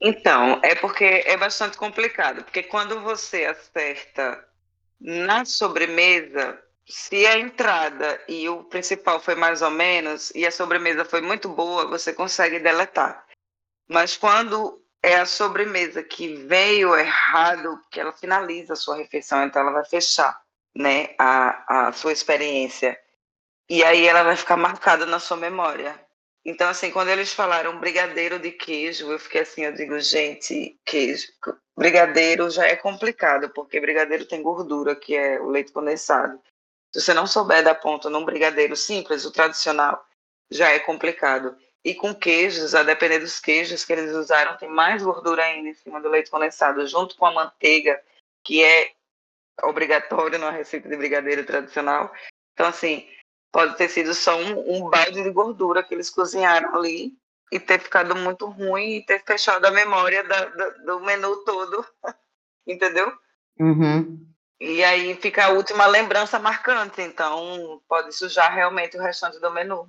Então, 0.00 0.58
é 0.62 0.74
porque 0.74 1.04
é 1.04 1.36
bastante 1.36 1.76
complicado, 1.76 2.42
porque 2.42 2.62
quando 2.62 3.00
você 3.00 3.44
acerta 3.44 4.42
na 4.98 5.44
sobremesa, 5.44 6.58
se 6.88 7.26
a 7.26 7.38
entrada 7.38 8.20
e 8.26 8.48
o 8.48 8.64
principal 8.64 9.20
foi 9.20 9.34
mais 9.34 9.62
ou 9.62 9.70
menos, 9.70 10.32
e 10.34 10.46
a 10.46 10.50
sobremesa 10.50 11.04
foi 11.04 11.20
muito 11.20 11.48
boa, 11.48 11.86
você 11.86 12.12
consegue 12.12 12.58
deletar. 12.58 13.26
Mas 13.88 14.16
quando 14.16 14.82
é 15.02 15.16
a 15.16 15.26
sobremesa 15.26 16.02
que 16.02 16.34
veio 16.46 16.94
errado, 16.94 17.80
que 17.90 18.00
ela 18.00 18.12
finaliza 18.12 18.74
a 18.74 18.76
sua 18.76 18.96
refeição, 18.96 19.44
então 19.44 19.62
ela 19.62 19.72
vai 19.72 19.84
fechar 19.84 20.40
né, 20.74 21.14
a, 21.18 21.88
a 21.88 21.92
sua 21.92 22.12
experiência. 22.12 22.98
E 23.70 23.84
aí 23.84 24.04
ela 24.08 24.24
vai 24.24 24.34
ficar 24.34 24.56
marcada 24.56 25.06
na 25.06 25.20
sua 25.20 25.36
memória. 25.36 25.94
Então, 26.44 26.68
assim, 26.68 26.90
quando 26.90 27.06
eles 27.06 27.32
falaram 27.32 27.78
brigadeiro 27.78 28.36
de 28.36 28.50
queijo, 28.50 29.08
eu 29.12 29.16
fiquei 29.16 29.42
assim, 29.42 29.64
eu 29.64 29.72
digo, 29.72 29.96
gente, 30.00 30.76
queijo. 30.84 31.28
Brigadeiro 31.76 32.50
já 32.50 32.66
é 32.66 32.74
complicado, 32.74 33.48
porque 33.50 33.80
brigadeiro 33.80 34.26
tem 34.26 34.42
gordura, 34.42 34.96
que 34.96 35.14
é 35.14 35.40
o 35.40 35.48
leite 35.48 35.70
condensado. 35.70 36.40
Se 36.92 37.00
você 37.00 37.14
não 37.14 37.28
souber 37.28 37.62
dar 37.62 37.76
ponto 37.76 38.10
num 38.10 38.24
brigadeiro 38.24 38.74
simples, 38.74 39.24
o 39.24 39.30
tradicional, 39.30 40.04
já 40.50 40.70
é 40.70 40.80
complicado. 40.80 41.56
e 41.84 41.94
com 41.94 42.14
queijos, 42.14 42.74
a 42.74 42.82
depender 42.82 43.20
dos 43.20 43.38
queijos 43.40 43.84
que 43.84 43.92
eles 43.92 44.12
usaram, 44.14 44.56
tem 44.56 44.68
mais 44.68 45.02
gordura 45.02 45.44
ainda 45.44 45.68
em 45.68 45.74
cima 45.74 46.00
do 46.00 46.08
leite 46.08 46.30
condensado, 46.30 46.84
junto 46.86 47.16
com 47.16 47.24
a 47.24 47.32
manteiga, 47.32 48.02
que 48.44 48.62
é 48.64 48.92
obrigatório 49.62 50.38
numa 50.38 50.50
receita 50.50 50.88
de 50.88 50.96
brigadeiro 50.96 51.44
tradicional. 51.46 52.12
Então, 52.52 52.66
assim, 52.66 53.08
pode 53.52 53.76
ter 53.76 53.88
sido 53.88 54.14
só 54.14 54.36
um, 54.38 54.76
um 54.76 54.90
balde 54.90 55.22
de 55.22 55.30
gordura 55.30 55.82
que 55.82 55.94
eles 55.94 56.10
cozinharam 56.10 56.74
ali 56.76 57.12
e 57.52 57.58
ter 57.58 57.80
ficado 57.80 58.14
muito 58.14 58.46
ruim 58.48 58.96
e 58.96 59.04
ter 59.04 59.22
fechado 59.24 59.64
a 59.64 59.70
memória 59.70 60.22
da, 60.24 60.44
da, 60.46 60.68
do 60.70 61.00
menu 61.00 61.36
todo, 61.44 61.84
entendeu? 62.66 63.12
Uhum. 63.58 64.24
E 64.60 64.84
aí 64.84 65.14
fica 65.16 65.46
a 65.46 65.50
última 65.50 65.86
lembrança 65.86 66.38
marcante, 66.38 67.00
então 67.00 67.80
pode 67.88 68.14
sujar 68.14 68.54
realmente 68.54 68.96
o 68.96 69.00
restante 69.02 69.40
do 69.40 69.50
menu. 69.50 69.88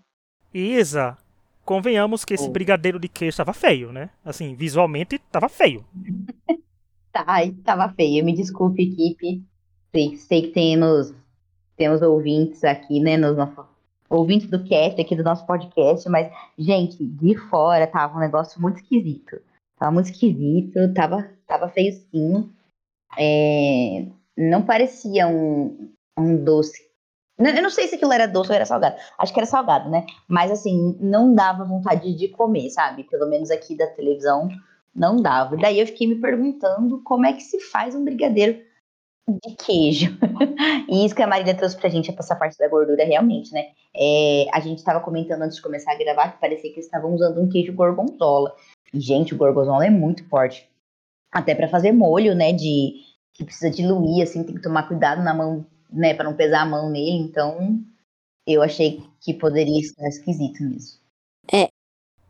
Isa, 0.53 1.17
convenhamos 1.65 2.25
que 2.25 2.33
esse 2.33 2.47
Oh. 2.47 2.51
brigadeiro 2.51 2.99
de 2.99 3.07
queijo 3.07 3.29
estava 3.29 3.53
feio, 3.53 3.91
né? 3.91 4.09
Assim, 4.25 4.55
visualmente 4.55 5.15
estava 5.15 5.47
feio. 5.49 5.85
Tá, 7.13 7.25
ai, 7.27 7.51
tava 7.65 7.89
feio. 7.89 8.23
Me 8.23 8.33
desculpe, 8.33 8.83
equipe. 8.83 9.43
Sei, 9.93 10.15
sei 10.15 10.41
que 10.43 10.47
temos, 10.53 11.13
temos 11.81 12.03
ouvintes 12.03 12.63
aqui, 12.63 12.99
né? 12.99 13.17
Nos 13.17 13.35
nossos, 13.35 13.65
ouvintes 14.07 14.47
do 14.47 14.63
cast 14.63 15.01
aqui 15.01 15.15
do 15.15 15.23
nosso 15.23 15.47
podcast, 15.47 16.07
mas, 16.09 16.31
gente, 16.55 17.03
de 17.03 17.35
fora 17.49 17.87
tava 17.87 18.17
um 18.17 18.19
negócio 18.19 18.61
muito 18.61 18.77
esquisito. 18.77 19.41
Tava 19.79 19.91
muito 19.91 20.11
esquisito, 20.11 20.93
tava, 20.93 21.27
tava 21.47 21.67
feio 21.69 21.91
sim. 21.91 22.51
É, 23.17 24.05
não 24.37 24.61
parecia 24.61 25.27
um, 25.27 25.91
um 26.15 26.43
doce. 26.43 26.87
Eu 27.39 27.63
não 27.63 27.71
sei 27.71 27.87
se 27.87 27.95
aquilo 27.95 28.13
era 28.13 28.27
doce 28.27 28.51
ou 28.51 28.55
era 28.55 28.65
salgado. 28.67 28.97
Acho 29.17 29.33
que 29.33 29.39
era 29.39 29.47
salgado, 29.47 29.89
né? 29.89 30.05
Mas 30.27 30.51
assim, 30.51 30.95
não 30.99 31.33
dava 31.33 31.65
vontade 31.65 32.13
de 32.15 32.27
comer, 32.27 32.69
sabe? 32.69 33.05
Pelo 33.05 33.27
menos 33.27 33.49
aqui 33.49 33.75
da 33.75 33.87
televisão 33.87 34.49
não 34.93 35.15
dava. 35.15 35.57
Daí 35.57 35.79
eu 35.79 35.87
fiquei 35.87 36.05
me 36.05 36.21
perguntando 36.21 37.01
como 37.03 37.25
é 37.25 37.33
que 37.33 37.41
se 37.41 37.59
faz 37.59 37.95
um 37.95 38.03
brigadeiro 38.03 38.61
de 39.33 39.55
queijo. 39.55 40.17
e 40.89 41.05
isso 41.05 41.15
que 41.15 41.21
a 41.21 41.27
Marília 41.27 41.55
trouxe 41.55 41.77
pra 41.77 41.89
gente, 41.89 42.13
essa 42.17 42.35
parte 42.35 42.57
da 42.57 42.67
gordura, 42.67 43.03
realmente, 43.05 43.53
né? 43.53 43.69
É, 43.95 44.45
a 44.53 44.59
gente 44.59 44.83
tava 44.83 44.99
comentando 44.99 45.41
antes 45.41 45.57
de 45.57 45.61
começar 45.61 45.91
a 45.91 45.97
gravar 45.97 46.33
que 46.33 46.41
parecia 46.41 46.69
que 46.69 46.75
eles 46.75 46.85
estavam 46.85 47.13
usando 47.13 47.41
um 47.41 47.49
queijo 47.49 47.73
gorgonzola. 47.73 48.53
E, 48.93 48.99
gente, 48.99 49.33
o 49.33 49.37
gorgonzola 49.37 49.85
é 49.85 49.89
muito 49.89 50.27
forte. 50.27 50.69
Até 51.31 51.55
pra 51.55 51.67
fazer 51.67 51.91
molho, 51.91 52.35
né? 52.35 52.53
De 52.53 52.93
que 53.33 53.43
precisa 53.43 53.69
diluir, 53.69 54.23
assim, 54.23 54.43
tem 54.43 54.55
que 54.55 54.61
tomar 54.61 54.87
cuidado 54.87 55.23
na 55.23 55.33
mão, 55.33 55.65
né? 55.91 56.13
Pra 56.13 56.25
não 56.25 56.35
pesar 56.35 56.61
a 56.61 56.65
mão 56.65 56.89
nele. 56.89 57.17
Então, 57.17 57.79
eu 58.45 58.61
achei 58.61 59.03
que 59.19 59.33
poderia 59.33 59.79
estar 59.79 60.07
esquisito 60.07 60.63
mesmo. 60.63 61.00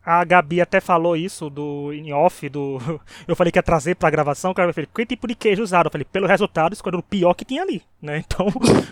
A 0.04 0.24
Gabi 0.24 0.60
até 0.60 0.80
falou 0.80 1.16
isso 1.16 1.48
do 1.48 1.92
em 1.92 2.12
off 2.12 2.48
do. 2.48 2.78
Eu 3.26 3.36
falei 3.36 3.52
que 3.52 3.58
ia 3.58 3.62
trazer 3.62 3.94
pra 3.94 4.10
gravação, 4.10 4.50
o 4.50 4.54
cara 4.54 4.72
falou, 4.72 4.88
que 4.92 5.06
tipo 5.06 5.28
de 5.28 5.34
queijo 5.34 5.62
usaram? 5.62 5.86
Eu 5.86 5.92
falei, 5.92 6.04
pelo 6.04 6.26
resultado, 6.26 6.72
escolheram 6.72 6.98
o 6.98 7.04
pior 7.04 7.34
que 7.34 7.44
tinha 7.44 7.62
ali, 7.62 7.82
né? 8.00 8.24
Então, 8.32 8.46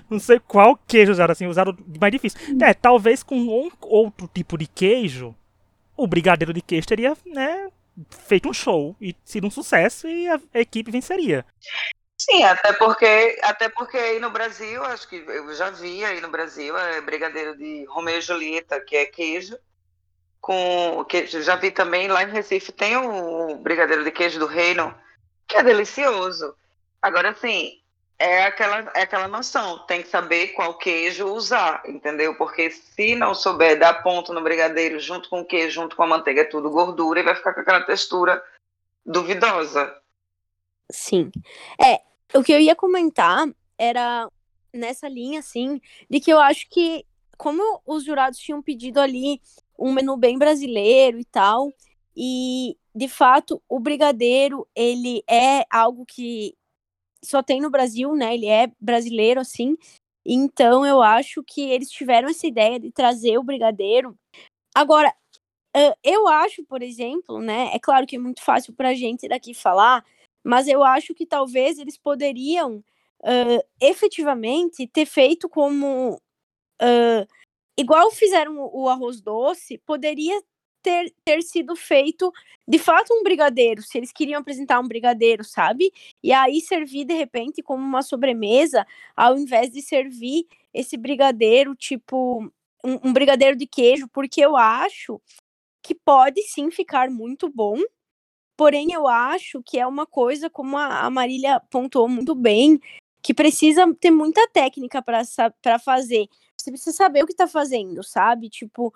não 0.09 0.21
sei 0.21 0.39
qual 0.39 0.79
queijo 0.87 1.13
usaram, 1.13 1.33
assim, 1.33 1.47
usaram 1.47 1.77
mais 2.01 2.13
difícil. 2.13 2.39
É, 2.63 2.75
talvez 2.75 3.23
com 3.23 3.37
um 3.37 3.49
outro 3.83 4.29
tipo 4.33 4.57
de 4.57 4.67
queijo, 4.67 5.35
o 5.97 6.07
brigadeiro 6.07 6.53
de 6.53 6.63
queijo 6.63 6.87
teria, 6.87 7.17
né, 7.27 7.69
feito 8.27 8.49
um 8.49 8.55
show 8.55 8.95
e 9.01 9.15
sido 9.25 9.47
um 9.47 9.51
sucesso 9.51 10.07
e 10.07 10.29
a 10.29 10.41
equipe 10.55 10.91
venceria. 10.91 11.45
Sim, 12.19 12.43
até 12.45 12.73
porque, 12.75 13.39
até 13.43 13.69
porque 13.69 13.97
aí 13.97 14.21
no 14.21 14.31
Brasil, 14.31 14.85
acho 14.85 15.09
que 15.09 15.17
eu 15.17 15.55
já 15.55 15.71
vi 15.71 16.05
aí 16.05 16.21
no 16.21 16.31
Brasil, 16.31 16.77
é 16.77 17.01
brigadeiro 17.01 17.57
de 17.57 17.87
Romeu 17.87 18.19
e 18.19 18.21
Julieta, 18.21 18.79
que 18.79 18.95
é 18.95 19.07
queijo, 19.07 19.57
com 20.41 21.05
que 21.09 21.27
já 21.27 21.57
vi 21.57 21.71
também 21.71 22.09
lá 22.09 22.23
em 22.23 22.31
Recife 22.31 22.73
tem 22.73 22.97
o 22.97 23.57
brigadeiro 23.57 24.05
de 24.05 24.11
queijo 24.11 24.39
do 24.39 24.47
Reino, 24.47 24.95
que 25.47 25.57
é 25.57 25.63
delicioso. 25.63 26.55
Agora 27.03 27.31
assim, 27.31 27.79
é 28.19 28.45
aquela 28.45 28.91
é 28.95 29.03
aquela 29.03 29.29
noção, 29.29 29.79
tem 29.87 30.03
que 30.03 30.09
saber 30.09 30.49
qual 30.49 30.79
queijo 30.79 31.27
usar, 31.27 31.83
entendeu? 31.87 32.35
Porque 32.37 32.71
se 32.71 33.15
não 33.15 33.35
souber 33.35 33.79
dar 33.79 34.03
ponto 34.03 34.33
no 34.33 34.43
brigadeiro 34.43 34.99
junto 34.99 35.29
com 35.29 35.41
o 35.41 35.45
queijo, 35.45 35.81
junto 35.81 35.97
com 35.97 36.03
a 36.03 36.07
manteiga, 36.07 36.43
é 36.43 36.45
tudo 36.45 36.71
gordura 36.71 37.21
e 37.21 37.25
vai 37.25 37.35
ficar 37.35 37.55
com 37.55 37.61
aquela 37.61 37.83
textura 37.83 38.43
duvidosa. 39.05 39.95
Sim. 40.91 41.31
É, 41.83 42.01
o 42.37 42.43
que 42.43 42.53
eu 42.53 42.61
ia 42.61 42.77
comentar 42.77 43.49
era 43.79 44.29
nessa 44.73 45.09
linha, 45.09 45.41
assim, 45.41 45.81
de 46.09 46.21
que 46.21 46.33
eu 46.33 46.39
acho 46.39 46.69
que, 46.69 47.05
como 47.37 47.81
os 47.87 48.05
jurados 48.05 48.39
tinham 48.39 48.63
pedido 48.63 49.01
ali 49.01 49.41
um 49.81 49.93
menu 49.93 50.17
bem 50.17 50.39
brasileiro 50.39 51.19
e 51.19 51.25
tal, 51.25 51.73
e 52.17 52.77
de 52.95 53.09
fato 53.09 53.63
o 53.69 53.81
brigadeiro, 53.81 54.67
ele 54.75 55.23
é 55.29 55.65
algo 55.71 56.05
que 56.05 56.55
só 57.25 57.43
tem 57.43 57.61
no 57.61 57.71
Brasil, 57.71 58.15
né? 58.15 58.35
Ele 58.35 58.47
é 58.47 58.71
brasileiro, 58.81 59.41
assim. 59.41 59.77
Então 60.25 60.85
eu 60.85 61.03
acho 61.03 61.43
que 61.43 61.63
eles 61.63 61.91
tiveram 61.91 62.29
essa 62.29 62.47
ideia 62.47 62.79
de 62.79 62.91
trazer 62.91 63.39
o 63.39 63.43
brigadeiro. 63.43 64.17
Agora, 64.75 65.15
eu 66.03 66.29
acho, 66.29 66.65
por 66.65 66.83
exemplo, 66.83 67.41
né? 67.41 67.71
É 67.75 67.79
claro 67.79 68.07
que 68.07 68.17
é 68.17 68.19
muito 68.19 68.43
fácil 68.43 68.75
pra 68.75 68.95
gente 68.95 69.29
daqui 69.29 69.55
falar, 69.55 70.05
mas 70.45 70.69
eu 70.69 70.83
acho 70.83 71.15
que 71.15 71.27
talvez 71.27 71.79
eles 71.79 71.97
poderiam 71.97 72.83
ah, 73.23 73.65
efetivamente 73.81 74.87
ter 74.87 75.07
feito 75.07 75.49
como. 75.49 76.21
ah, 76.81 77.27
igual 77.77 78.11
fizeram 78.11 78.57
o 78.73 78.89
arroz 78.89 79.21
doce, 79.21 79.79
poderia 79.79 80.41
ter, 80.83 81.13
ter 81.25 81.43
sido 81.43 81.77
feito 81.77 82.33
de 82.67 82.79
fato 82.79 83.13
um 83.13 83.23
brigadeiro, 83.23 83.83
se 83.83 83.99
eles 83.99 84.13
queriam 84.13 84.41
apresentar 84.41 84.81
um 84.81 84.89
brigadeiro, 84.89 85.45
sabe? 85.45 85.93
E 86.23 86.33
aí 86.33 86.61
servir 86.61 87.05
de 87.05 87.15
repente 87.15 87.63
como 87.63 87.83
uma 87.83 88.03
sobremesa, 88.03 88.87
ao 89.17 89.37
invés 89.37 89.71
de 89.71 89.83
servir 89.83 90.47
esse 90.73 90.97
brigadeiro, 90.97 91.75
tipo 91.75 92.51
um, 92.85 93.09
um 93.09 93.13
brigadeiro 93.13 93.57
de 93.57 93.67
queijo, 93.67 94.09
porque 94.09 94.41
eu 94.41 94.57
acho 94.57 95.21
que 95.83 95.95
pode 95.95 96.43
sim 96.43 96.71
ficar 96.71 97.11
muito 97.11 97.49
bom. 97.49 97.79
Porém, 98.57 98.93
eu 98.93 99.09
acho 99.09 99.63
que 99.63 99.79
é 99.79 99.87
uma 99.87 100.07
coisa, 100.07 100.51
como 100.51 100.77
a 100.77 101.09
Marília 101.09 101.61
pontuou 101.71 102.09
muito 102.09 102.35
bem, 102.35 102.79
que 103.23 103.33
precisa 103.33 103.93
ter 103.95 104.11
muita 104.11 104.47
técnica 104.49 105.03
para 105.03 105.79
fazer. 105.79 106.27
Você 106.63 106.71
precisa 106.71 106.93
saber 106.97 107.25
o 107.25 107.27
que 107.27 107.35
tá 107.35 107.47
fazendo, 107.47 108.03
sabe? 108.03 108.49
Tipo, 108.49 108.93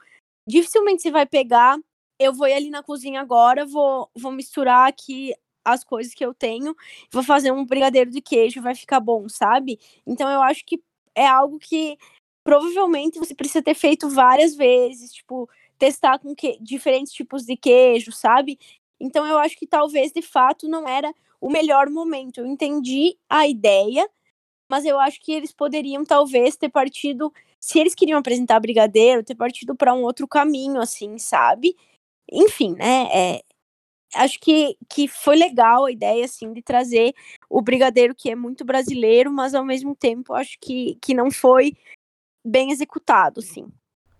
dificilmente 0.46 1.02
você 1.02 1.10
vai 1.10 1.26
pegar, 1.26 1.78
eu 2.18 2.32
vou 2.32 2.46
ir 2.48 2.54
ali 2.54 2.70
na 2.70 2.82
cozinha 2.82 3.20
agora, 3.20 3.66
vou, 3.66 4.10
vou 4.14 4.32
misturar 4.32 4.88
aqui 4.88 5.34
as 5.64 5.82
coisas 5.82 6.12
que 6.14 6.24
eu 6.24 6.34
tenho, 6.34 6.74
vou 7.10 7.22
fazer 7.22 7.50
um 7.50 7.64
brigadeiro 7.64 8.10
de 8.10 8.20
queijo, 8.20 8.60
vai 8.60 8.74
ficar 8.74 9.00
bom, 9.00 9.28
sabe? 9.28 9.78
Então 10.06 10.28
eu 10.30 10.42
acho 10.42 10.64
que 10.64 10.82
é 11.14 11.26
algo 11.26 11.58
que 11.58 11.96
provavelmente 12.44 13.18
você 13.18 13.34
precisa 13.34 13.62
ter 13.62 13.74
feito 13.74 14.08
várias 14.10 14.54
vezes, 14.54 15.12
tipo, 15.12 15.48
testar 15.78 16.18
com 16.18 16.34
que, 16.34 16.58
diferentes 16.60 17.12
tipos 17.12 17.44
de 17.44 17.56
queijo, 17.56 18.12
sabe? 18.12 18.58
Então 19.00 19.26
eu 19.26 19.38
acho 19.38 19.56
que 19.56 19.66
talvez 19.66 20.12
de 20.12 20.22
fato 20.22 20.68
não 20.68 20.86
era 20.88 21.12
o 21.40 21.50
melhor 21.50 21.88
momento. 21.90 22.38
Eu 22.38 22.46
entendi 22.46 23.16
a 23.28 23.48
ideia, 23.48 24.08
mas 24.70 24.84
eu 24.84 24.98
acho 24.98 25.20
que 25.20 25.32
eles 25.32 25.52
poderiam 25.52 26.04
talvez 26.04 26.56
ter 26.56 26.68
partido, 26.68 27.32
se 27.64 27.78
eles 27.78 27.94
queriam 27.94 28.18
apresentar 28.18 28.60
brigadeiro, 28.60 29.24
ter 29.24 29.34
partido 29.34 29.74
para 29.74 29.94
um 29.94 30.02
outro 30.02 30.28
caminho, 30.28 30.78
assim, 30.78 31.16
sabe? 31.16 31.74
Enfim, 32.30 32.74
né? 32.74 33.08
é, 33.10 33.42
acho 34.16 34.38
que, 34.38 34.76
que 34.86 35.08
foi 35.08 35.34
legal 35.34 35.86
a 35.86 35.90
ideia, 35.90 36.26
assim, 36.26 36.52
de 36.52 36.60
trazer 36.60 37.14
o 37.48 37.62
brigadeiro 37.62 38.14
que 38.14 38.30
é 38.30 38.34
muito 38.34 38.66
brasileiro, 38.66 39.32
mas 39.32 39.54
ao 39.54 39.64
mesmo 39.64 39.96
tempo 39.96 40.34
acho 40.34 40.58
que, 40.60 40.98
que 41.00 41.14
não 41.14 41.30
foi 41.30 41.74
bem 42.44 42.70
executado, 42.70 43.40
assim. 43.40 43.66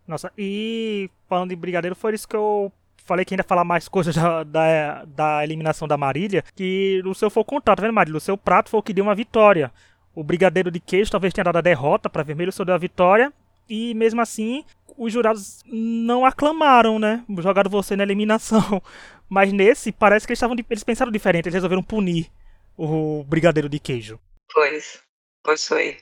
Nossa, 0.09 0.33
e 0.38 1.11
falando 1.28 1.52
em 1.52 1.57
brigadeiro, 1.57 1.94
foi 1.94 2.14
isso 2.14 2.26
que 2.26 2.37
eu 2.37 2.72
falei 3.04 3.26
que 3.26 3.35
ainda 3.35 3.44
falar 3.44 3.62
mais 3.62 3.88
coisas 3.92 4.14
da, 4.16 4.42
da, 4.42 5.04
da 5.04 5.44
eliminação 5.44 5.87
da 5.87 5.98
Marília, 5.98 6.42
que 6.57 7.02
o 7.04 7.12
seu 7.12 7.28
foi 7.28 7.42
o 7.42 7.44
contrário, 7.44 7.76
tá 7.76 7.87
vendo, 7.87 7.94
Marília? 7.94 8.16
O 8.16 8.22
seu 8.22 8.38
prato 8.38 8.70
foi 8.70 8.80
o 8.80 8.83
que 8.83 8.94
deu 8.94 9.04
uma 9.04 9.14
vitória. 9.14 9.70
O 10.14 10.22
brigadeiro 10.22 10.70
de 10.70 10.81
queijo 10.81 11.11
talvez 11.11 11.33
tenha 11.33 11.44
dado 11.44 11.59
a 11.59 11.62
derrota 11.62 12.09
para 12.09 12.22
vermelho, 12.22 12.53
seu 12.53 12.64
deu 12.64 12.74
a 12.74 12.79
vitória. 12.79 13.33
E 13.68 13.94
mesmo 13.94 14.20
assim, 14.20 14.64
os 14.96 15.12
jurados 15.12 15.62
não 15.66 16.24
aclamaram, 16.24 16.98
né? 16.98 17.24
Jogaram 17.38 17.70
você 17.70 17.96
na 17.96 18.03
eliminação. 18.03 18.83
Mas 19.29 19.53
nesse, 19.53 19.90
parece 19.90 20.27
que 20.27 20.33
eles, 20.33 20.42
eles 20.70 20.85
pensaram 20.85 21.11
diferente, 21.11 21.46
eles 21.46 21.55
resolveram 21.55 21.83
punir 21.83 22.31
o 22.77 23.24
brigadeiro 23.24 23.68
de 23.68 23.79
queijo. 23.79 24.20
Pois, 24.53 25.03
pois 25.42 25.66
foi. 25.66 25.98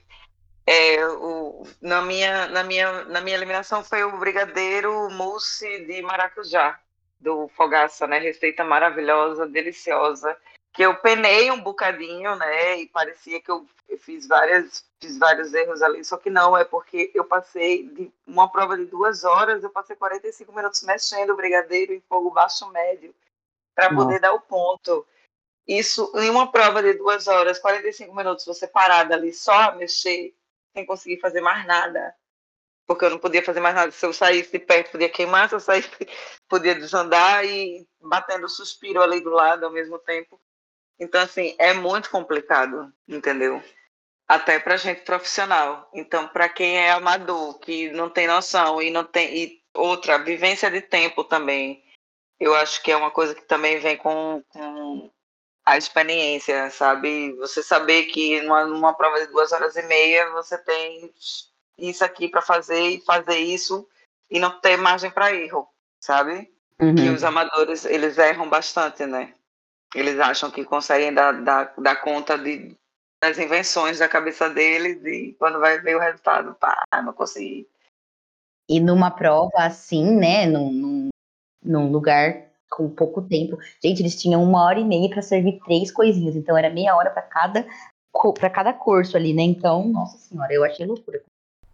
É, 0.66 1.06
o, 1.06 1.66
na, 1.80 2.02
minha, 2.02 2.46
na, 2.48 2.62
minha, 2.62 3.04
na 3.04 3.20
minha 3.20 3.36
eliminação 3.36 3.82
foi 3.82 4.04
o 4.04 4.18
brigadeiro 4.18 5.10
mousse 5.10 5.86
de 5.86 6.02
maracujá, 6.02 6.78
do 7.20 7.48
Fogaça, 7.56 8.06
né? 8.06 8.18
Receita 8.18 8.64
maravilhosa, 8.64 9.46
deliciosa. 9.46 10.36
Que 10.72 10.82
eu 10.82 10.94
penei 10.96 11.50
um 11.50 11.60
bocadinho, 11.60 12.34
né? 12.36 12.78
E 12.78 12.88
parecia 12.88 13.40
que 13.40 13.50
eu 13.50 13.66
fiz 13.98 14.26
várias, 14.26 14.84
fiz 15.00 15.18
vários 15.18 15.52
erros 15.52 15.82
ali, 15.82 16.04
só 16.04 16.16
que 16.16 16.30
não, 16.30 16.56
é 16.56 16.64
porque 16.64 17.10
eu 17.14 17.24
passei 17.24 17.86
de 17.88 18.10
uma 18.26 18.50
prova 18.50 18.76
de 18.76 18.86
duas 18.86 19.22
horas, 19.22 19.62
eu 19.62 19.70
passei 19.70 19.94
45 19.94 20.52
minutos 20.52 20.82
mexendo 20.82 21.30
o 21.30 21.36
brigadeiro 21.36 21.92
em 21.92 22.00
fogo 22.08 22.30
baixo 22.30 22.66
médio 22.70 23.14
para 23.74 23.94
poder 23.94 24.20
dar 24.20 24.32
o 24.32 24.40
ponto. 24.40 25.06
Isso 25.66 26.10
em 26.16 26.30
uma 26.30 26.50
prova 26.50 26.82
de 26.82 26.94
duas 26.94 27.28
horas, 27.28 27.58
45 27.58 28.14
minutos, 28.14 28.44
você 28.44 28.66
parada 28.66 29.14
ali 29.14 29.32
só 29.32 29.52
a 29.52 29.72
mexer, 29.72 30.34
sem 30.74 30.86
conseguir 30.86 31.20
fazer 31.20 31.40
mais 31.40 31.66
nada. 31.66 32.14
Porque 32.86 33.04
eu 33.04 33.10
não 33.10 33.18
podia 33.18 33.44
fazer 33.44 33.60
mais 33.60 33.74
nada. 33.74 33.92
Se 33.92 34.04
eu 34.04 34.12
saísse 34.12 34.50
de 34.50 34.58
perto, 34.58 34.90
podia 34.92 35.08
queimar, 35.08 35.48
se 35.48 35.54
eu 35.54 35.60
saísse, 35.60 35.88
podia 36.48 36.74
desandar 36.74 37.44
e 37.44 37.86
batendo 38.00 38.48
suspiro 38.48 39.00
ali 39.00 39.20
do 39.20 39.30
lado 39.30 39.64
ao 39.64 39.70
mesmo 39.70 39.98
tempo. 40.00 40.40
Então, 40.98 41.20
assim, 41.20 41.54
é 41.58 41.72
muito 41.74 42.10
complicado, 42.10 42.92
entendeu? 43.08 43.62
Até 44.28 44.58
para 44.58 44.76
gente 44.76 45.02
profissional. 45.02 45.88
Então, 45.92 46.28
para 46.28 46.48
quem 46.48 46.78
é 46.78 46.92
amador, 46.92 47.58
que 47.58 47.90
não 47.90 48.08
tem 48.08 48.26
noção 48.26 48.80
e 48.80 48.90
não 48.90 49.04
tem. 49.04 49.36
E 49.36 49.62
outra, 49.74 50.18
vivência 50.18 50.70
de 50.70 50.80
tempo 50.80 51.24
também. 51.24 51.84
Eu 52.38 52.54
acho 52.54 52.82
que 52.82 52.90
é 52.90 52.96
uma 52.96 53.10
coisa 53.10 53.34
que 53.34 53.42
também 53.42 53.78
vem 53.78 53.96
com, 53.96 54.42
com 54.48 55.10
a 55.64 55.76
experiência, 55.76 56.70
sabe? 56.70 57.32
Você 57.34 57.62
saber 57.62 58.04
que 58.04 58.40
numa, 58.40 58.64
numa 58.64 58.94
prova 58.94 59.20
de 59.20 59.32
duas 59.32 59.52
horas 59.52 59.76
e 59.76 59.82
meia 59.82 60.30
você 60.30 60.58
tem 60.58 61.12
isso 61.78 62.04
aqui 62.04 62.28
para 62.28 62.42
fazer 62.42 62.80
e 62.80 63.00
fazer 63.00 63.38
isso 63.38 63.88
e 64.30 64.40
não 64.40 64.60
ter 64.60 64.76
margem 64.76 65.10
para 65.10 65.34
erro, 65.34 65.68
sabe? 66.00 66.50
Uhum. 66.80 66.94
Que 66.94 67.08
os 67.10 67.22
amadores 67.22 67.84
eles 67.84 68.18
erram 68.18 68.48
bastante, 68.48 69.06
né? 69.06 69.34
Eles 69.94 70.18
acham 70.18 70.50
que 70.50 70.64
conseguem 70.64 71.12
dar, 71.12 71.32
dar, 71.42 71.74
dar 71.78 71.96
conta 71.96 72.36
de, 72.38 72.76
das 73.22 73.38
invenções 73.38 73.98
da 73.98 74.08
cabeça 74.08 74.48
deles 74.48 75.04
e 75.04 75.34
quando 75.38 75.60
vai 75.60 75.78
ver 75.80 75.96
o 75.96 76.00
resultado, 76.00 76.54
pá, 76.54 76.82
não 77.02 77.12
consegui. 77.12 77.68
E 78.68 78.80
numa 78.80 79.10
prova 79.10 79.58
assim, 79.58 80.16
né, 80.16 80.46
num, 80.46 80.72
num, 80.72 81.08
num 81.64 81.90
lugar 81.90 82.50
com 82.70 82.88
pouco 82.88 83.20
tempo. 83.22 83.58
Gente, 83.84 84.00
eles 84.00 84.20
tinham 84.20 84.42
uma 84.42 84.64
hora 84.64 84.80
e 84.80 84.84
meia 84.84 85.10
para 85.10 85.20
servir 85.20 85.60
três 85.64 85.92
coisinhas, 85.92 86.34
então 86.34 86.56
era 86.56 86.70
meia 86.70 86.96
hora 86.96 87.10
para 87.10 87.22
cada 87.22 87.66
para 88.38 88.50
cada 88.50 88.72
curso 88.74 89.16
ali, 89.16 89.32
né? 89.32 89.42
Então, 89.42 89.88
nossa 89.88 90.18
senhora, 90.18 90.52
eu 90.52 90.62
achei 90.62 90.84
loucura. 90.84 91.22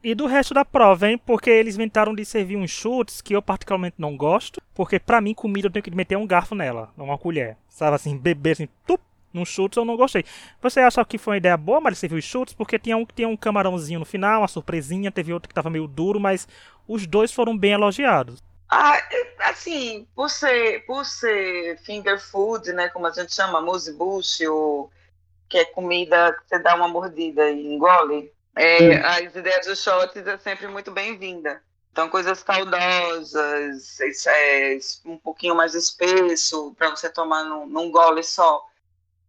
E 0.03 0.15
do 0.15 0.27
resto 0.27 0.55
da 0.55 0.65
prova, 0.65 1.09
hein? 1.09 1.19
Porque 1.19 1.51
eles 1.51 1.75
inventaram 1.75 2.15
de 2.15 2.25
servir 2.25 2.57
uns 2.57 2.71
chutes 2.71 3.21
que 3.21 3.35
eu 3.35 3.43
particularmente 3.43 3.97
não 3.99 4.17
gosto. 4.17 4.63
Porque 4.75 4.99
para 4.99 5.21
mim, 5.21 5.35
comida 5.35 5.67
eu 5.67 5.73
tenho 5.73 5.83
que 5.83 5.91
meter 5.91 6.17
um 6.17 6.27
garfo 6.27 6.55
nela, 6.55 6.93
uma 6.97 7.19
colher. 7.19 7.57
Sabe 7.69 7.97
assim, 7.97 8.17
beber 8.17 8.53
assim, 8.53 8.69
tup, 8.87 9.01
num 9.33 9.45
chutes 9.45 9.77
eu 9.77 9.85
não 9.85 9.97
gostei. 9.97 10.25
Você 10.63 10.81
acha 10.81 11.05
que 11.05 11.19
foi 11.19 11.33
uma 11.33 11.39
ideia 11.39 11.57
boa, 11.57 11.81
mas 11.81 11.99
serviu 11.99 12.19
os 12.19 12.25
chutes? 12.25 12.55
Porque 12.55 12.79
tinha 12.79 12.97
um 12.97 13.05
que 13.05 13.15
tinha 13.15 13.29
um 13.29 13.37
camarãozinho 13.37 13.99
no 13.99 14.07
final, 14.07 14.43
uma 14.43 14.49
surpresinha, 14.49 15.11
teve 15.11 15.33
outro 15.33 15.49
que 15.49 15.55
tava 15.55 15.69
meio 15.69 15.89
duro, 15.89 16.21
mas 16.21 16.47
os 16.87 17.07
dois 17.07 17.33
foram 17.33 17.57
bem 17.57 17.73
elogiados. 17.73 18.43
Ah, 18.71 18.99
assim, 19.41 20.07
por 20.15 20.31
ser, 20.31 20.85
por 20.87 21.05
ser 21.05 21.79
finger 21.79 22.21
food, 22.21 22.73
né, 22.73 22.89
como 22.91 23.07
a 23.07 23.11
gente 23.11 23.35
chama, 23.35 23.61
mousse 23.61 23.93
bouche, 23.95 24.47
ou 24.47 24.91
que 25.49 25.59
é 25.59 25.65
comida 25.65 26.33
que 26.35 26.49
você 26.49 26.63
dá 26.63 26.75
uma 26.75 26.87
mordida 26.87 27.51
e 27.51 27.67
engole, 27.67 28.31
é, 28.59 28.97
as 28.97 29.37
ideias 29.37 29.67
dos 29.67 29.83
shots 29.83 30.27
é 30.27 30.37
sempre 30.39 30.67
muito 30.67 30.91
bem-vinda. 30.91 31.63
Então, 31.93 32.09
coisas 32.09 32.43
caudosas, 32.43 34.01
é, 34.27 34.79
um 35.05 35.17
pouquinho 35.17 35.55
mais 35.55 35.75
espesso, 35.75 36.75
para 36.77 36.91
você 36.91 37.09
tomar 37.09 37.45
num, 37.45 37.67
num 37.67 37.91
gole 37.91 38.23
só, 38.23 38.65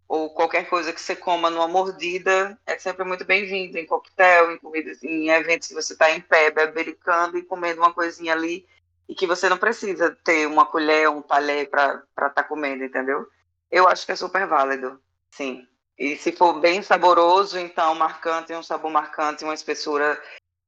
ou 0.08 0.32
qualquer 0.32 0.68
coisa 0.68 0.92
que 0.92 1.00
você 1.00 1.16
coma 1.16 1.52
numa 1.52 1.68
mordida, 1.68 2.60
é 2.66 2.78
sempre 2.80 3.04
muito 3.04 3.24
bem-vindo 3.24 3.78
em 3.78 3.86
coquetel, 3.86 4.52
em 4.52 4.58
comidas, 4.58 5.04
em 5.04 5.30
eventos 5.30 5.68
que 5.68 5.76
você 5.76 5.94
está 5.94 6.10
em 6.12 6.22
pé, 6.22 6.50
bebericando 6.50 7.38
e 7.38 7.44
comendo 7.44 7.82
uma 7.82 7.94
coisinha 7.94 8.34
ali 8.34 8.68
e 9.08 9.14
que 9.14 9.28
você 9.28 9.48
não 9.48 9.58
precisa 9.58 10.16
ter 10.24 10.48
uma 10.48 10.66
colher, 10.66 11.10
um 11.10 11.22
talher 11.22 11.70
para 11.70 12.04
estar 12.10 12.30
tá 12.32 12.44
comendo, 12.44 12.84
entendeu? 12.84 13.28
Eu 13.70 13.88
acho 13.88 14.06
que 14.06 14.12
é 14.12 14.16
super 14.16 14.48
válido, 14.48 15.00
sim. 15.32 15.68
E 16.00 16.16
se 16.16 16.32
for 16.32 16.62
bem 16.62 16.82
saboroso, 16.82 17.60
então 17.60 17.94
marcante, 17.94 18.54
um 18.54 18.64
sabor 18.64 18.90
marcante, 18.90 19.44
uma 19.44 19.54
espessura, 19.54 20.18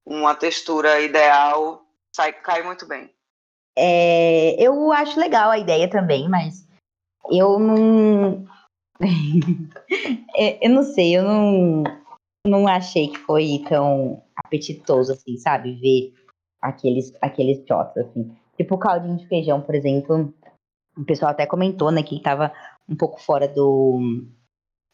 uma 0.05 0.35
textura 0.35 0.99
ideal, 0.99 1.85
sai, 2.13 2.33
cai 2.33 2.61
muito 2.63 2.85
bem. 2.85 3.09
É, 3.77 4.61
eu 4.61 4.91
acho 4.91 5.17
legal 5.17 5.49
a 5.49 5.57
ideia 5.57 5.89
também, 5.89 6.27
mas 6.27 6.67
eu 7.31 7.57
não. 7.57 8.45
eu 10.61 10.69
não 10.69 10.83
sei, 10.83 11.17
eu 11.17 11.23
não, 11.23 11.83
não 12.45 12.67
achei 12.67 13.07
que 13.07 13.19
foi 13.19 13.63
tão 13.69 14.21
apetitoso 14.35 15.13
assim, 15.13 15.37
sabe? 15.37 15.75
Ver 15.75 16.13
aqueles, 16.61 17.13
aqueles 17.21 17.65
shots, 17.65 17.95
assim. 17.97 18.35
Tipo 18.57 18.75
o 18.75 18.79
caldinho 18.79 19.15
de 19.15 19.27
feijão, 19.29 19.61
por 19.61 19.75
exemplo. 19.75 20.33
O 20.97 21.05
pessoal 21.05 21.31
até 21.31 21.45
comentou, 21.45 21.89
né, 21.89 22.03
que 22.03 22.21
tava 22.21 22.51
um 22.87 22.97
pouco 22.97 23.21
fora 23.21 23.47
do 23.47 24.27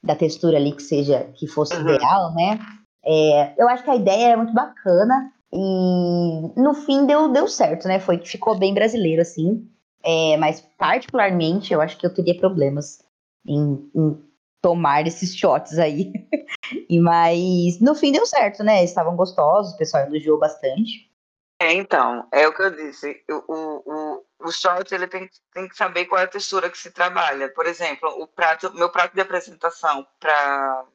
da 0.08 0.16
textura 0.16 0.58
ali 0.58 0.72
que 0.72 0.82
seja 0.82 1.30
que 1.36 1.46
fosse 1.46 1.76
uhum. 1.76 1.90
ideal, 1.90 2.34
né? 2.34 2.60
É, 3.06 3.54
eu 3.62 3.70
acho 3.70 3.84
que 3.84 3.90
a 3.90 3.96
ideia 3.96 4.30
é 4.30 4.36
muito 4.36 4.54
bacana 4.54 5.32
e 5.54 6.60
no 6.60 6.74
fim 6.74 7.06
deu, 7.06 7.32
deu 7.32 7.48
certo, 7.48 7.88
né? 7.88 8.00
Foi 8.00 8.18
ficou 8.18 8.58
bem 8.58 8.74
brasileiro 8.74 9.22
assim. 9.22 9.68
É, 10.04 10.38
mas 10.38 10.62
particularmente 10.78 11.74
eu 11.74 11.82
acho 11.82 11.98
que 11.98 12.06
eu 12.06 12.14
teria 12.14 12.38
problemas 12.38 13.00
em, 13.46 13.90
em 13.94 14.18
tomar 14.62 15.06
esses 15.06 15.36
shots 15.36 15.78
aí. 15.78 16.12
e 16.90 17.00
mas 17.00 17.80
no 17.82 17.94
fim 17.94 18.12
deu 18.12 18.26
certo, 18.26 18.64
né? 18.64 18.84
Estavam 18.84 19.16
gostosos, 19.16 19.74
o 19.74 19.78
pessoal 19.78 20.06
elogiou 20.06 20.40
bastante. 20.40 21.07
É, 21.60 21.74
então, 21.74 22.28
é 22.32 22.48
o 22.48 22.54
que 22.54 22.62
eu 22.62 22.70
disse. 22.70 23.24
O, 23.30 23.52
o, 23.52 24.26
o 24.40 24.52
short 24.52 24.94
ele 24.94 25.08
tem, 25.08 25.28
tem 25.52 25.68
que 25.68 25.76
saber 25.76 26.06
qual 26.06 26.22
é 26.22 26.26
a 26.26 26.28
textura 26.28 26.70
que 26.70 26.78
se 26.78 26.92
trabalha. 26.92 27.50
Por 27.50 27.66
exemplo, 27.66 28.10
o 28.22 28.28
prato, 28.28 28.72
meu 28.74 28.90
prato 28.90 29.16
de 29.16 29.22
apresentação 29.22 30.08
para 30.20 30.86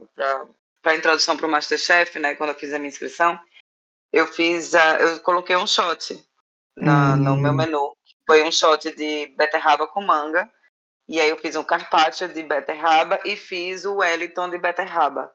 a 0.85 0.95
introdução 0.95 1.37
para 1.37 1.47
o 1.47 1.51
Masterchef, 1.51 2.19
né, 2.19 2.37
quando 2.37 2.51
eu 2.51 2.59
fiz 2.59 2.73
a 2.73 2.79
minha 2.79 2.91
inscrição, 2.91 3.39
eu 4.13 4.27
fiz 4.27 4.75
a, 4.75 5.01
eu 5.01 5.21
coloquei 5.21 5.57
um 5.57 5.67
shot 5.67 6.25
na, 6.77 7.15
hum. 7.15 7.17
no 7.17 7.37
meu 7.37 7.53
menu. 7.53 7.97
Foi 8.25 8.45
um 8.45 8.53
shot 8.53 8.95
de 8.95 9.27
beterraba 9.37 9.89
com 9.89 10.01
manga. 10.01 10.49
E 11.09 11.21
aí 11.21 11.29
eu 11.29 11.39
fiz 11.39 11.57
um 11.57 11.65
carpaccio 11.65 12.29
de 12.29 12.43
beterraba 12.45 13.19
e 13.25 13.37
fiz 13.37 13.85
o 13.85 13.97
Wellington 13.97 14.49
de 14.49 14.59
beterraba. 14.59 15.33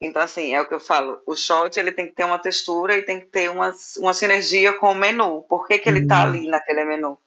Então, 0.00 0.20
assim, 0.22 0.54
é 0.54 0.60
o 0.60 0.68
que 0.68 0.74
eu 0.74 0.80
falo, 0.80 1.22
o 1.26 1.34
shot 1.34 1.78
ele 1.78 1.90
tem 1.90 2.06
que 2.06 2.14
ter 2.14 2.24
uma 2.24 2.38
textura 2.38 2.96
e 2.96 3.02
tem 3.02 3.20
que 3.20 3.26
ter 3.26 3.50
uma, 3.50 3.74
uma 3.98 4.12
sinergia 4.12 4.74
com 4.74 4.92
o 4.92 4.94
menu. 4.94 5.42
Por 5.48 5.66
que, 5.66 5.78
que 5.78 5.88
ele 5.88 6.00
está 6.00 6.22
uhum. 6.22 6.28
ali 6.28 6.48
naquele 6.48 6.84
menu? 6.84 7.18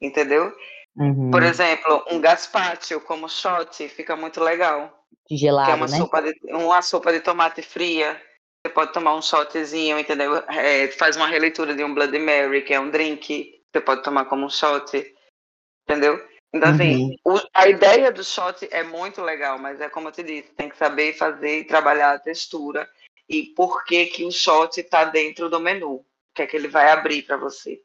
Entendeu? 0.00 0.52
Uhum. 0.96 1.30
Por 1.30 1.42
exemplo, 1.42 2.04
um 2.10 2.20
gazpacho 2.20 3.00
como 3.00 3.28
shot 3.28 3.88
fica 3.88 4.14
muito 4.14 4.40
legal. 4.40 5.04
Gelado, 5.30 5.66
que 5.66 5.72
é 5.72 5.74
uma 5.74 5.86
né? 5.86 5.96
sopa 5.96 6.22
de 6.22 6.34
uma 6.44 6.82
sopa 6.82 7.12
de 7.12 7.20
tomate 7.20 7.62
fria. 7.62 8.20
Você 8.64 8.72
pode 8.72 8.92
tomar 8.92 9.14
um 9.14 9.22
shotzinho, 9.22 9.98
entendeu? 9.98 10.36
É, 10.48 10.88
faz 10.88 11.16
uma 11.16 11.26
releitura 11.26 11.74
de 11.74 11.82
um 11.84 11.94
Bloody 11.94 12.18
Mary, 12.18 12.62
que 12.62 12.74
é 12.74 12.80
um 12.80 12.90
drink. 12.90 13.60
Você 13.72 13.80
pode 13.80 14.02
tomar 14.02 14.24
como 14.24 14.46
um 14.46 14.50
shot, 14.50 15.14
entendeu? 15.84 16.20
Então, 16.52 16.70
assim, 16.70 17.16
uhum. 17.24 17.34
o, 17.36 17.40
a 17.52 17.68
ideia 17.68 18.10
do 18.10 18.24
shot 18.24 18.66
é 18.70 18.82
muito 18.82 19.20
legal, 19.20 19.58
mas 19.58 19.80
é 19.80 19.88
como 19.88 20.08
eu 20.08 20.12
te 20.12 20.22
disse, 20.22 20.48
tem 20.54 20.68
que 20.68 20.78
saber 20.78 21.12
fazer 21.12 21.60
e 21.60 21.64
trabalhar 21.64 22.12
a 22.12 22.18
textura 22.18 22.88
e 23.28 23.42
por 23.54 23.84
que, 23.84 24.06
que 24.06 24.24
o 24.24 24.32
shot 24.32 24.80
está 24.80 25.04
dentro 25.04 25.50
do 25.50 25.60
menu, 25.60 25.96
o 25.96 26.04
que 26.34 26.42
é 26.42 26.46
que 26.46 26.56
ele 26.56 26.68
vai 26.68 26.90
abrir 26.90 27.22
para 27.22 27.36
você. 27.36 27.82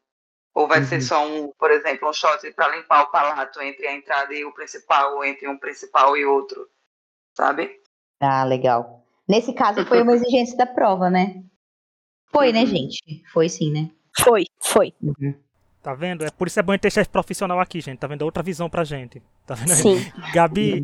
Ou 0.56 0.68
vai 0.68 0.80
uhum. 0.80 0.86
ser 0.86 1.02
só 1.02 1.28
um, 1.28 1.52
por 1.58 1.72
exemplo, 1.72 2.08
um 2.08 2.14
shot 2.14 2.50
para 2.54 2.76
limpar 2.76 3.04
o 3.04 3.12
palato 3.12 3.62
entre 3.62 3.88
a 3.88 3.96
entrada 3.96 4.34
e 4.34 4.46
o 4.46 4.54
principal, 4.54 5.16
ou 5.16 5.26
entre 5.26 5.48
um 5.48 5.58
principal 5.58 6.16
e 6.16 6.24
outro, 6.24 6.70
sabe? 7.36 7.82
Ah, 8.20 8.44
legal. 8.46 9.06
Nesse 9.28 9.54
caso 9.54 9.86
foi 9.86 10.02
uma 10.02 10.14
exigência 10.14 10.56
da 10.56 10.66
prova, 10.66 11.10
né? 11.10 11.44
Foi, 12.28 12.52
né, 12.52 12.60
uhum. 12.60 12.66
né, 12.66 12.72
gente? 12.72 13.24
Foi 13.32 13.50
sim, 13.50 13.72
né? 13.72 13.90
Foi, 14.20 14.46
foi. 14.60 14.94
Uhum. 15.02 15.36
Tá 15.84 15.94
vendo? 15.94 16.24
É 16.24 16.32
por 16.32 16.48
isso 16.48 16.58
é 16.58 16.64
bom 16.64 16.78
ter 16.78 16.90
chefe 16.90 17.10
profissional 17.10 17.60
aqui, 17.60 17.82
gente. 17.82 18.00
Tá 18.00 18.08
vendo? 18.08 18.22
Outra 18.22 18.42
visão 18.42 18.70
pra 18.70 18.86
gente. 18.86 19.22
Tá 19.46 19.54
vendo? 19.54 19.74
Sim. 19.76 19.98
Gabi, 20.34 20.82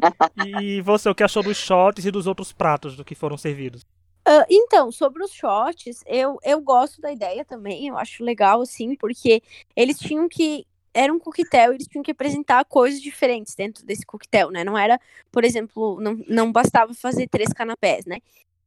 e 0.61 0.81
você, 0.81 1.07
o 1.07 1.15
que 1.15 1.23
achou 1.23 1.41
dos 1.41 1.55
shots 1.55 2.05
e 2.05 2.11
dos 2.11 2.27
outros 2.27 2.51
pratos 2.51 2.97
do 2.97 3.05
que 3.05 3.15
foram 3.15 3.37
servidos? 3.37 3.83
Uh, 4.27 4.43
então, 4.49 4.91
sobre 4.91 5.23
os 5.23 5.31
shots, 5.31 6.03
eu, 6.05 6.37
eu 6.43 6.59
gosto 6.59 6.99
da 6.99 7.13
ideia 7.13 7.45
também, 7.45 7.87
eu 7.87 7.97
acho 7.97 8.23
legal, 8.25 8.61
assim, 8.61 8.93
porque 8.95 9.41
eles 9.73 9.97
tinham 9.97 10.27
que. 10.27 10.67
Era 10.93 11.13
um 11.13 11.19
coquetel, 11.19 11.71
eles 11.71 11.87
tinham 11.87 12.03
que 12.03 12.11
apresentar 12.11 12.65
coisas 12.65 12.99
diferentes 12.99 13.55
dentro 13.55 13.85
desse 13.85 14.05
coquetel, 14.05 14.51
né? 14.51 14.65
Não 14.65 14.77
era, 14.77 14.99
por 15.31 15.45
exemplo, 15.45 15.97
não, 16.01 16.21
não 16.27 16.51
bastava 16.51 16.93
fazer 16.93 17.27
três 17.27 17.53
canapés, 17.53 18.05
né? 18.05 18.17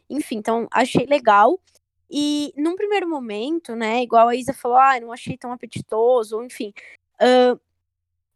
Enfim, 0.09 0.37
então 0.37 0.67
achei 0.71 1.05
legal. 1.05 1.61
E 2.15 2.53
num 2.59 2.77
primeiro 2.77 3.09
momento, 3.09 3.75
né, 3.75 4.03
igual 4.03 4.29
a 4.29 4.37
Isa 4.37 4.53
falou, 4.53 4.77
ah, 4.77 5.01
não 5.01 5.11
achei 5.11 5.39
tão 5.39 5.51
apetitoso, 5.51 6.43
enfim. 6.43 6.75
Uh, 7.15 7.59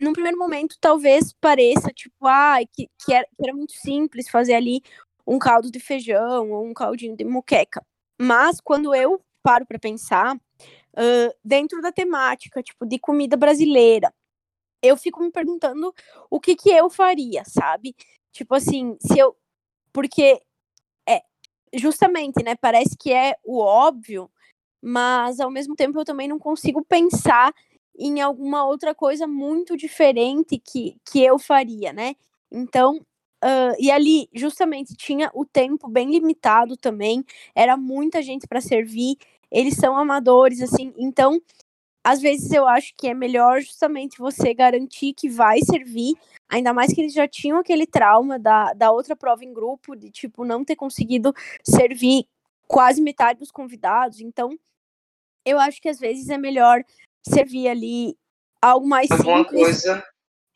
num 0.00 0.14
primeiro 0.14 0.38
momento, 0.38 0.78
talvez 0.80 1.34
pareça, 1.34 1.92
tipo, 1.92 2.26
ah, 2.26 2.56
que, 2.72 2.88
que, 2.98 3.12
era, 3.12 3.26
que 3.26 3.44
era 3.46 3.54
muito 3.54 3.72
simples 3.74 4.30
fazer 4.30 4.54
ali 4.54 4.82
um 5.26 5.38
caldo 5.38 5.70
de 5.70 5.78
feijão 5.78 6.52
ou 6.52 6.64
um 6.64 6.72
caldinho 6.72 7.14
de 7.14 7.24
moqueca. 7.24 7.84
Mas 8.18 8.60
quando 8.60 8.94
eu 8.94 9.20
paro 9.42 9.66
para 9.66 9.78
pensar, 9.78 10.36
uh, 10.36 11.36
dentro 11.44 11.82
da 11.82 11.92
temática, 11.92 12.62
tipo, 12.62 12.86
de 12.86 12.98
comida 12.98 13.36
brasileira, 13.36 14.12
eu 14.82 14.96
fico 14.96 15.22
me 15.22 15.30
perguntando 15.30 15.94
o 16.30 16.40
que 16.40 16.56
que 16.56 16.70
eu 16.70 16.88
faria, 16.88 17.44
sabe? 17.44 17.94
Tipo 18.32 18.54
assim, 18.54 18.96
se 19.00 19.18
eu. 19.18 19.36
Porque, 19.92 20.40
justamente, 21.76 22.42
né? 22.44 22.54
Parece 22.56 22.96
que 22.98 23.12
é 23.12 23.36
o 23.44 23.58
óbvio, 23.58 24.30
mas 24.82 25.40
ao 25.40 25.50
mesmo 25.50 25.74
tempo 25.74 25.98
eu 25.98 26.04
também 26.04 26.28
não 26.28 26.38
consigo 26.38 26.84
pensar 26.84 27.52
em 27.98 28.20
alguma 28.20 28.66
outra 28.66 28.94
coisa 28.94 29.26
muito 29.26 29.76
diferente 29.76 30.58
que, 30.58 30.96
que 31.04 31.22
eu 31.22 31.38
faria, 31.38 31.92
né? 31.92 32.14
Então, 32.50 32.96
uh, 33.44 33.74
e 33.78 33.90
ali 33.90 34.28
justamente 34.34 34.94
tinha 34.96 35.30
o 35.34 35.44
tempo 35.44 35.88
bem 35.88 36.10
limitado 36.10 36.76
também, 36.76 37.24
era 37.54 37.76
muita 37.76 38.22
gente 38.22 38.46
para 38.46 38.60
servir, 38.60 39.16
eles 39.50 39.76
são 39.76 39.96
amadores, 39.96 40.60
assim, 40.60 40.92
então 40.96 41.40
às 42.06 42.20
vezes 42.20 42.52
eu 42.52 42.68
acho 42.68 42.94
que 42.96 43.08
é 43.08 43.14
melhor 43.14 43.60
justamente 43.60 44.16
você 44.16 44.54
garantir 44.54 45.12
que 45.12 45.28
vai 45.28 45.58
servir, 45.60 46.14
ainda 46.48 46.72
mais 46.72 46.92
que 46.92 47.00
eles 47.00 47.12
já 47.12 47.26
tinham 47.26 47.58
aquele 47.58 47.84
trauma 47.84 48.38
da, 48.38 48.72
da 48.74 48.92
outra 48.92 49.16
prova 49.16 49.44
em 49.44 49.52
grupo, 49.52 49.96
de 49.96 50.08
tipo 50.08 50.44
não 50.44 50.64
ter 50.64 50.76
conseguido 50.76 51.34
servir 51.64 52.28
quase 52.68 53.02
metade 53.02 53.40
dos 53.40 53.50
convidados, 53.50 54.20
então 54.20 54.56
eu 55.44 55.58
acho 55.58 55.82
que 55.82 55.88
às 55.88 55.98
vezes 55.98 56.28
é 56.28 56.38
melhor 56.38 56.84
servir 57.28 57.66
ali 57.66 58.16
algo 58.62 58.86
mais 58.86 59.10
Alguma 59.10 59.38
simples. 59.38 59.62
coisa. 59.62 60.04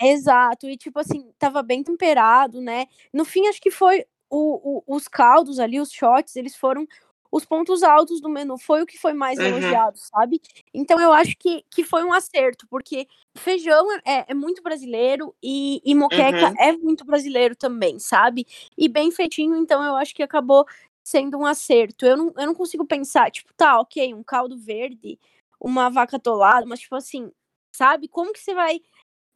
Exato, 0.00 0.68
e 0.68 0.76
tipo 0.76 1.00
assim, 1.00 1.32
tava 1.36 1.64
bem 1.64 1.82
temperado, 1.82 2.60
né? 2.60 2.86
No 3.12 3.24
fim, 3.24 3.48
acho 3.48 3.60
que 3.60 3.72
foi 3.72 4.06
o, 4.30 4.84
o, 4.86 4.96
os 4.96 5.08
caldos 5.08 5.58
ali, 5.58 5.80
os 5.80 5.90
shots, 5.90 6.36
eles 6.36 6.54
foram 6.54 6.86
os 7.32 7.44
pontos 7.44 7.82
altos 7.82 8.20
do 8.20 8.28
menu, 8.28 8.58
foi 8.58 8.82
o 8.82 8.86
que 8.86 8.98
foi 8.98 9.12
mais 9.14 9.38
Uhum. 9.38 9.46
elogiado, 9.46 9.98
sabe? 9.98 10.40
Então 10.74 11.00
eu 11.00 11.12
acho 11.12 11.36
que, 11.38 11.64
que 11.70 11.84
foi 11.84 12.02
um 12.04 12.12
acerto, 12.12 12.66
porque 12.68 13.06
feijão 13.36 13.86
é, 14.04 14.24
é 14.28 14.34
muito 14.34 14.62
brasileiro 14.62 15.34
e, 15.42 15.80
e 15.84 15.94
moqueca 15.94 16.48
Uhum. 16.48 16.54
é 16.58 16.72
muito 16.72 17.04
brasileiro 17.04 17.54
também, 17.56 17.98
sabe? 17.98 18.46
E 18.76 18.88
bem 18.88 19.10
feitinho, 19.10 19.56
então 19.56 19.82
eu 19.84 19.96
acho 19.96 20.14
que 20.14 20.22
acabou 20.22 20.66
sendo 21.04 21.38
um 21.38 21.46
acerto. 21.46 22.04
Eu 22.04 22.16
não, 22.16 22.32
eu 22.36 22.46
não 22.46 22.54
consigo 22.54 22.84
pensar, 22.86 23.30
tipo, 23.30 23.52
tá, 23.54 23.80
ok, 23.80 24.12
um 24.14 24.22
caldo 24.22 24.56
verde, 24.58 25.18
uma 25.60 25.88
vaca 25.88 26.16
atolada, 26.16 26.66
mas 26.66 26.80
tipo 26.80 26.94
assim, 26.96 27.30
sabe? 27.74 28.08
Como 28.08 28.32
que 28.32 28.40
você 28.40 28.54
vai 28.54 28.80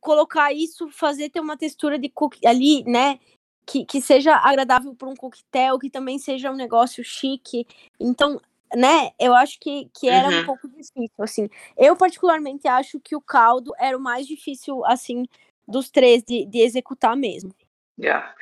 colocar 0.01 0.53
isso, 0.53 0.89
fazer 0.91 1.31
ter 1.31 1.41
uma 1.41 1.57
textura 1.57 1.99
de 1.99 2.09
cookie 2.11 2.47
ali, 2.47 2.85
né? 2.85 3.19
Que, 3.67 3.85
que 3.85 4.01
seja 4.01 4.37
agradável 4.37 4.95
para 4.95 5.09
um 5.09 5.17
coquetel, 5.17 5.79
que 5.79 5.89
também 5.89 6.19
seja 6.19 6.51
um 6.51 6.57
negócio 6.57 7.03
chique. 7.03 7.67
Então, 7.99 8.41
né, 8.75 9.11
eu 9.19 9.35
acho 9.35 9.59
que, 9.59 9.89
que 9.95 10.09
era 10.09 10.29
um 10.29 10.39
Uhum. 10.41 10.47
pouco 10.47 10.69
difícil, 10.69 11.11
assim. 11.19 11.49
Eu, 11.77 11.97
particularmente, 11.97 12.69
acho 12.69 13.01
que 13.01 13.17
o 13.17 13.21
caldo 13.21 13.73
era 13.79 13.97
o 13.97 14.01
mais 14.01 14.27
difícil, 14.27 14.85
assim, 14.85 15.27
dos 15.67 15.89
três 15.91 16.23
de, 16.23 16.45
de 16.45 16.59
executar 16.59 17.17
mesmo. 17.17 17.55
Yeah. 17.99 18.35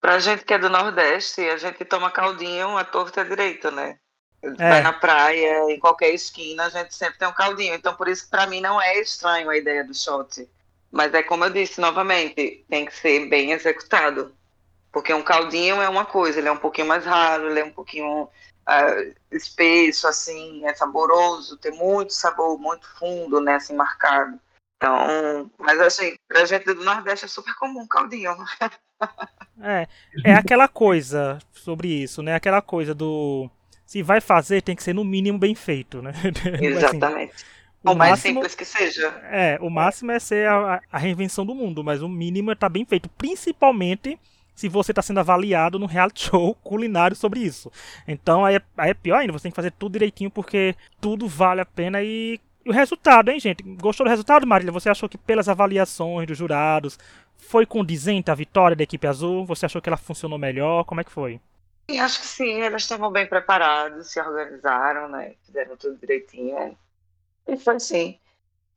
Pra 0.00 0.18
gente 0.18 0.44
que 0.44 0.54
é 0.54 0.58
do 0.58 0.70
Nordeste, 0.70 1.42
a 1.42 1.58
gente 1.58 1.84
toma 1.84 2.10
caldinho 2.10 2.76
à 2.78 2.84
torta 2.84 3.20
à 3.20 3.24
direita, 3.24 3.70
né? 3.70 3.98
Vai 4.56 4.82
na 4.82 4.94
praia, 4.94 5.70
em 5.70 5.78
qualquer 5.78 6.14
esquina, 6.14 6.64
a 6.64 6.68
gente 6.70 6.94
sempre 6.94 7.18
tem 7.18 7.28
um 7.28 7.32
caldinho. 7.32 7.74
Então, 7.74 7.94
por 7.94 8.08
isso, 8.08 8.26
pra 8.30 8.46
mim, 8.46 8.62
não 8.62 8.80
é 8.80 8.98
estranho 8.98 9.50
a 9.50 9.56
ideia 9.58 9.84
do 9.84 9.92
shot. 9.94 10.48
Mas 10.90 11.12
é 11.12 11.22
como 11.22 11.44
eu 11.44 11.50
disse 11.50 11.78
novamente, 11.80 12.64
tem 12.68 12.86
que 12.86 12.94
ser 12.94 13.28
bem 13.28 13.52
executado. 13.52 14.34
Porque 14.92 15.14
um 15.14 15.22
caldinho 15.22 15.80
é 15.80 15.88
uma 15.88 16.04
coisa, 16.04 16.38
ele 16.38 16.48
é 16.48 16.52
um 16.52 16.56
pouquinho 16.56 16.88
mais 16.88 17.04
raro, 17.04 17.48
ele 17.48 17.60
é 17.60 17.64
um 17.64 17.72
pouquinho 17.72 18.28
ah, 18.66 18.94
espesso, 19.30 20.06
assim, 20.06 20.64
é 20.66 20.74
saboroso, 20.74 21.56
tem 21.56 21.72
muito 21.72 22.12
sabor, 22.12 22.58
muito 22.58 22.86
fundo, 22.98 23.40
né, 23.40 23.54
assim, 23.54 23.74
marcado. 23.74 24.38
Então, 24.76 25.50
mas 25.58 25.78
assim, 25.78 26.16
pra 26.26 26.44
gente 26.46 26.64
do 26.64 26.82
Nordeste 26.82 27.26
é 27.26 27.28
super 27.28 27.54
comum 27.56 27.86
caldinho. 27.86 28.34
É, 29.62 29.86
é 30.24 30.34
aquela 30.34 30.68
coisa 30.68 31.38
sobre 31.52 31.88
isso, 31.88 32.22
né? 32.22 32.34
Aquela 32.34 32.62
coisa 32.62 32.94
do. 32.94 33.50
Se 33.84 34.02
vai 34.02 34.20
fazer, 34.20 34.62
tem 34.62 34.76
que 34.76 34.82
ser 34.82 34.94
no 34.94 35.04
mínimo 35.04 35.38
bem 35.38 35.54
feito, 35.54 36.00
né? 36.00 36.12
Assim, 36.54 36.64
Exatamente. 36.64 37.44
o 37.82 37.92
o 37.92 37.94
mais 37.94 38.12
máximo, 38.12 38.34
simples 38.34 38.54
que 38.54 38.64
seja. 38.64 39.08
é, 39.30 39.58
o 39.60 39.68
máximo 39.68 40.12
é 40.12 40.18
ser 40.18 40.48
a, 40.48 40.82
a 40.90 40.98
reinvenção 40.98 41.44
do 41.44 41.54
mundo, 41.54 41.84
mas 41.84 42.02
o 42.02 42.08
mínimo 42.08 42.50
é 42.50 42.54
estar 42.54 42.68
bem 42.70 42.84
feito. 42.84 43.08
Principalmente 43.10 44.18
se 44.60 44.68
você 44.68 44.92
está 44.92 45.00
sendo 45.00 45.20
avaliado 45.20 45.78
no 45.78 45.86
reality 45.86 46.28
show 46.28 46.54
culinário 46.56 47.16
sobre 47.16 47.40
isso. 47.40 47.72
Então 48.06 48.44
aí 48.44 48.56
é, 48.56 48.62
aí 48.76 48.90
é 48.90 48.94
pior 48.94 49.16
ainda, 49.16 49.32
você 49.32 49.44
tem 49.44 49.52
que 49.52 49.56
fazer 49.56 49.72
tudo 49.72 49.92
direitinho 49.92 50.30
porque 50.30 50.74
tudo 51.00 51.26
vale 51.26 51.62
a 51.62 51.64
pena 51.64 52.02
e. 52.02 52.38
o 52.66 52.72
resultado, 52.72 53.30
hein, 53.30 53.40
gente? 53.40 53.62
Gostou 53.62 54.04
do 54.04 54.10
resultado, 54.10 54.46
Marília? 54.46 54.70
Você 54.72 54.90
achou 54.90 55.08
que 55.08 55.16
pelas 55.16 55.48
avaliações 55.48 56.26
dos 56.26 56.36
jurados 56.36 56.98
foi 57.38 57.64
condizente 57.64 58.30
a 58.30 58.34
vitória 58.34 58.76
da 58.76 58.82
equipe 58.82 59.06
azul? 59.06 59.46
Você 59.46 59.64
achou 59.64 59.80
que 59.80 59.88
ela 59.88 59.96
funcionou 59.96 60.38
melhor? 60.38 60.84
Como 60.84 61.00
é 61.00 61.04
que 61.04 61.10
foi? 61.10 61.40
Sim, 61.90 61.98
acho 61.98 62.20
que 62.20 62.26
sim, 62.26 62.60
eles 62.60 62.82
estavam 62.82 63.10
bem 63.10 63.26
preparados, 63.26 64.12
se 64.12 64.20
organizaram, 64.20 65.08
né? 65.08 65.36
Fizeram 65.46 65.74
tudo 65.78 65.98
direitinho. 65.98 66.76
E 67.48 67.56
foi 67.56 67.76
assim. 67.76 68.19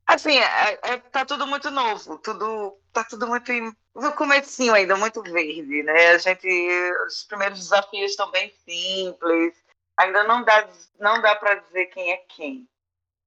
Assim, 0.05 0.37
é, 0.37 0.79
é- 0.83 0.97
tá 0.97 1.25
tudo 1.25 1.47
muito 1.47 1.71
novo, 1.71 2.17
tudo 2.19 2.77
tá 2.91 3.03
tudo 3.03 3.27
muito 3.27 3.51
no 3.95 4.11
comecinho 4.13 4.73
ainda, 4.73 4.95
muito 4.95 5.21
verde, 5.23 5.81
né? 5.83 6.09
A 6.09 6.17
gente, 6.17 6.47
os 7.07 7.23
primeiros 7.23 7.59
desafios 7.59 8.11
estão 8.11 8.29
bem 8.29 8.51
simples, 8.67 9.55
ainda 9.97 10.23
não 10.25 10.43
dá, 10.43 10.69
não 10.99 11.21
dá 11.21 11.35
para 11.35 11.55
dizer 11.55 11.87
quem 11.87 12.11
é 12.11 12.17
quem, 12.17 12.67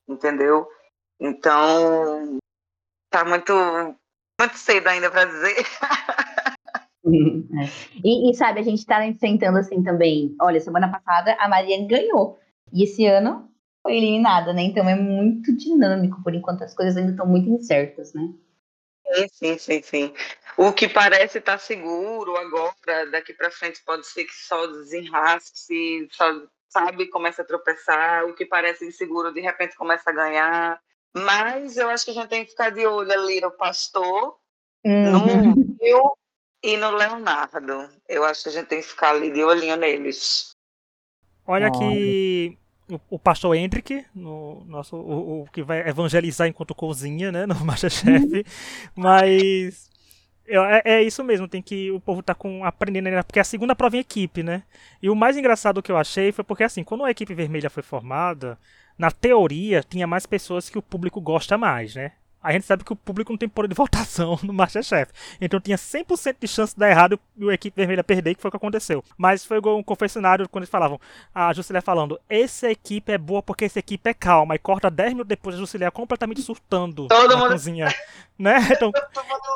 entendeu? 0.08 0.68
Então, 1.18 2.38
tá 3.10 3.24
muito, 3.24 3.52
muito 4.38 4.56
cedo 4.56 4.88
ainda 4.88 5.10
para 5.10 5.24
dizer. 5.24 5.56
E, 8.04 8.28
e, 8.30 8.34
sabe, 8.34 8.58
a 8.58 8.62
gente 8.64 8.84
tá 8.84 9.06
enfrentando 9.06 9.58
assim 9.58 9.80
também. 9.80 10.34
Olha, 10.40 10.58
semana 10.58 10.90
passada 10.90 11.36
a 11.38 11.48
Mariane 11.48 11.86
ganhou. 11.86 12.36
E 12.72 12.82
esse 12.82 13.06
ano 13.06 13.48
foi 13.86 13.96
eliminada, 13.96 14.52
né? 14.52 14.62
Então 14.62 14.88
é 14.88 14.96
muito 14.96 15.56
dinâmico, 15.56 16.20
por 16.22 16.34
enquanto 16.34 16.64
as 16.64 16.74
coisas 16.74 16.96
ainda 16.96 17.12
estão 17.12 17.26
muito 17.26 17.48
incertas, 17.48 18.12
né? 18.12 18.28
Sim, 19.14 19.28
sim, 19.28 19.58
sim, 19.58 19.82
sim. 19.82 20.14
O 20.56 20.72
que 20.72 20.88
parece 20.88 21.38
estar 21.38 21.58
seguro 21.58 22.36
agora, 22.36 23.08
daqui 23.12 23.32
para 23.32 23.50
frente 23.50 23.80
pode 23.84 24.04
ser 24.04 24.24
que 24.24 24.34
só 24.34 24.66
desenrasque, 24.66 26.08
só, 26.10 26.24
sabe, 26.68 27.06
começa 27.06 27.42
a 27.42 27.44
tropeçar. 27.44 28.24
O 28.24 28.34
que 28.34 28.44
parece 28.44 28.84
inseguro, 28.84 29.32
de 29.32 29.40
repente 29.40 29.76
começa 29.76 30.10
a 30.10 30.12
ganhar. 30.12 30.80
Mas 31.14 31.76
eu 31.76 31.88
acho 31.88 32.04
que 32.04 32.10
a 32.10 32.14
gente 32.14 32.28
tem 32.28 32.44
que 32.44 32.50
ficar 32.50 32.70
de 32.70 32.84
olho 32.84 33.12
ali 33.12 33.40
no 33.40 33.52
Pastor, 33.52 34.36
no 34.84 35.24
Uhum. 35.24 35.76
Will 35.80 36.18
e 36.64 36.76
no 36.76 36.90
Leonardo. 36.90 37.88
Eu 38.08 38.24
acho 38.24 38.42
que 38.42 38.48
a 38.48 38.52
gente 38.52 38.66
tem 38.66 38.80
que 38.80 38.88
ficar 38.88 39.10
ali 39.10 39.30
de 39.30 39.44
olhinho 39.44 39.76
neles. 39.76 40.50
Olha 41.46 41.66
Olha. 41.66 41.78
que 41.78 42.58
o, 42.90 43.00
o 43.10 43.18
pastor 43.18 43.56
Hendrick, 43.56 44.04
no 44.14 44.64
nosso, 44.66 44.96
o, 44.96 45.42
o 45.42 45.46
que 45.52 45.62
vai 45.62 45.88
evangelizar 45.88 46.46
enquanto 46.48 46.74
cozinha, 46.74 47.32
né, 47.32 47.46
no 47.46 47.54
Masterchef, 47.64 48.44
mas 48.94 49.90
eu- 50.46 50.64
é, 50.64 50.82
é 50.84 51.02
isso 51.02 51.24
mesmo, 51.24 51.48
tem 51.48 51.62
que 51.62 51.90
o 51.90 52.00
povo 52.00 52.22
tá 52.22 52.34
com 52.34 52.64
aprendendo, 52.64 53.08
ainda, 53.08 53.24
porque 53.24 53.38
é 53.38 53.42
a 53.42 53.44
segunda 53.44 53.74
prova 53.76 53.96
em 53.96 54.00
equipe, 54.00 54.42
né? 54.42 54.62
E 55.02 55.10
o 55.10 55.16
mais 55.16 55.36
engraçado 55.36 55.82
que 55.82 55.90
eu 55.92 55.96
achei 55.98 56.32
foi 56.32 56.44
porque 56.44 56.64
assim, 56.64 56.84
quando 56.84 57.04
a 57.04 57.10
equipe 57.10 57.34
vermelha 57.34 57.70
foi 57.70 57.82
formada, 57.82 58.58
na 58.98 59.10
teoria 59.10 59.82
tinha 59.82 60.06
mais 60.06 60.26
pessoas 60.26 60.70
que 60.70 60.78
o 60.78 60.82
público 60.82 61.20
gosta 61.20 61.58
mais, 61.58 61.94
né? 61.94 62.12
A 62.46 62.52
gente 62.52 62.64
sabe 62.64 62.84
que 62.84 62.92
o 62.92 62.96
público 62.96 63.32
não 63.32 63.36
tem 63.36 63.48
poder 63.48 63.66
de 63.68 63.74
votação 63.74 64.38
no 64.44 64.52
Masterchef. 64.52 65.10
Então 65.40 65.58
tinha 65.58 65.76
100% 65.76 66.36
de 66.38 66.46
chance 66.46 66.74
de 66.74 66.78
dar 66.78 66.88
errado 66.90 67.18
e 67.36 67.50
a 67.50 67.54
equipe 67.54 67.74
vermelha 67.76 68.04
perder, 68.04 68.36
que 68.36 68.40
foi 68.40 68.48
o 68.48 68.52
que 68.52 68.56
aconteceu. 68.56 69.02
Mas 69.18 69.44
foi 69.44 69.56
igual 69.58 69.76
um 69.76 69.82
confessionário 69.82 70.48
quando 70.48 70.62
eles 70.62 70.70
falavam, 70.70 71.00
a 71.34 71.52
Jusilia 71.52 71.82
falando, 71.82 72.20
essa 72.28 72.70
equipe 72.70 73.10
é 73.10 73.18
boa 73.18 73.42
porque 73.42 73.64
essa 73.64 73.80
equipe 73.80 74.08
é 74.08 74.14
calma. 74.14 74.54
E 74.54 74.58
corta 74.60 74.88
10 74.88 75.08
minutos 75.10 75.28
depois 75.28 75.56
a 75.56 75.58
Jusilia 75.58 75.90
completamente 75.90 76.40
surtando 76.40 77.08
Todo 77.08 77.28
na 77.30 77.36
mundo- 77.36 77.50
cozinha. 77.50 77.92
Né? 78.38 78.56
Então, 78.70 78.92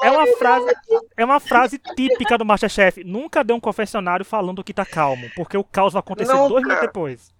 é 0.02 0.10
uma 0.10 0.26
frase, 0.38 0.74
é 1.16 1.24
uma 1.24 1.38
frase 1.38 1.78
típica 1.94 2.36
do 2.36 2.44
Masterchef. 2.44 3.04
Nunca 3.04 3.44
dê 3.44 3.52
um 3.52 3.60
confessionário 3.60 4.24
falando 4.24 4.64
que 4.64 4.72
tá 4.74 4.84
calmo, 4.86 5.30
porque 5.36 5.56
o 5.56 5.62
caos 5.62 5.92
vai 5.92 6.00
acontecer 6.00 6.32
dois 6.32 6.48
Nunca. 6.48 6.60
minutos 6.62 6.80
depois. 6.80 7.34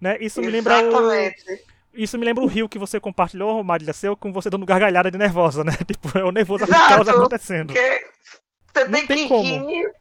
Né? 0.00 0.16
Isso 0.20 0.40
me 0.40 0.48
lembra 0.48 0.74
o, 0.82 0.88
Exatamente. 0.88 1.64
Isso 1.96 2.18
me 2.18 2.24
lembra 2.24 2.44
o 2.44 2.46
rio 2.46 2.68
que 2.68 2.78
você 2.78 3.00
compartilhou, 3.00 3.62
Marília, 3.64 3.92
seu, 3.92 4.16
com 4.16 4.32
você 4.32 4.50
dando 4.50 4.66
gargalhada 4.66 5.10
de 5.10 5.18
nervosa, 5.18 5.64
né? 5.64 5.72
Tipo, 5.86 6.18
é 6.18 6.24
o 6.24 6.30
nervoso 6.30 6.64
Exato. 6.64 6.88
caos 6.88 7.08
acontecendo. 7.08 7.72
Porque 7.72 8.06
você 8.72 8.84
Não 8.84 8.92
tem, 8.92 9.06
tem 9.06 9.16
que 9.16 9.28
como. 9.28 9.42
rir 9.42 9.92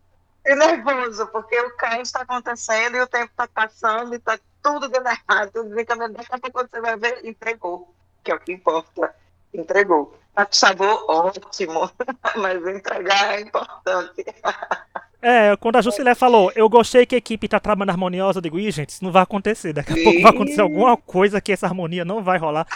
e 0.45 0.55
nervoso, 0.55 1.27
porque 1.27 1.59
o 1.59 1.75
caos 1.77 2.07
está 2.07 2.21
acontecendo 2.21 2.97
e 2.97 3.01
o 3.01 3.07
tempo 3.07 3.31
está 3.31 3.47
passando 3.47 4.13
e 4.13 4.17
está 4.17 4.37
tudo 4.61 4.87
dando 4.89 5.07
errado, 5.07 5.51
tudo 5.51 5.69
desencaminhando. 5.69 6.13
Daqui 6.13 6.29
a 6.31 6.37
pouco 6.37 6.51
quando 6.53 6.69
você 6.69 6.81
vai 6.81 6.97
ver, 6.97 7.25
entregou, 7.25 7.93
que 8.23 8.31
é 8.31 8.35
o 8.35 8.39
que 8.39 8.51
importa. 8.53 9.15
Entregou. 9.53 10.17
Tá 10.33 10.45
com 10.45 10.53
sabor 10.53 11.05
ótimo, 11.09 11.89
mas 12.35 12.67
entregar 12.67 13.35
é 13.35 13.41
importante. 13.41 14.25
É, 15.21 15.55
quando 15.57 15.77
a 15.77 15.81
Jusilé 15.81 16.13
falou, 16.13 16.51
eu 16.55 16.69
gostei 16.69 17.05
que 17.05 17.15
a 17.15 17.17
equipe 17.17 17.47
tá 17.47 17.59
trabalhando 17.59 17.91
harmoniosa, 17.91 18.37
eu 18.37 18.41
digo, 18.41 18.59
ih, 18.59 18.71
gente, 18.71 18.89
isso 18.89 19.03
não 19.03 19.11
vai 19.11 19.23
acontecer. 19.23 19.73
Daqui 19.73 19.93
a 19.93 20.03
pouco 20.03 20.21
vai 20.21 20.31
acontecer 20.31 20.61
alguma 20.61 20.95
coisa 20.95 21.41
que 21.41 21.51
essa 21.51 21.65
harmonia 21.65 22.05
não 22.05 22.23
vai 22.23 22.37
rolar. 22.37 22.67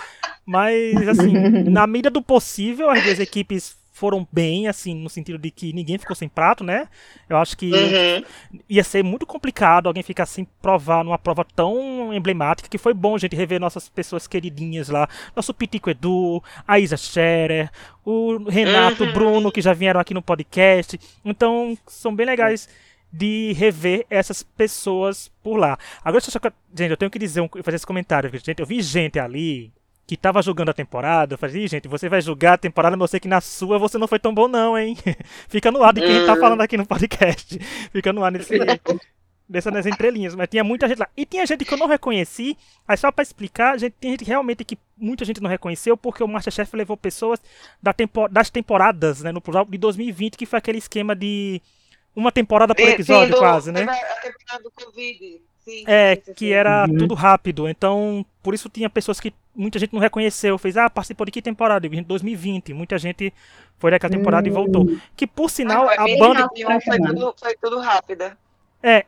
Mas, 0.46 1.08
assim, 1.08 1.32
na 1.70 1.86
medida 1.86 2.10
do 2.10 2.22
possível, 2.22 2.90
as 2.90 3.04
duas 3.04 3.20
equipes 3.20 3.79
foram 4.00 4.26
bem, 4.32 4.68
assim, 4.68 4.96
no 4.96 5.10
sentido 5.10 5.38
de 5.38 5.52
que 5.52 5.74
ninguém 5.74 5.98
ficou 5.98 6.16
sem 6.16 6.30
prato, 6.30 6.64
né? 6.64 6.88
Eu 7.28 7.36
acho 7.36 7.58
que 7.58 7.70
Uhum. 7.72 8.62
ia 8.70 8.84
ser 8.84 9.04
muito 9.04 9.26
complicado 9.26 9.88
alguém 9.88 10.02
ficar 10.02 10.26
sem 10.26 10.46
provar 10.62 11.04
numa 11.04 11.18
prova 11.18 11.44
tão 11.44 12.14
emblemática 12.14 12.70
que 12.70 12.78
foi 12.78 12.94
bom, 12.94 13.18
gente, 13.18 13.36
rever 13.36 13.60
nossas 13.60 13.90
pessoas 13.90 14.26
queridinhas 14.26 14.88
lá. 14.88 15.08
Nosso 15.36 15.54
Pitico 15.54 15.90
Edu, 15.90 16.42
a 16.66 16.80
Isa 16.80 16.96
Scherer, 16.96 17.70
o 18.06 18.38
Renato, 18.50 19.04
Uhum. 19.04 19.12
Bruno, 19.14 19.52
que 19.52 19.62
já 19.62 19.74
vieram 19.74 20.00
aqui 20.00 20.14
no 20.14 20.22
podcast. 20.22 20.98
Então, 21.26 21.78
são 21.86 22.16
bem 22.16 22.26
legais 22.26 22.70
de 23.12 23.54
rever 23.54 24.06
essas 24.10 24.44
pessoas 24.44 25.30
por 25.44 25.58
lá. 25.58 25.78
Agora. 26.04 26.24
Gente, 26.74 26.92
eu 26.92 26.98
tenho 26.98 27.12
que 27.12 27.20
dizer, 27.20 27.42
um, 27.42 27.50
fazer 27.64 27.76
esse 27.76 27.86
comentário. 27.88 28.30
Gente, 28.32 28.60
eu 28.60 28.66
vi 28.66 28.82
gente 28.82 29.20
ali 29.20 29.72
que 30.10 30.18
tava 30.18 30.42
julgando 30.42 30.72
a 30.72 30.74
temporada, 30.74 31.36
eu 31.36 31.38
falei, 31.38 31.64
"Ih, 31.66 31.68
gente, 31.68 31.88
você 31.88 32.10
vai 32.10 32.20
julgar 32.20 32.54
a 32.54 32.58
temporada, 32.58 32.98
mas 32.98 33.02
eu 33.04 33.08
sei 33.10 33.20
que 33.20 33.28
na 33.28 33.40
sua 33.40 33.78
você 33.78 33.96
não 34.00 34.08
foi 34.08 34.18
tão 34.18 34.34
bom 34.34 34.48
não, 34.48 34.76
hein? 34.76 34.98
Fica 35.48 35.70
no 35.72 35.84
ar 35.84 35.94
de 35.94 36.02
quem 36.02 36.10
a 36.10 36.14
gente 36.16 36.26
tá 36.26 36.34
Hum. 36.34 36.40
falando 36.40 36.62
aqui 36.62 36.76
no 36.78 36.86
podcast. 36.88 37.60
Fica 37.94 38.12
no 38.12 38.24
ar 38.24 38.32
nesse, 38.32 38.58
dessa 39.48 39.70
nas 39.70 39.86
entrelinhas, 39.86 40.34
mas 40.34 40.48
tinha 40.48 40.64
muita 40.64 40.88
gente 40.88 40.98
lá. 40.98 41.08
E 41.16 41.28
tinha 41.28 41.46
gente 41.46 41.64
que 41.64 41.72
eu 41.72 41.78
não 41.78 41.86
reconheci, 41.86 42.58
aí 42.88 42.98
só 42.98 43.12
pra 43.12 43.22
explicar, 43.22 43.78
gente, 43.78 43.94
tem 44.00 44.10
gente 44.12 44.24
realmente 44.26 44.64
que 44.64 44.80
muita 44.98 45.24
gente 45.24 45.42
não 45.42 45.50
reconheceu, 45.50 45.96
porque 45.96 46.24
o 46.24 46.28
Masterchef 46.28 46.76
levou 46.76 46.98
pessoas 46.98 47.40
da 47.82 47.94
tempo, 47.94 48.28
das 48.30 48.50
temporadas, 48.50 49.22
né, 49.22 49.32
no 49.32 49.40
plural, 49.42 49.64
de 49.66 49.78
2020, 49.78 50.38
que 50.38 50.46
foi 50.48 50.58
aquele 50.58 50.80
esquema 50.80 51.16
de 51.16 51.62
uma 52.16 52.32
temporada 52.32 52.74
por 52.74 52.84
Sim, 52.84 52.92
episódio, 52.94 53.34
do- 53.36 53.40
quase, 53.40 53.72
né? 53.72 53.82
A 53.84 54.22
temporada 54.22 54.64
do 54.64 54.72
Covid. 54.72 55.42
Sim, 55.60 55.84
É, 55.86 56.16
sim, 56.16 56.22
sim, 56.26 56.34
que 56.34 56.52
era 56.54 56.88
Uhum. 56.88 56.98
tudo 56.98 57.14
rápido. 57.14 57.68
Então, 57.68 58.26
por 58.42 58.54
isso 58.54 58.70
tinha 58.70 58.90
pessoas 58.90 59.20
que 59.20 59.34
muita 59.56 59.78
gente 59.80 59.94
não 59.94 60.00
reconheceu. 60.00 60.58
Fez, 60.58 60.78
ah, 60.78 60.90
participou 60.90 61.26
de 61.26 61.32
que 61.32 61.42
temporada? 61.42 61.86
Eu 61.86 61.92
vi 61.92 61.98
em 61.98 62.04
2020. 62.04 62.74
Muita 62.74 62.98
gente 62.98 63.34
foi 63.78 63.92
daquela 63.92 64.12
temporada 64.12 64.48
e 64.48 64.52
voltou. 64.52 64.90
Que, 65.16 65.28
por 65.28 65.50
sinal, 65.50 65.88
Ah, 65.90 65.94
a 65.94 65.96
foi 66.04 66.18
banda, 66.18 66.42
rápido, 66.42 66.82
foi 66.82 66.98
tudo, 67.00 67.36
foi 67.38 67.56
tudo 67.62 67.80
rápida. 67.80 68.38
é, 68.82 69.06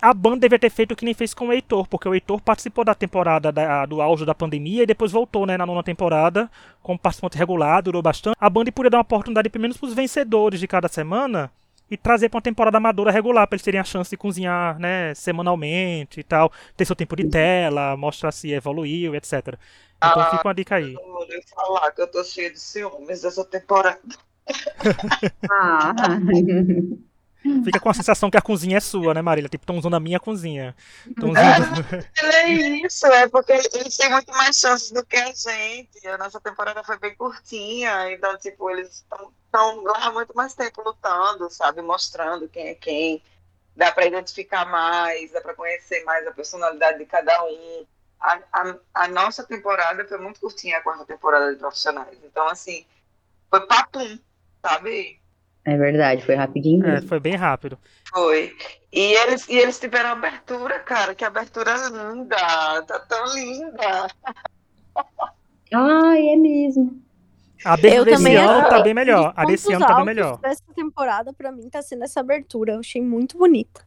a 0.00 0.14
banda 0.14 0.40
deveria 0.40 0.60
ter 0.60 0.70
feito 0.70 0.92
o 0.92 0.96
que 0.96 1.04
nem 1.04 1.14
fez 1.14 1.34
com 1.34 1.48
o 1.48 1.52
Heitor, 1.52 1.88
porque 1.88 2.08
o 2.08 2.14
Heitor 2.14 2.40
participou 2.40 2.84
da 2.84 2.94
temporada 2.94 3.50
da- 3.50 3.84
do 3.86 4.00
auge 4.00 4.24
da 4.24 4.34
pandemia 4.34 4.84
e 4.84 4.86
depois 4.86 5.10
voltou 5.10 5.44
né, 5.46 5.56
na 5.56 5.66
nona 5.66 5.82
temporada 5.82 6.48
como 6.82 6.96
participante 6.98 7.36
regular, 7.36 7.82
durou 7.82 8.00
bastante. 8.00 8.36
A 8.38 8.48
banda 8.48 8.70
podia 8.70 8.90
dar 8.90 8.98
uma 8.98 9.02
oportunidade, 9.02 9.48
pelo 9.48 9.62
menos, 9.62 9.76
para 9.76 9.88
os 9.88 9.94
vencedores 9.94 10.60
de 10.60 10.68
cada 10.68 10.86
semana 10.86 11.50
e 11.90 11.96
trazer 11.96 12.28
para 12.28 12.38
uma 12.38 12.42
temporada 12.42 12.76
amadora 12.76 13.10
regular, 13.10 13.46
para 13.46 13.56
eles 13.56 13.64
terem 13.64 13.80
a 13.80 13.84
chance 13.84 14.10
de 14.10 14.16
cozinhar 14.16 14.78
né, 14.78 15.14
semanalmente 15.14 16.20
e 16.20 16.22
tal, 16.24 16.50
ter 16.76 16.84
seu 16.84 16.96
tempo 16.96 17.14
de 17.14 17.28
tela, 17.28 17.96
mostrar 17.96 18.32
se 18.32 18.52
evoluiu, 18.52 19.14
etc. 19.14 19.58
Então 19.96 20.22
Ah, 20.22 20.30
fica 20.30 20.48
uma 20.48 20.54
dica 20.54 20.76
aí. 20.76 20.94
Eu 20.94 21.12
vou 21.12 21.24
lhe 21.26 21.42
falar 21.42 21.90
que 21.92 22.00
eu 22.00 22.06
tô 22.06 22.24
cheia 22.24 22.50
de 22.50 22.60
ciúmes 22.60 23.22
dessa 23.22 23.44
temporada. 23.44 24.00
Ah. 25.50 25.94
Fica 27.62 27.78
com 27.78 27.90
a 27.90 27.94
sensação 27.94 28.30
que 28.30 28.38
a 28.38 28.42
cozinha 28.42 28.78
é 28.78 28.80
sua, 28.80 29.12
né, 29.12 29.20
Marília? 29.20 29.50
Tipo, 29.50 29.64
estão 29.64 29.76
usando 29.76 29.94
a 29.94 30.00
minha 30.00 30.18
cozinha. 30.18 30.74
Tão 31.18 31.30
usando... 31.30 32.04
É 32.22 32.48
isso, 32.48 33.06
é 33.06 33.28
porque 33.28 33.52
eles 33.52 33.96
têm 33.96 34.10
muito 34.10 34.32
mais 34.32 34.56
chances 34.56 34.90
do 34.90 35.04
que 35.04 35.16
a 35.16 35.26
gente. 35.26 36.06
A 36.06 36.16
nossa 36.16 36.40
temporada 36.40 36.82
foi 36.82 36.98
bem 36.98 37.14
curtinha, 37.14 38.10
então, 38.12 38.36
tipo, 38.38 38.70
eles 38.70 38.96
estão 38.96 39.30
lá 39.82 40.06
há 40.06 40.12
muito 40.12 40.34
mais 40.34 40.54
tempo 40.54 40.82
lutando, 40.82 41.50
sabe? 41.50 41.82
Mostrando 41.82 42.48
quem 42.48 42.68
é 42.68 42.74
quem. 42.74 43.22
Dá 43.76 43.90
para 43.90 44.06
identificar 44.06 44.64
mais, 44.66 45.32
dá 45.32 45.40
para 45.40 45.54
conhecer 45.54 46.04
mais 46.04 46.26
a 46.26 46.32
personalidade 46.32 46.98
de 46.98 47.06
cada 47.06 47.44
um. 47.44 47.86
A, 48.20 48.38
a, 48.52 48.76
a 48.94 49.08
nossa 49.08 49.44
temporada 49.44 50.04
foi 50.06 50.18
muito 50.18 50.40
curtinha, 50.40 50.78
a 50.78 50.82
quarta 50.82 51.04
temporada 51.04 51.52
de 51.52 51.58
profissionais. 51.58 52.18
Então, 52.22 52.48
assim, 52.48 52.86
foi 53.50 53.66
papum, 53.66 54.18
sabe? 54.64 55.20
É 55.64 55.76
verdade, 55.76 56.24
foi 56.24 56.34
rapidinho 56.34 56.86
É, 56.86 57.00
foi 57.00 57.18
bem 57.18 57.36
rápido. 57.36 57.78
Foi. 58.12 58.54
E 58.92 59.14
eles, 59.14 59.48
e 59.48 59.56
eles 59.56 59.80
tiveram 59.80 60.10
abertura, 60.10 60.78
cara, 60.80 61.14
que 61.14 61.24
abertura 61.24 61.74
linda, 61.88 62.36
tá 62.82 62.98
tão 63.08 63.24
linda. 63.34 64.06
Ai, 65.72 66.28
é 66.28 66.36
mesmo. 66.36 67.02
A 67.64 67.76
desse 67.76 68.04
também 68.04 68.36
ano 68.36 68.68
tá 68.68 68.82
bem 68.82 68.92
melhor. 68.94 69.32
A 69.36 69.44
desse 69.44 69.72
ano 69.72 69.86
tá 69.86 69.94
bem 69.94 70.04
melhor. 70.04 70.38
Dessa 70.38 70.62
temporada, 70.74 71.32
pra 71.32 71.50
mim, 71.50 71.68
tá 71.70 71.80
sendo 71.82 72.04
essa 72.04 72.20
abertura. 72.20 72.74
Eu 72.74 72.80
achei 72.80 73.00
muito 73.00 73.38
bonita. 73.38 73.86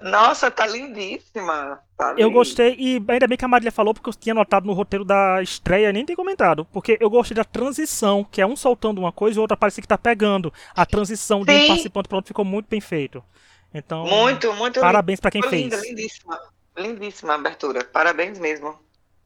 Nossa, 0.00 0.50
tá 0.50 0.66
lindíssima. 0.66 1.80
Tá 1.96 2.10
Eu 2.18 2.26
linda. 2.28 2.30
gostei, 2.30 2.74
e 2.78 3.02
ainda 3.08 3.26
bem 3.28 3.38
que 3.38 3.44
a 3.44 3.48
Marília 3.48 3.70
falou, 3.72 3.94
porque 3.94 4.08
eu 4.10 4.14
tinha 4.14 4.34
notado 4.34 4.66
no 4.66 4.72
roteiro 4.72 5.04
da 5.04 5.40
estreia, 5.40 5.92
nem 5.92 6.04
tem 6.04 6.16
comentado. 6.16 6.64
Porque 6.66 6.98
eu 7.00 7.08
gostei 7.08 7.34
da 7.34 7.44
transição, 7.44 8.24
que 8.24 8.40
é 8.42 8.46
um 8.46 8.56
soltando 8.56 8.98
uma 8.98 9.12
coisa 9.12 9.36
e 9.36 9.38
o 9.38 9.42
outro 9.42 9.56
parece 9.56 9.80
que 9.80 9.88
tá 9.88 9.96
pegando. 9.96 10.52
A 10.74 10.84
transição 10.84 11.44
de 11.44 11.52
um 11.52 11.58
Sim. 11.60 11.66
participante 11.68 12.08
para 12.08 12.16
outro 12.16 12.28
ficou 12.28 12.44
muito 12.44 12.66
bem 12.68 12.80
feito. 12.80 13.22
Então, 13.72 14.04
Muito, 14.04 14.52
muito 14.54 14.80
parabéns 14.80 15.20
pra 15.20 15.30
quem 15.30 15.40
linda. 15.40 15.50
fez. 15.50 15.62
Linda, 15.64 15.80
lindíssima. 15.82 16.40
Lindíssima 16.76 17.32
a 17.32 17.36
abertura. 17.36 17.84
Parabéns 17.84 18.38
mesmo. 18.38 18.74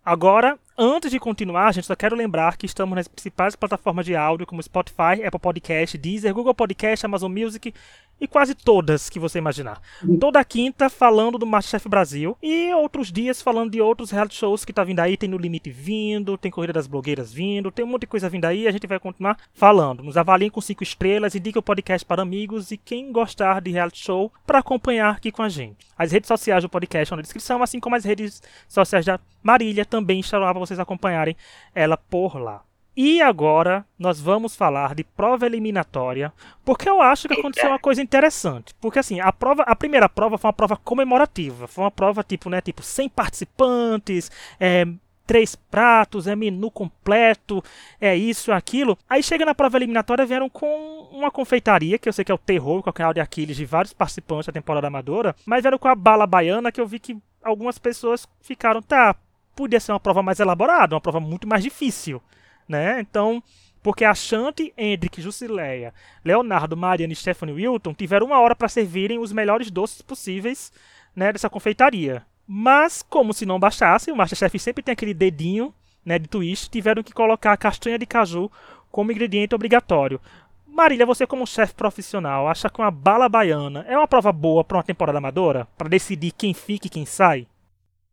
Agora, 0.05 0.59
antes 0.79 1.11
de 1.11 1.19
continuar, 1.19 1.75
gente, 1.75 1.87
só 1.87 1.97
quero 1.97 2.15
lembrar 2.15 2.57
que 2.57 2.65
estamos 2.65 2.95
nas 2.95 3.09
principais 3.09 3.57
plataformas 3.57 4.07
de 4.07 4.15
áudio, 4.15 4.47
como 4.47 4.63
Spotify, 4.63 5.25
Apple 5.27 5.41
Podcast, 5.41 5.99
Deezer, 5.99 6.33
Google 6.33 6.55
Podcast, 6.55 7.05
Amazon 7.05 7.33
Music 7.33 7.75
e 8.21 8.27
quase 8.27 8.55
todas 8.55 9.09
que 9.09 9.19
você 9.19 9.39
imaginar. 9.39 9.81
Toda 10.21 10.45
quinta 10.45 10.89
falando 10.89 11.39
do 11.39 11.47
Masterchef 11.47 11.89
Brasil 11.89 12.37
e 12.43 12.73
outros 12.75 13.13
dias 13.13 13.41
falando 13.41 13.71
de 13.71 13.81
outros 13.81 14.11
reality 14.11 14.37
shows 14.37 14.65
que 14.65 14.73
tá 14.73 14.83
vindo 14.83 15.01
aí. 15.01 15.17
Tem 15.17 15.29
No 15.29 15.39
Limite 15.39 15.71
vindo, 15.71 16.37
tem 16.37 16.51
Corrida 16.51 16.73
das 16.73 16.87
Blogueiras 16.87 17.33
vindo, 17.33 17.71
tem 17.71 17.85
um 17.85 17.89
monte 17.89 18.03
de 18.03 18.07
coisa 18.09 18.29
vindo 18.29 18.45
aí. 18.45 18.67
A 18.67 18.73
gente 18.73 18.87
vai 18.87 18.99
continuar 18.99 19.39
falando. 19.53 20.03
Nos 20.03 20.17
avaliem 20.17 20.51
com 20.51 20.61
cinco 20.61 20.83
estrelas, 20.83 21.35
indique 21.35 21.59
o 21.59 21.63
podcast 21.63 22.05
para 22.05 22.23
amigos 22.23 22.71
e 22.71 22.77
quem 22.77 23.13
gostar 23.13 23.61
de 23.61 23.71
reality 23.71 24.05
show 24.05 24.33
para 24.47 24.59
acompanhar 24.59 25.15
aqui 25.15 25.31
com 25.31 25.43
a 25.43 25.49
gente. 25.49 25.87
As 25.97 26.13
redes 26.13 26.29
sociais 26.29 26.63
do 26.63 26.69
podcast 26.69 27.05
estão 27.05 27.17
na 27.17 27.23
descrição, 27.23 27.63
assim 27.63 27.81
como 27.81 27.97
as 27.97 28.05
redes 28.05 28.43
sociais 28.69 29.05
da 29.05 29.21
Marília 29.43 29.85
também 29.85 30.21
estarão 30.21 30.45
lá 30.45 30.53
para 30.53 30.61
vocês 30.69 30.81
acompanharem 30.81 31.37
ela 31.75 31.97
por 31.97 32.37
lá. 32.37 32.63
E 33.01 33.23
agora 33.23 33.87
nós 33.97 34.21
vamos 34.21 34.57
falar 34.57 34.93
de 34.93 35.05
prova 35.05 35.47
eliminatória, 35.47 36.33
porque 36.65 36.89
eu 36.89 37.01
acho 37.01 37.29
que 37.29 37.35
aconteceu 37.35 37.69
uma 37.69 37.79
coisa 37.79 38.03
interessante. 38.03 38.75
Porque 38.81 38.99
assim, 38.99 39.21
a 39.21 39.33
prova, 39.33 39.63
a 39.63 39.77
primeira 39.77 40.09
prova 40.09 40.37
foi 40.37 40.49
uma 40.49 40.53
prova 40.53 40.77
comemorativa, 40.77 41.69
foi 41.69 41.85
uma 41.85 41.93
prova 41.93 42.25
tipo, 42.25 42.51
né, 42.51 42.61
tipo 42.61 42.83
100 42.83 43.09
participantes, 43.11 44.33
é, 44.59 44.85
três 45.29 45.55
pratos, 45.55 46.27
é 46.27 46.35
menu 46.35 46.73
completo, 46.73 47.63
é 48.01 48.17
isso, 48.17 48.51
aquilo. 48.51 48.99
Aí 49.09 49.23
chega 49.23 49.45
na 49.45 49.55
prova 49.55 49.77
eliminatória, 49.77 50.27
vieram 50.27 50.49
com 50.49 51.09
uma 51.13 51.31
confeitaria, 51.31 51.99
que 51.99 52.09
eu 52.09 52.13
sei 52.13 52.25
que 52.25 52.33
é 52.33 52.35
o 52.35 52.39
terror, 52.39 52.83
com 52.83 52.91
o 52.91 52.93
canal 52.93 53.15
de 53.15 53.21
Aquiles 53.21 53.57
de 53.57 53.65
vários 53.65 53.93
participantes 53.93 54.47
da 54.47 54.53
temporada 54.53 54.89
amadora, 54.89 55.37
mas 55.47 55.63
vieram 55.63 55.79
com 55.79 55.87
a 55.87 55.95
bala 55.95 56.27
baiana, 56.27 56.73
que 56.73 56.81
eu 56.81 56.87
vi 56.87 56.99
que 56.99 57.17
algumas 57.45 57.79
pessoas 57.79 58.27
ficaram, 58.41 58.83
tá, 58.83 59.15
podia 59.59 59.81
ser 59.81 59.91
uma 59.91 59.99
prova 59.99 60.23
mais 60.23 60.39
elaborada, 60.39 60.95
uma 60.95 61.01
prova 61.01 61.19
muito 61.19 61.49
mais 61.49 61.65
difícil, 61.65 62.23
né? 62.69 63.01
Então, 63.01 63.43
porque 63.83 64.05
a 64.05 64.15
Shanti, 64.15 64.73
Hendrik, 64.79 65.21
Jusileia, 65.21 65.93
Leonardo, 66.25 66.77
Mariana 66.77 67.13
e 67.13 67.17
Stephanie 67.17 67.57
Wilton 67.57 67.93
tiveram 67.93 68.27
uma 68.27 68.39
hora 68.39 68.55
para 68.55 68.69
servirem 68.69 69.19
os 69.19 69.33
melhores 69.33 69.69
doces 69.69 70.01
possíveis, 70.01 70.73
né, 71.15 71.33
dessa 71.33 71.51
confeitaria. 71.51 72.25
Mas, 72.47 73.03
como 73.03 73.35
se 73.35 73.45
não 73.45 73.59
bastasse, 73.59 74.13
o 74.13 74.17
Masterchef 74.17 74.57
sempre 74.61 74.81
tem 74.81 74.93
aquele 74.93 75.13
dedinho, 75.13 75.75
né, 76.05 76.21
de 76.21 76.29
twist, 76.29 76.71
tiveram 76.71 77.03
que 77.03 77.13
colocar 77.13 77.53
a 77.53 77.57
castanha 77.57 77.99
de 77.99 78.07
caju 78.07 78.49
como 78.93 79.11
ingrediente 79.11 79.57
obrigatório. 79.57 80.21
Marília, 80.69 81.05
você 81.05 81.27
como 81.27 81.45
chefe 81.49 81.75
profissional, 81.75 82.47
acha 82.47 82.71
que 82.71 82.81
uma 82.81 82.93
bala 82.93 83.29
baiana 83.29 83.85
é 83.89 83.99
uma 83.99 84.07
prova 84.07 84.31
boa 84.31 84.63
para 84.63 84.77
uma 84.77 84.85
temporada 84.85 85.19
amadora? 85.19 85.67
Para 85.77 85.89
decidir 85.89 86.31
quem 86.31 86.55
fica 86.55 86.87
e 86.87 86.91
quem 86.91 87.05
sai? 87.05 87.49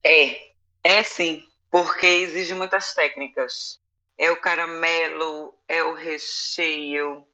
É, 0.04 0.46
é 0.86 1.02
sim, 1.02 1.44
porque 1.72 2.06
exige 2.06 2.54
muitas 2.54 2.94
técnicas. 2.94 3.80
É 4.16 4.30
o 4.30 4.40
caramelo, 4.40 5.54
é 5.68 5.84
o 5.84 5.94
recheio, 5.94 7.26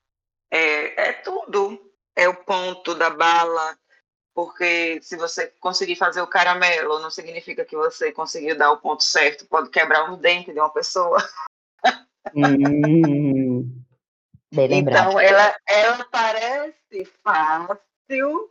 é, 0.49 1.09
é 1.09 1.13
tudo. 1.13 1.91
É 2.15 2.27
o 2.27 2.35
ponto 2.35 2.93
da 2.93 3.09
bala, 3.09 3.77
porque 4.33 4.99
se 5.01 5.15
você 5.15 5.47
conseguir 5.59 5.95
fazer 5.95 6.21
o 6.21 6.27
caramelo, 6.27 6.99
não 6.99 7.09
significa 7.09 7.63
que 7.63 7.75
você 7.75 8.11
conseguiu 8.11 8.57
dar 8.57 8.71
o 8.71 8.77
ponto 8.77 9.03
certo, 9.03 9.45
pode 9.47 9.69
quebrar 9.69 10.11
um 10.11 10.17
dente 10.17 10.51
de 10.53 10.59
uma 10.59 10.69
pessoa. 10.69 11.17
Hum. 12.35 13.83
Então, 14.51 15.19
ela, 15.19 15.55
ela 15.67 16.05
parece 16.11 17.05
fácil, 17.23 18.50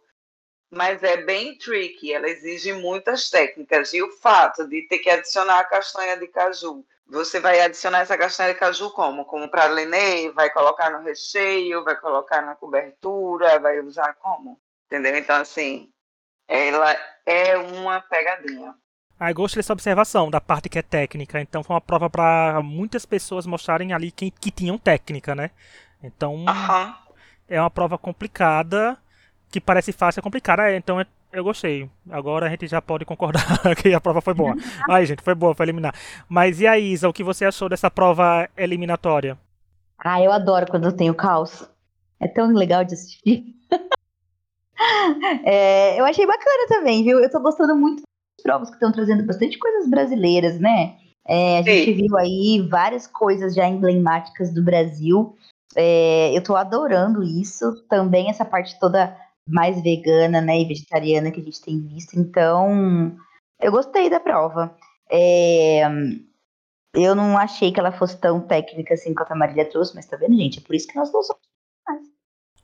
mas 0.70 1.02
é 1.02 1.18
bem 1.18 1.56
tricky. 1.58 2.12
Ela 2.12 2.28
exige 2.28 2.72
muitas 2.72 3.28
técnicas. 3.28 3.92
E 3.92 4.02
o 4.02 4.10
fato 4.12 4.66
de 4.68 4.82
ter 4.82 4.98
que 4.98 5.10
adicionar 5.10 5.60
a 5.60 5.64
castanha 5.64 6.16
de 6.16 6.28
caju 6.28 6.84
você 7.10 7.40
vai 7.40 7.60
adicionar 7.60 7.98
essa 7.98 8.16
castanha 8.16 8.54
de 8.54 8.58
caju 8.60 8.90
como? 8.90 9.24
Como 9.24 9.48
para 9.48 9.64
Lenê, 9.66 10.30
vai 10.30 10.48
colocar 10.50 10.90
no 10.90 11.02
recheio, 11.02 11.82
vai 11.82 11.96
colocar 11.96 12.40
na 12.40 12.54
cobertura, 12.54 13.58
vai 13.58 13.80
usar 13.80 14.14
como? 14.14 14.60
Entendeu? 14.86 15.16
Então, 15.16 15.36
assim, 15.36 15.90
ela 16.46 16.96
é 17.26 17.56
uma 17.58 18.00
pegadinha. 18.00 18.74
Aí 19.18 19.34
gostei 19.34 19.58
dessa 19.58 19.72
observação 19.72 20.30
da 20.30 20.40
parte 20.40 20.68
que 20.68 20.78
é 20.78 20.82
técnica. 20.82 21.40
Então 21.40 21.62
foi 21.62 21.74
uma 21.74 21.80
prova 21.80 22.08
para 22.08 22.60
muitas 22.62 23.04
pessoas 23.04 23.44
mostrarem 23.44 23.92
ali 23.92 24.10
que, 24.10 24.30
que 24.30 24.50
tinham 24.50 24.78
técnica, 24.78 25.34
né? 25.34 25.50
Então 26.02 26.36
uhum. 26.36 26.94
é 27.48 27.60
uma 27.60 27.70
prova 27.70 27.98
complicada, 27.98 28.96
que 29.51 29.61
parece 29.61 29.92
fácil, 29.92 30.20
é 30.20 30.22
complicada. 30.22 30.70
É, 30.70 30.76
então 30.76 31.01
é, 31.01 31.07
eu 31.32 31.42
gostei. 31.42 31.88
Agora 32.11 32.46
a 32.46 32.48
gente 32.48 32.66
já 32.66 32.80
pode 32.80 33.05
concordar 33.05 33.42
que 33.80 33.92
a 33.92 34.01
prova 34.01 34.20
foi 34.20 34.34
boa. 34.34 34.55
Ai, 34.88 35.07
gente, 35.07 35.22
foi 35.22 35.34
boa, 35.34 35.55
foi 35.55 35.66
eliminar. 35.66 35.94
Mas 36.28 36.61
e 36.61 36.66
a 36.66 36.78
Isa, 36.78 37.09
o 37.09 37.12
que 37.12 37.24
você 37.24 37.44
achou 37.44 37.68
dessa 37.68 37.90
prova 37.90 38.48
eliminatória? 38.57 39.36
Ah, 39.98 40.22
eu 40.22 40.32
adoro 40.32 40.66
quando 40.70 40.92
tem 40.92 41.11
o 41.11 41.14
caos. 41.14 41.68
É 42.18 42.28
tão 42.28 42.53
legal 42.53 42.84
de 42.84 42.94
assistir. 42.94 43.44
é, 45.44 45.98
eu 45.98 46.05
achei 46.05 46.26
bacana 46.26 46.68
também, 46.68 47.03
viu? 47.03 47.18
Eu 47.18 47.30
tô 47.30 47.40
gostando 47.40 47.74
muito 47.76 48.03
provas 48.42 48.68
que 48.68 48.76
estão 48.76 48.92
trazendo 48.92 49.24
bastante 49.26 49.59
coisas 49.59 49.88
brasileiras, 49.88 50.59
né? 50.59 50.96
É, 51.26 51.59
a 51.59 51.62
gente 51.62 51.92
viu 51.92 52.16
aí 52.16 52.66
várias 52.70 53.07
coisas 53.07 53.55
já 53.55 53.66
emblemáticas 53.66 54.53
do 54.53 54.62
Brasil. 54.62 55.36
É, 55.76 56.36
eu 56.36 56.42
tô 56.42 56.57
adorando 56.57 57.22
isso. 57.22 57.84
Também 57.88 58.28
essa 58.30 58.44
parte 58.44 58.78
toda 58.80 59.16
mais 59.51 59.82
vegana, 59.82 60.40
né, 60.40 60.61
e 60.61 60.64
vegetariana 60.66 61.30
que 61.30 61.40
a 61.40 61.44
gente 61.44 61.61
tem 61.61 61.80
visto. 61.80 62.18
Então, 62.18 63.16
eu 63.61 63.72
gostei 63.72 64.09
da 64.09 64.20
prova. 64.20 64.76
É, 65.11 65.82
eu 66.94 67.14
não 67.14 67.36
achei 67.36 67.72
que 67.72 67.80
ela 67.80 67.92
fosse 67.92 68.18
tão 68.18 68.40
técnica 68.40 68.94
assim 68.94 69.14
quanto 69.14 69.32
a 69.32 69.36
Marília 69.36 69.68
trouxe, 69.68 69.94
mas 69.94 70.07
tá 70.07 70.16
vendo, 70.16 70.36
gente? 70.36 70.59
É 70.59 70.62
por 70.62 70.74
isso 70.74 70.88
que 70.88 70.96
nós 70.96 71.12
não 71.12 71.22
somos 71.22 71.49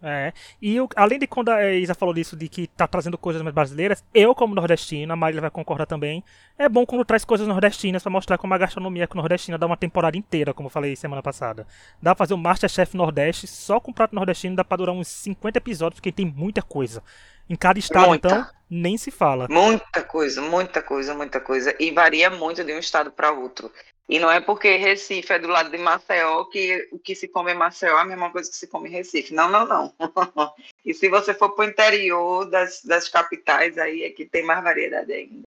é. 0.08 0.32
E 0.60 0.76
eu, 0.76 0.88
além 0.96 1.18
de 1.18 1.26
quando 1.26 1.50
a 1.50 1.72
Isa 1.72 1.94
falou 1.94 2.14
disso, 2.14 2.36
de 2.36 2.48
que 2.48 2.66
tá 2.66 2.86
trazendo 2.86 3.18
coisas 3.18 3.42
mais 3.42 3.54
brasileiras, 3.54 4.04
eu, 4.14 4.34
como 4.34 4.54
nordestina, 4.54 5.14
a 5.14 5.16
Marília 5.16 5.40
vai 5.40 5.50
concordar 5.50 5.86
também, 5.86 6.22
é 6.58 6.68
bom 6.68 6.86
quando 6.86 7.04
traz 7.04 7.24
coisas 7.24 7.46
nordestinas 7.46 8.02
para 8.02 8.10
mostrar 8.10 8.38
como 8.38 8.54
a 8.54 8.58
gastronomia 8.58 9.08
nordestina 9.14 9.58
dá 9.58 9.66
uma 9.66 9.76
temporada 9.76 10.16
inteira, 10.16 10.54
como 10.54 10.66
eu 10.66 10.70
falei 10.70 10.96
semana 10.96 11.22
passada. 11.22 11.66
Dá 12.00 12.14
pra 12.14 12.24
fazer 12.24 12.34
o 12.34 12.38
Masterchef 12.38 12.96
Nordeste 12.96 13.46
só 13.46 13.80
com 13.80 13.92
prato 13.92 14.14
nordestino, 14.14 14.56
dá 14.56 14.64
pra 14.64 14.76
durar 14.76 14.94
uns 14.94 15.08
50 15.08 15.58
episódios, 15.58 16.00
porque 16.00 16.12
tem 16.12 16.26
muita 16.26 16.62
coisa. 16.62 17.02
Em 17.48 17.54
cada 17.54 17.78
estado, 17.78 18.08
muita. 18.08 18.28
então, 18.28 18.46
nem 18.68 18.98
se 18.98 19.10
fala. 19.10 19.46
Muita 19.48 20.02
coisa, 20.02 20.42
muita 20.42 20.82
coisa, 20.82 21.14
muita 21.14 21.40
coisa. 21.40 21.74
E 21.78 21.92
varia 21.92 22.28
muito 22.28 22.64
de 22.64 22.74
um 22.74 22.78
estado 22.78 23.12
para 23.12 23.30
outro. 23.30 23.70
E 24.08 24.20
não 24.20 24.30
é 24.30 24.40
porque 24.40 24.76
Recife 24.76 25.32
é 25.32 25.38
do 25.38 25.48
lado 25.48 25.70
de 25.70 25.78
Maceió 25.78 26.44
que 26.44 26.88
o 26.92 26.98
que 26.98 27.14
se 27.14 27.26
come 27.26 27.52
em 27.52 27.56
Maceió 27.56 27.98
é 27.98 28.02
a 28.02 28.04
mesma 28.04 28.30
coisa 28.30 28.48
que 28.48 28.56
se 28.56 28.68
come 28.68 28.88
em 28.88 28.92
Recife. 28.92 29.34
Não, 29.34 29.48
não, 29.48 29.66
não. 29.66 29.92
e 30.84 30.94
se 30.94 31.08
você 31.08 31.34
for 31.34 31.50
para 31.50 31.64
o 31.64 31.68
interior 31.68 32.48
das, 32.48 32.84
das 32.84 33.08
capitais, 33.08 33.76
aí 33.78 34.04
é 34.04 34.10
que 34.10 34.24
tem 34.24 34.44
mais 34.44 34.62
variedade 34.62 35.12
ainda. 35.12 35.42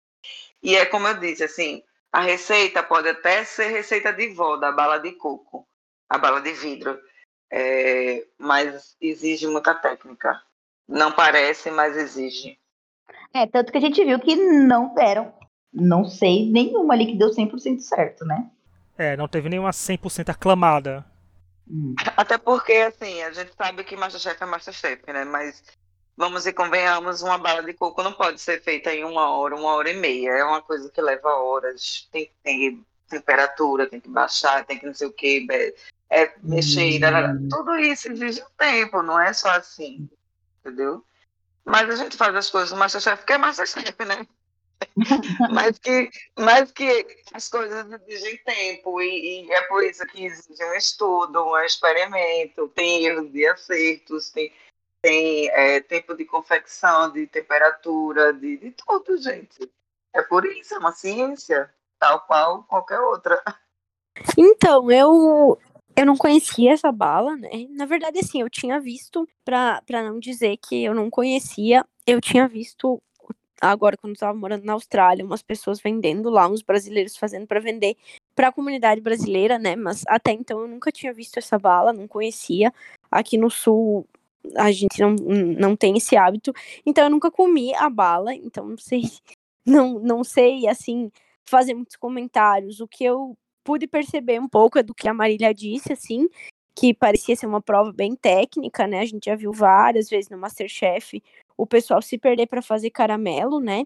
E 0.63 0.75
é 0.75 0.85
como 0.85 1.07
eu 1.07 1.19
disse, 1.19 1.43
assim, 1.43 1.83
a 2.11 2.21
receita 2.21 2.81
pode 2.81 3.09
até 3.09 3.43
ser 3.43 3.67
receita 3.67 4.13
de 4.13 4.29
vó, 4.29 4.55
da 4.55 4.71
bala 4.71 4.99
de 4.99 5.11
coco, 5.11 5.67
a 6.09 6.17
bala 6.17 6.39
de 6.39 6.53
vidro, 6.53 6.97
é, 7.51 8.25
mas 8.37 8.95
exige 9.01 9.47
muita 9.47 9.75
técnica. 9.75 10.41
Não 10.87 11.11
parece, 11.11 11.69
mas 11.71 11.97
exige. 11.97 12.57
É, 13.33 13.45
tanto 13.45 13.71
que 13.71 13.77
a 13.77 13.81
gente 13.81 14.03
viu 14.03 14.17
que 14.19 14.35
não 14.35 14.93
deram 14.95 15.33
não 15.74 16.05
sei 16.05 16.49
nenhuma 16.49 16.93
ali 16.93 17.07
que 17.07 17.18
deu 17.18 17.30
100% 17.30 17.80
certo, 17.80 18.26
né? 18.26 18.49
É, 18.97 19.18
não 19.18 19.28
teve 19.28 19.49
nenhuma 19.49 19.72
100% 19.72 20.30
aclamada. 20.30 21.05
Hum. 21.70 21.95
Até 22.16 22.38
porque, 22.38 22.74
assim, 22.74 23.22
a 23.24 23.32
gente 23.32 23.53
sabe 23.55 23.84
que 23.84 23.97
Masterchef 23.97 24.41
é 24.41 24.45
Masterchef, 24.45 25.11
né? 25.11 25.26
Mas 25.26 25.63
vamos 26.16 26.45
e 26.45 26.53
convenhamos, 26.53 27.22
uma 27.22 27.38
bala 27.38 27.63
de 27.63 27.74
coco 27.74 28.03
não 28.03 28.13
pode 28.13 28.39
ser 28.39 28.61
feita 28.61 28.93
em 28.93 29.03
uma 29.03 29.30
hora, 29.38 29.55
uma 29.55 29.74
hora 29.74 29.89
e 29.89 29.95
meia. 29.95 30.32
É 30.32 30.43
uma 30.43 30.61
coisa 30.61 30.89
que 30.89 31.01
leva 31.01 31.30
horas. 31.30 32.07
Tem 32.11 32.26
que 32.26 32.34
ter 32.43 32.80
temperatura, 33.09 33.89
tem 33.89 33.99
que 33.99 34.09
baixar, 34.09 34.66
tem 34.66 34.80
que 34.80 34.86
não 34.86 34.93
sei 34.93 35.07
o 35.07 35.13
que, 35.13 35.45
é, 36.09 36.34
mexer, 36.43 36.99
hum. 37.03 37.49
tudo 37.49 37.78
isso 37.78 38.11
exige 38.11 38.41
um 38.41 38.57
tempo, 38.57 39.01
não 39.01 39.20
é 39.20 39.34
só 39.34 39.49
assim, 39.49 40.07
entendeu? 40.59 41.03
Mas 41.63 41.89
a 41.89 41.95
gente 41.95 42.16
faz 42.16 42.36
as 42.36 42.49
coisas 42.49 42.72
no 42.72 42.78
Masterchef 42.78 43.18
porque 43.18 43.34
é 43.34 43.38
Masterchef, 43.38 44.05
né? 44.05 44.26
Mas, 45.51 45.78
que, 45.80 46.09
mas 46.38 46.71
que 46.71 47.05
as 47.34 47.49
coisas 47.49 47.86
exigem 48.07 48.38
tempo 48.43 49.01
e, 49.01 49.45
e, 49.45 49.51
é 49.51 49.61
por 49.63 49.84
isso 49.84 50.05
que 50.07 50.26
exige 50.26 50.63
um 50.63 50.73
estudo, 50.73 51.43
um 51.43 51.57
experimento, 51.59 52.67
tem 52.69 53.05
erros 53.05 53.34
e 53.34 53.45
acertos, 53.45 54.30
tem, 54.30 54.51
tem 55.01 55.49
é, 55.49 55.82
tempo 55.82 56.15
de 56.15 56.26
confecção, 56.26 57.11
de 57.11 57.28
temperatura, 57.28 58.34
de, 58.34 58.57
de 58.57 58.71
tudo, 58.71 59.17
gente. 59.17 59.69
É 60.13 60.21
por 60.21 60.45
isso, 60.45 60.73
é 60.73 60.78
uma 60.78 60.93
ciência, 60.93 61.69
tal 61.99 62.21
qual 62.21 62.63
qualquer 62.63 62.99
outra. 62.99 63.41
Então, 64.38 64.89
eu, 64.89 65.59
eu 65.95 66.05
não 66.05 66.15
conhecia 66.15 66.71
essa 66.71 66.91
bala, 66.91 67.36
né? 67.36 67.67
Na 67.71 67.86
verdade, 67.86 68.19
assim, 68.19 68.41
eu 68.41 68.49
tinha 68.49 68.80
visto, 68.80 69.28
para 69.43 69.82
não 70.03 70.19
dizer 70.19 70.57
que 70.57 70.84
eu 70.84 70.93
não 70.93 71.09
conhecia, 71.09 71.86
eu 72.07 72.21
tinha 72.21 72.47
visto 72.47 73.01
agora 73.61 73.97
quando 73.97 74.13
estava 74.13 74.37
morando 74.37 74.65
na 74.65 74.73
Austrália, 74.73 75.25
umas 75.25 75.41
pessoas 75.41 75.79
vendendo 75.79 76.29
lá, 76.29 76.47
uns 76.47 76.61
brasileiros 76.61 77.17
fazendo 77.17 77.47
para 77.47 77.59
vender 77.59 77.95
para 78.35 78.49
a 78.49 78.51
comunidade 78.51 79.01
brasileira, 79.01 79.57
né? 79.57 79.75
Mas 79.75 80.03
até 80.07 80.31
então 80.31 80.59
eu 80.61 80.67
nunca 80.67 80.91
tinha 80.91 81.13
visto 81.13 81.37
essa 81.37 81.57
bala, 81.57 81.93
não 81.93 82.07
conhecia. 82.07 82.73
Aqui 83.09 83.37
no 83.37 83.49
sul 83.49 84.05
a 84.55 84.71
gente 84.71 84.99
não, 85.01 85.15
não 85.57 85.75
tem 85.75 85.97
esse 85.97 86.15
hábito, 86.15 86.53
então 86.85 87.05
eu 87.05 87.09
nunca 87.09 87.31
comi 87.31 87.73
a 87.73 87.89
bala, 87.89 88.33
então 88.35 88.67
não 88.67 88.77
sei, 88.77 89.01
não, 89.65 89.99
não 89.99 90.23
sei 90.23 90.67
assim 90.67 91.11
fazer 91.45 91.73
muitos 91.73 91.95
comentários. 91.95 92.79
O 92.79 92.87
que 92.87 93.03
eu 93.03 93.37
pude 93.63 93.87
perceber 93.87 94.39
um 94.39 94.47
pouco 94.47 94.77
é 94.79 94.83
do 94.83 94.93
que 94.93 95.07
a 95.07 95.13
Marília 95.13 95.53
disse, 95.53 95.93
assim, 95.93 96.27
que 96.75 96.93
parecia 96.93 97.35
ser 97.35 97.47
uma 97.47 97.61
prova 97.61 97.91
bem 97.91 98.15
técnica, 98.15 98.85
né? 98.85 98.99
A 98.99 99.05
gente 99.05 99.25
já 99.25 99.35
viu 99.35 99.51
várias 99.51 100.09
vezes 100.09 100.29
no 100.29 100.37
MasterChef 100.37 101.21
o 101.57 101.65
pessoal 101.65 102.01
se 102.01 102.17
perder 102.17 102.47
para 102.47 102.61
fazer 102.61 102.89
caramelo, 102.89 103.59
né? 103.59 103.85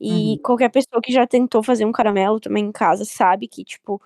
E 0.00 0.32
uhum. 0.32 0.38
qualquer 0.42 0.70
pessoa 0.70 1.00
que 1.02 1.12
já 1.12 1.26
tentou 1.26 1.62
fazer 1.62 1.84
um 1.84 1.92
caramelo 1.92 2.38
também 2.38 2.64
em 2.66 2.72
casa 2.72 3.04
sabe 3.04 3.48
que, 3.48 3.64
tipo, 3.64 4.00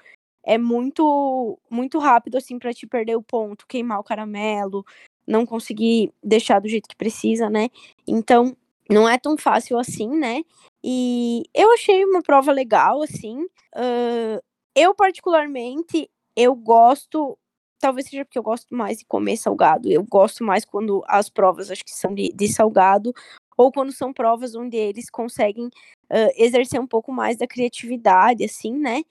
é 0.45 0.57
muito 0.57 1.59
muito 1.69 1.99
rápido 1.99 2.37
assim 2.37 2.59
para 2.59 2.73
te 2.73 2.87
perder 2.87 3.17
o 3.17 3.23
ponto, 3.23 3.67
queimar 3.67 3.99
o 3.99 4.05
caramelo, 4.05 4.85
não 5.27 5.45
conseguir 5.45 6.13
deixar 6.23 6.61
do 6.61 6.69
jeito 6.69 6.89
que 6.89 6.97
precisa, 6.97 7.51
né? 7.51 7.69
Então, 8.07 8.57
não 8.89 9.09
é 9.09 9.19
tão 9.19 9.37
fácil 9.37 9.79
assim, 9.79 10.09
né? 10.09 10.43
E 10.83 11.45
eu 11.55 11.73
achei 11.73 12.05
uma 12.05 12.23
prova 12.23 12.53
legal, 12.53 13.03
assim. 13.03 13.43
Uh, 13.75 14.43
eu, 14.75 14.95
particularmente, 14.95 16.11
eu 16.35 16.55
gosto 16.55 17.39
talvez 17.81 18.09
seja 18.09 18.25
porque 18.25 18.39
eu 18.39 18.43
gosto 18.43 18.75
mais 18.75 18.99
de 18.99 19.05
comer 19.07 19.37
salgado. 19.37 19.91
Eu 19.91 20.05
gosto 20.05 20.45
mais 20.45 20.65
quando 20.65 21.03
as 21.09 21.29
provas 21.29 21.71
acho 21.71 21.85
que 21.85 21.91
são 21.91 22.15
de, 22.15 22.33
de 22.33 22.47
salgado, 22.47 23.13
ou 23.57 23.73
quando 23.73 23.93
são 23.93 24.13
provas 24.13 24.55
onde 24.55 24.77
eles 24.77 25.11
conseguem 25.11 25.67
uh, 25.67 26.31
exercer 26.37 26.81
um 26.81 26.87
pouco 26.87 27.13
mais 27.13 27.37
da 27.37 27.47
criatividade, 27.47 28.45
assim, 28.45 28.73
né? 28.79 29.03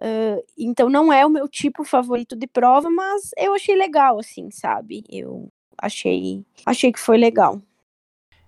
Uh, 0.00 0.42
então 0.56 0.88
não 0.88 1.12
é 1.12 1.26
o 1.26 1.30
meu 1.30 1.48
tipo 1.48 1.84
favorito 1.84 2.34
de 2.36 2.46
prova, 2.46 2.88
mas 2.88 3.30
eu 3.36 3.54
achei 3.54 3.74
legal, 3.76 4.18
assim, 4.18 4.50
sabe? 4.50 5.04
Eu 5.10 5.48
achei, 5.76 6.44
achei 6.64 6.92
que 6.92 7.00
foi 7.00 7.18
legal. 7.18 7.60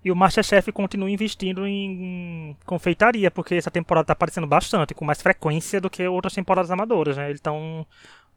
E 0.04 0.10
o 0.10 0.16
Masterchef 0.16 0.72
continua 0.72 1.10
investindo 1.10 1.64
em 1.64 2.56
confeitaria, 2.66 3.30
porque 3.30 3.54
essa 3.54 3.70
temporada 3.70 4.06
tá 4.06 4.12
aparecendo 4.14 4.46
bastante, 4.48 4.94
com 4.94 5.04
mais 5.04 5.22
frequência 5.22 5.80
do 5.80 5.88
que 5.88 6.06
outras 6.08 6.34
temporadas 6.34 6.72
amadoras, 6.72 7.16
né? 7.16 7.26
Eles 7.26 7.38
estão 7.38 7.86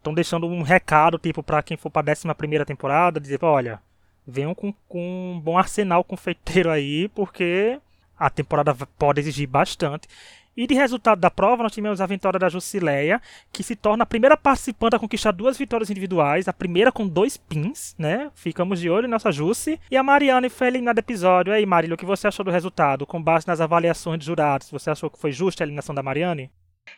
estão 0.06 0.14
deixando 0.14 0.47
um 0.47 0.62
recado, 0.62 1.18
tipo, 1.18 1.41
para 1.41 1.64
quem 1.64 1.76
for 1.76 1.89
pra 1.89 2.03
11 2.08 2.32
primeira 2.36 2.66
temporada, 2.66 3.20
dizer, 3.20 3.39
olha, 3.43 3.82
venham 4.26 4.53
com, 4.53 4.72
com 4.88 5.34
um 5.34 5.39
bom 5.39 5.58
arsenal 5.58 6.03
confeiteiro 6.03 6.70
aí, 6.70 7.10
porque 7.10 7.80
a 8.18 8.30
temporada 8.30 8.76
pode 8.97 9.20
exigir 9.20 9.47
bastante. 9.47 10.08
E 10.56 10.66
de 10.66 10.74
resultado 10.74 11.20
da 11.20 11.30
prova, 11.30 11.64
nós 11.64 11.74
tivemos 11.74 11.99
a 11.99 12.06
vitória 12.06 12.39
da 12.39 12.47
Jusileia, 12.47 13.22
que 13.51 13.62
se 13.62 13.76
torna 13.76 14.03
a 14.03 14.06
primeira 14.06 14.38
participante 14.38 14.95
a 14.95 14.99
conquistar 14.99 15.32
duas 15.32 15.58
vitórias 15.58 15.89
individuais, 15.89 16.47
a 16.47 16.53
primeira 16.53 16.93
com 16.93 17.06
dois 17.06 17.36
pins, 17.36 17.93
né? 17.99 18.32
Ficamos 18.34 18.80
de 18.80 18.89
olho 18.89 19.06
nessa 19.06 19.34
Jussi. 19.34 19.78
E 19.91 19.97
a 19.97 20.03
Mariana 20.03 20.49
foi 20.49 20.68
eliminada 20.68 21.01
do 21.01 21.03
episódio. 21.03 21.51
E 21.51 21.58
aí, 21.58 21.66
Marília, 21.66 21.95
o 21.95 21.97
que 21.97 22.06
você 22.06 22.28
achou 22.28 22.45
do 22.45 22.51
resultado, 22.51 23.06
com 23.06 23.22
base 23.22 23.45
nas 23.45 23.60
avaliações 23.60 24.20
de 24.20 24.28
jurados? 24.28 24.70
Você 24.72 24.89
achou 24.89 25.10
que 25.10 25.20
foi 25.20 25.34
justa 25.34 25.62
a 25.62 25.66
eliminação 25.66 25.93
da 25.93 26.01
Mariane? 26.01 26.49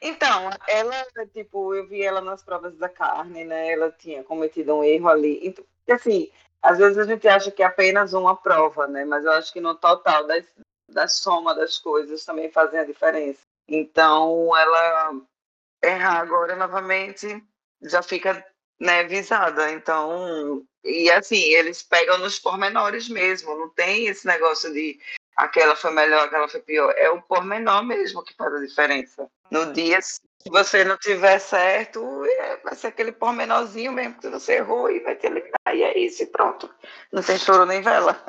Então, 0.02 0.50
ela, 0.68 1.06
tipo, 1.34 1.74
eu 1.74 1.88
vi 1.88 2.04
ela 2.04 2.22
nas 2.22 2.44
provas 2.44 2.76
da 2.78 2.90
carne, 2.90 3.44
né? 3.44 3.72
Ela 3.72 3.92
tinha 3.92 4.24
cometido 4.24 4.76
um 4.76 4.84
erro 4.84 5.10
ali. 5.10 5.40
Então, 5.44 5.66
assim, 5.90 6.32
às 6.62 6.78
vezes 6.78 6.98
a 6.98 7.06
gente 7.06 7.28
acha 7.28 7.52
que 7.52 7.64
é 7.64 7.66
apenas 7.66 8.14
uma 8.14 8.36
prova, 8.36 8.88
né? 8.88 9.06
Mas 9.06 9.26
eu 9.26 9.32
acho 9.32 9.52
que 9.52 9.62
no 9.62 9.76
total 9.76 10.26
das, 10.28 10.46
da 10.90 11.08
soma 11.08 11.56
das 11.56 11.78
coisas 11.78 12.24
também 12.26 12.52
fazem 12.52 12.80
a 12.80 12.86
diferença. 12.86 13.42
Então, 13.68 14.56
ela 14.56 15.22
errar 15.84 16.20
agora 16.20 16.56
novamente, 16.56 17.44
já 17.82 18.02
fica 18.02 18.46
né, 18.80 19.04
visada. 19.04 19.72
Então, 19.72 20.66
e 20.84 21.10
assim, 21.12 21.42
eles 21.42 21.84
pegam 21.84 22.18
nos 22.20 22.40
pormenores 22.40 23.10
mesmo, 23.10 23.58
não 23.58 23.70
tem 23.70 24.08
esse 24.08 24.26
negócio 24.26 24.72
de 24.72 25.00
aquela 25.38 25.76
foi 25.76 25.92
melhor, 25.92 26.26
aquela 26.26 26.50
foi 26.50 26.60
pior. 26.62 26.94
É 26.98 27.10
o 27.10 27.22
pormenor 27.22 27.84
mesmo 27.84 28.24
que 28.24 28.34
faz 28.36 28.54
a 28.54 28.60
diferença. 28.60 29.30
No 29.52 29.72
dia, 29.72 30.02
se 30.02 30.20
você 30.50 30.84
não 30.84 30.98
tiver 30.98 31.38
certo, 31.40 32.26
é, 32.26 32.58
vai 32.58 32.76
ser 32.76 32.88
aquele 32.88 33.12
pormenorzinho 33.12 33.92
mesmo 33.92 34.20
que 34.20 34.28
você 34.28 34.56
errou 34.56 34.90
e 34.90 35.00
vai 35.02 35.16
te 35.16 35.28
eliminar. 35.28 35.74
E 35.74 35.84
é 35.84 35.98
isso, 35.98 36.24
e 36.24 36.26
pronto. 36.26 36.70
Não 37.14 37.22
tem 37.22 37.38
choro 37.38 37.66
nem 37.66 37.82
vela. 37.82 38.20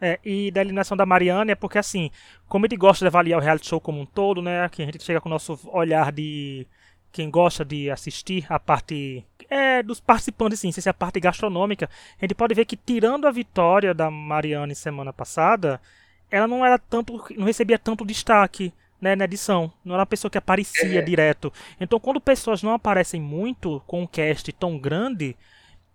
É, 0.00 0.18
e 0.24 0.50
da 0.50 0.60
eliminação 0.60 0.96
da 0.96 1.06
Mariana 1.06 1.52
é 1.52 1.54
porque, 1.54 1.78
assim, 1.78 2.10
como 2.48 2.66
ele 2.66 2.76
gosta 2.76 3.04
de 3.04 3.08
avaliar 3.08 3.38
o 3.38 3.42
reality 3.42 3.68
show 3.68 3.80
como 3.80 4.00
um 4.00 4.06
todo, 4.06 4.42
né? 4.42 4.68
Que 4.68 4.82
a 4.82 4.86
gente 4.86 5.04
chega 5.04 5.20
com 5.20 5.28
o 5.28 5.32
nosso 5.32 5.58
olhar 5.72 6.10
de 6.10 6.66
quem 7.12 7.30
gosta 7.30 7.64
de 7.64 7.88
assistir 7.90 8.44
a 8.48 8.58
parte 8.58 9.24
é, 9.48 9.82
dos 9.84 10.00
participantes, 10.00 10.58
sim, 10.58 10.72
se 10.72 10.88
é 10.88 10.90
a 10.90 10.94
parte 10.94 11.20
gastronômica, 11.20 11.88
a 12.20 12.24
gente 12.24 12.34
pode 12.34 12.54
ver 12.54 12.64
que 12.64 12.76
tirando 12.76 13.26
a 13.26 13.30
vitória 13.30 13.94
da 13.94 14.10
Mariana 14.10 14.74
semana 14.74 15.12
passada, 15.12 15.80
ela 16.34 16.48
não 16.48 16.66
era 16.66 16.78
tanto, 16.78 17.24
não 17.36 17.46
recebia 17.46 17.78
tanto 17.78 18.04
destaque 18.04 18.72
né, 19.00 19.14
na 19.14 19.24
edição. 19.24 19.72
Não 19.84 19.94
era 19.94 20.00
uma 20.00 20.06
pessoa 20.06 20.28
que 20.28 20.36
aparecia 20.36 20.98
é. 20.98 21.02
direto. 21.02 21.52
Então, 21.80 22.00
quando 22.00 22.20
pessoas 22.20 22.60
não 22.60 22.72
aparecem 22.72 23.20
muito 23.20 23.80
com 23.86 24.02
um 24.02 24.06
cast 24.06 24.52
tão 24.52 24.76
grande, 24.76 25.36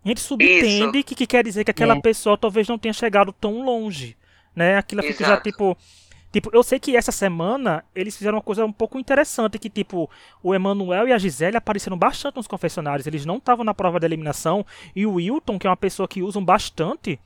a 0.04 0.08
gente 0.08 0.22
subentende 0.22 1.04
que, 1.04 1.14
que, 1.14 1.28
quer 1.28 1.44
dizer 1.44 1.66
que 1.66 1.72
aquela 1.72 2.00
pessoa 2.00 2.38
talvez 2.38 2.70
não 2.70 2.78
tenha 2.78 2.94
chegado 2.94 3.34
tão 3.34 3.66
longe. 3.66 4.16
Né? 4.56 4.78
Aquilo 4.78 5.04
fica 5.04 5.26
já 5.26 5.38
tipo. 5.42 5.78
Tipo, 6.32 6.52
eu 6.54 6.62
sei 6.62 6.80
que 6.80 6.96
essa 6.96 7.12
semana 7.12 7.84
eles 7.96 8.16
fizeram 8.16 8.38
uma 8.38 8.44
coisa 8.44 8.64
um 8.64 8.72
pouco 8.72 9.00
interessante, 9.00 9.58
que 9.58 9.68
tipo, 9.68 10.08
o 10.44 10.54
Emanuel 10.54 11.08
e 11.08 11.12
a 11.12 11.18
Gisele 11.18 11.58
apareceram 11.58 11.98
bastante 11.98 12.36
nos 12.36 12.46
confessionários, 12.46 13.08
eles 13.08 13.26
não 13.26 13.38
estavam 13.38 13.66
na 13.66 13.74
prova 13.74 14.00
da 14.00 14.06
eliminação, 14.06 14.64
e 14.96 15.08
o 15.08 15.14
Wilton, 15.14 15.58
que 15.58 15.66
é 15.66 15.70
uma 15.72 15.76
pessoa 15.76 16.08
que 16.08 16.22
usam 16.22 16.46
bastante 16.46 17.20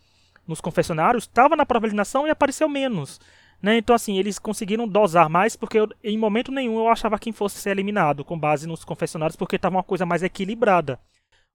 nos 0.47 0.61
confessionários, 0.61 1.23
estava 1.23 1.55
na 1.55 1.65
prova 1.65 1.81
da 1.81 1.87
eliminação 1.87 2.27
e 2.27 2.29
apareceu 2.29 2.67
menos. 2.67 3.19
Né? 3.61 3.77
Então, 3.77 3.95
assim, 3.95 4.17
eles 4.17 4.37
conseguiram 4.37 4.87
dosar 4.87 5.29
mais, 5.29 5.55
porque 5.55 5.79
eu, 5.79 5.87
em 6.03 6.17
momento 6.17 6.51
nenhum 6.51 6.77
eu 6.77 6.89
achava 6.89 7.17
quem 7.17 7.31
fosse 7.31 7.59
ser 7.59 7.71
eliminado, 7.71 8.25
com 8.25 8.37
base 8.37 8.67
nos 8.67 8.83
confessionários, 8.83 9.37
porque 9.37 9.55
estava 9.55 9.77
uma 9.77 9.83
coisa 9.83 10.05
mais 10.05 10.21
equilibrada. 10.21 10.99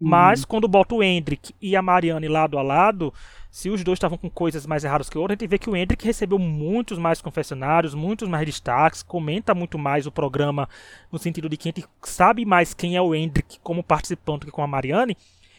Mas 0.01 0.45
quando 0.45 0.69
bota 0.69 0.95
o 0.95 1.03
Hendrick 1.03 1.53
e 1.61 1.75
a 1.75 1.83
Mariane 1.83 2.29
lado 2.29 2.57
a 2.57 2.63
lado, 2.63 3.13
se 3.51 3.69
os 3.69 3.83
dois 3.83 3.97
estavam 3.97 4.17
com 4.17 4.31
coisas 4.31 4.65
mais 4.65 4.85
erradas 4.85 5.11
que 5.11 5.19
o 5.19 5.21
outro, 5.21 5.33
a 5.33 5.37
gente 5.37 5.51
vê 5.51 5.59
que 5.59 5.69
o 5.69 5.77
Hendrick 5.77 6.05
recebeu 6.07 6.39
muitos 6.39 6.99
mais 6.99 7.21
confessionários, 7.21 7.95
muitos 7.95 8.29
mais 8.29 8.47
destaques, 8.47 9.03
comenta 9.03 9.55
muito 9.55 9.77
mais 9.77 10.07
o 10.07 10.13
programa, 10.13 10.69
no 11.11 11.19
sentido 11.19 11.49
de 11.49 11.57
que 11.57 11.69
a 11.69 11.73
gente 11.73 11.89
sabe 12.05 12.45
mais 12.45 12.73
quem 12.73 12.95
é 12.95 13.03
o 13.03 13.13
Hendrick 13.13 13.59
como 13.61 13.83
participante 13.83 14.47
que 14.47 14.53
com 14.53 14.63
a 14.63 14.69
Mariane. 14.69 15.17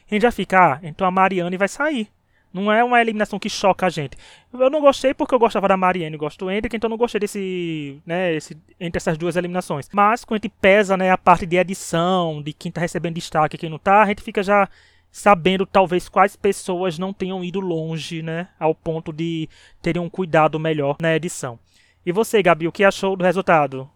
A 0.09 0.13
gente 0.13 0.21
já 0.21 0.31
fica, 0.31 0.75
ah, 0.75 0.79
então 0.83 1.05
a 1.05 1.11
Mariane 1.11 1.57
vai 1.57 1.67
sair. 1.67 2.07
Não 2.51 2.71
é 2.71 2.83
uma 2.83 2.99
eliminação 2.99 3.37
que 3.37 3.49
choca 3.49 3.85
a 3.85 3.89
gente. 3.89 4.17
Eu 4.51 4.69
não 4.69 4.81
gostei 4.81 5.13
porque 5.13 5.33
eu 5.33 5.39
gostava 5.39 5.67
da 5.67 5.77
Marianne 5.77 6.15
e 6.15 6.19
gosto 6.19 6.45
do 6.45 6.51
Hendrick, 6.51 6.75
então 6.75 6.87
eu 6.87 6.91
não 6.91 6.97
gostei 6.97 7.19
desse, 7.19 8.01
né, 8.05 8.33
esse, 8.33 8.57
entre 8.79 8.97
essas 8.97 9.17
duas 9.17 9.35
eliminações. 9.35 9.87
Mas 9.93 10.25
quando 10.25 10.41
a 10.41 10.43
gente 10.43 10.55
pesa, 10.59 10.97
né, 10.97 11.11
a 11.11 11.17
parte 11.17 11.45
de 11.45 11.57
edição, 11.57 12.41
de 12.41 12.51
quem 12.51 12.71
tá 12.71 12.81
recebendo 12.81 13.15
destaque 13.15 13.55
e 13.55 13.59
quem 13.59 13.69
não 13.69 13.77
tá, 13.77 14.01
a 14.01 14.05
gente 14.07 14.23
fica 14.23 14.41
já 14.41 14.67
sabendo 15.11 15.65
talvez 15.65 16.09
quais 16.09 16.35
pessoas 16.35 16.97
não 16.97 17.13
tenham 17.13 17.43
ido 17.43 17.59
longe, 17.59 18.21
né, 18.23 18.47
ao 18.59 18.73
ponto 18.73 19.13
de 19.13 19.47
terem 19.81 20.01
um 20.01 20.09
cuidado 20.09 20.59
melhor 20.59 20.97
na 20.99 21.15
edição. 21.15 21.59
E 22.05 22.11
você, 22.11 22.41
Gabi, 22.41 22.67
o 22.67 22.71
que 22.71 22.83
achou 22.83 23.15
do 23.15 23.23
resultado? 23.23 23.89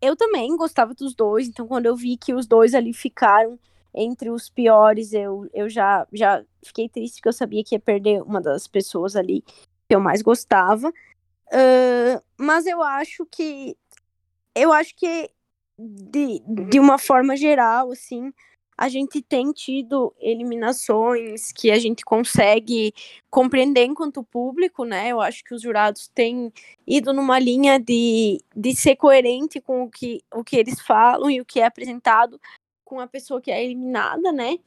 Eu 0.00 0.16
também 0.16 0.56
gostava 0.56 0.94
dos 0.94 1.14
dois, 1.14 1.46
então 1.46 1.68
quando 1.68 1.86
eu 1.86 1.94
vi 1.94 2.16
que 2.16 2.34
os 2.34 2.46
dois 2.46 2.74
ali 2.74 2.92
ficaram 2.92 3.56
entre 3.94 4.30
os 4.30 4.48
piores, 4.48 5.12
eu, 5.12 5.48
eu 5.52 5.68
já, 5.68 6.06
já 6.12 6.42
fiquei 6.64 6.88
triste 6.88 7.16
porque 7.16 7.28
eu 7.28 7.32
sabia 7.32 7.62
que 7.62 7.74
ia 7.74 7.80
perder 7.80 8.22
uma 8.22 8.40
das 8.40 8.66
pessoas 8.66 9.16
ali 9.16 9.42
que 9.88 9.94
eu 9.94 10.00
mais 10.00 10.22
gostava. 10.22 10.88
Uh, 10.88 12.22
mas 12.38 12.66
eu 12.66 12.82
acho 12.82 13.26
que. 13.26 13.76
Eu 14.54 14.72
acho 14.72 14.94
que, 14.94 15.30
de, 15.78 16.42
de 16.68 16.78
uma 16.78 16.98
forma 16.98 17.36
geral, 17.36 17.90
assim, 17.90 18.32
a 18.76 18.88
gente 18.88 19.22
tem 19.22 19.52
tido 19.52 20.14
eliminações 20.18 21.52
que 21.52 21.70
a 21.70 21.78
gente 21.78 22.04
consegue 22.04 22.92
compreender 23.30 23.84
enquanto 23.84 24.24
público, 24.24 24.84
né? 24.84 25.08
Eu 25.08 25.20
acho 25.20 25.44
que 25.44 25.54
os 25.54 25.62
jurados 25.62 26.08
têm 26.08 26.52
ido 26.86 27.12
numa 27.12 27.38
linha 27.38 27.78
de, 27.78 28.42
de 28.56 28.74
ser 28.74 28.96
coerente 28.96 29.60
com 29.60 29.84
o 29.84 29.90
que, 29.90 30.22
o 30.34 30.42
que 30.42 30.56
eles 30.56 30.80
falam 30.80 31.30
e 31.30 31.40
o 31.40 31.44
que 31.44 31.60
é 31.60 31.66
apresentado 31.66 32.40
com 32.92 33.00
a 33.00 33.06
pessoa 33.06 33.40
que 33.40 33.50
é 33.50 33.64
eliminada, 33.64 34.30
né? 34.30 34.58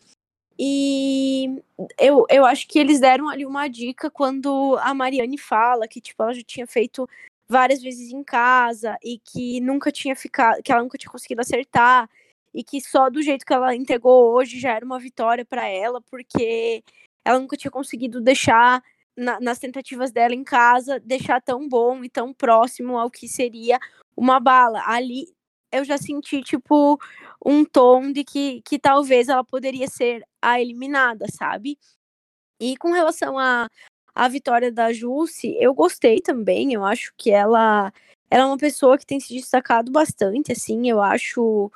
E 0.58 1.62
eu, 2.00 2.26
eu 2.28 2.44
acho 2.44 2.68
que 2.68 2.80
eles 2.80 3.00
deram 3.00 3.30
ali 3.30 3.46
uma 3.46 3.68
dica 3.68 4.10
quando 4.10 4.76
a 4.82 4.96
Mariane 4.96 5.38
fala 5.38 5.88
que, 5.88 6.02
tipo, 6.02 6.24
ela 6.24 6.34
já 6.34 6.42
tinha 6.42 6.66
feito 6.66 7.08
várias 7.48 7.84
vezes 7.84 8.12
em 8.12 8.24
casa 8.24 8.98
e 9.04 9.20
que 9.20 9.62
nunca 9.62 9.92
tinha 9.92 10.16
ficado, 10.16 10.64
que 10.64 10.72
ela 10.72 10.82
nunca 10.82 10.98
tinha 10.98 11.12
conseguido 11.12 11.42
acertar 11.42 12.10
e 12.52 12.64
que 12.64 12.82
só 12.82 13.12
do 13.12 13.22
jeito 13.22 13.46
que 13.46 13.54
ela 13.54 13.76
entregou 13.76 14.34
hoje 14.34 14.60
já 14.60 14.74
era 14.74 14.84
uma 14.84 14.98
vitória 14.98 15.46
para 15.46 15.68
ela, 15.68 16.02
porque 16.10 16.84
ela 17.24 17.38
nunca 17.38 17.56
tinha 17.56 17.70
conseguido 17.70 18.20
deixar 18.20 18.82
na, 19.16 19.40
nas 19.40 19.60
tentativas 19.60 20.12
dela 20.12 20.34
em 20.34 20.44
casa 20.44 21.00
deixar 21.00 21.40
tão 21.42 21.70
bom 21.70 22.04
e 22.04 22.10
tão 22.10 22.34
próximo 22.34 22.98
ao 22.98 23.12
que 23.12 23.28
seria 23.28 23.78
uma 24.18 24.40
bala. 24.40 24.82
Ali 24.88 25.28
eu 25.72 25.84
já 25.84 25.98
senti, 25.98 26.42
tipo, 26.42 27.00
um 27.46 27.66
tom 27.66 28.12
de 28.12 28.24
que, 28.24 28.62
que 28.62 28.80
talvez 28.80 29.30
ela 29.30 29.44
poderia 29.44 29.88
ser 29.88 30.24
a 30.42 30.60
eliminada, 30.60 31.26
sabe? 31.32 31.78
E 32.60 32.78
com 32.78 32.92
relação 32.92 33.38
à 33.38 33.68
a, 34.16 34.26
a 34.26 34.28
vitória 34.30 34.72
da 34.72 34.94
Jusce, 34.94 35.56
eu 35.60 35.74
gostei 35.74 36.22
também. 36.22 36.74
Eu 36.74 36.86
acho 36.86 37.14
que 37.18 37.32
ela, 37.32 37.92
ela 38.30 38.44
é 38.44 38.46
uma 38.46 38.58
pessoa 38.58 38.98
que 38.98 39.06
tem 39.06 39.20
se 39.20 39.34
destacado 39.34 39.92
bastante, 39.92 40.52
assim. 40.52 40.90
Eu 40.90 41.02
acho, 41.02 41.72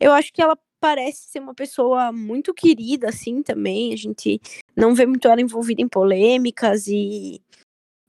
eu 0.00 0.12
acho 0.12 0.32
que 0.32 0.42
ela 0.42 0.58
parece 0.80 1.28
ser 1.30 1.38
uma 1.40 1.54
pessoa 1.54 2.12
muito 2.12 2.52
querida, 2.52 3.08
assim, 3.08 3.42
também. 3.42 3.92
A 3.92 3.96
gente 3.96 4.40
não 4.76 4.94
vê 4.94 5.06
muito 5.06 5.28
ela 5.28 5.40
envolvida 5.40 5.80
em 5.82 5.88
polêmicas 5.88 6.86
e. 6.88 7.40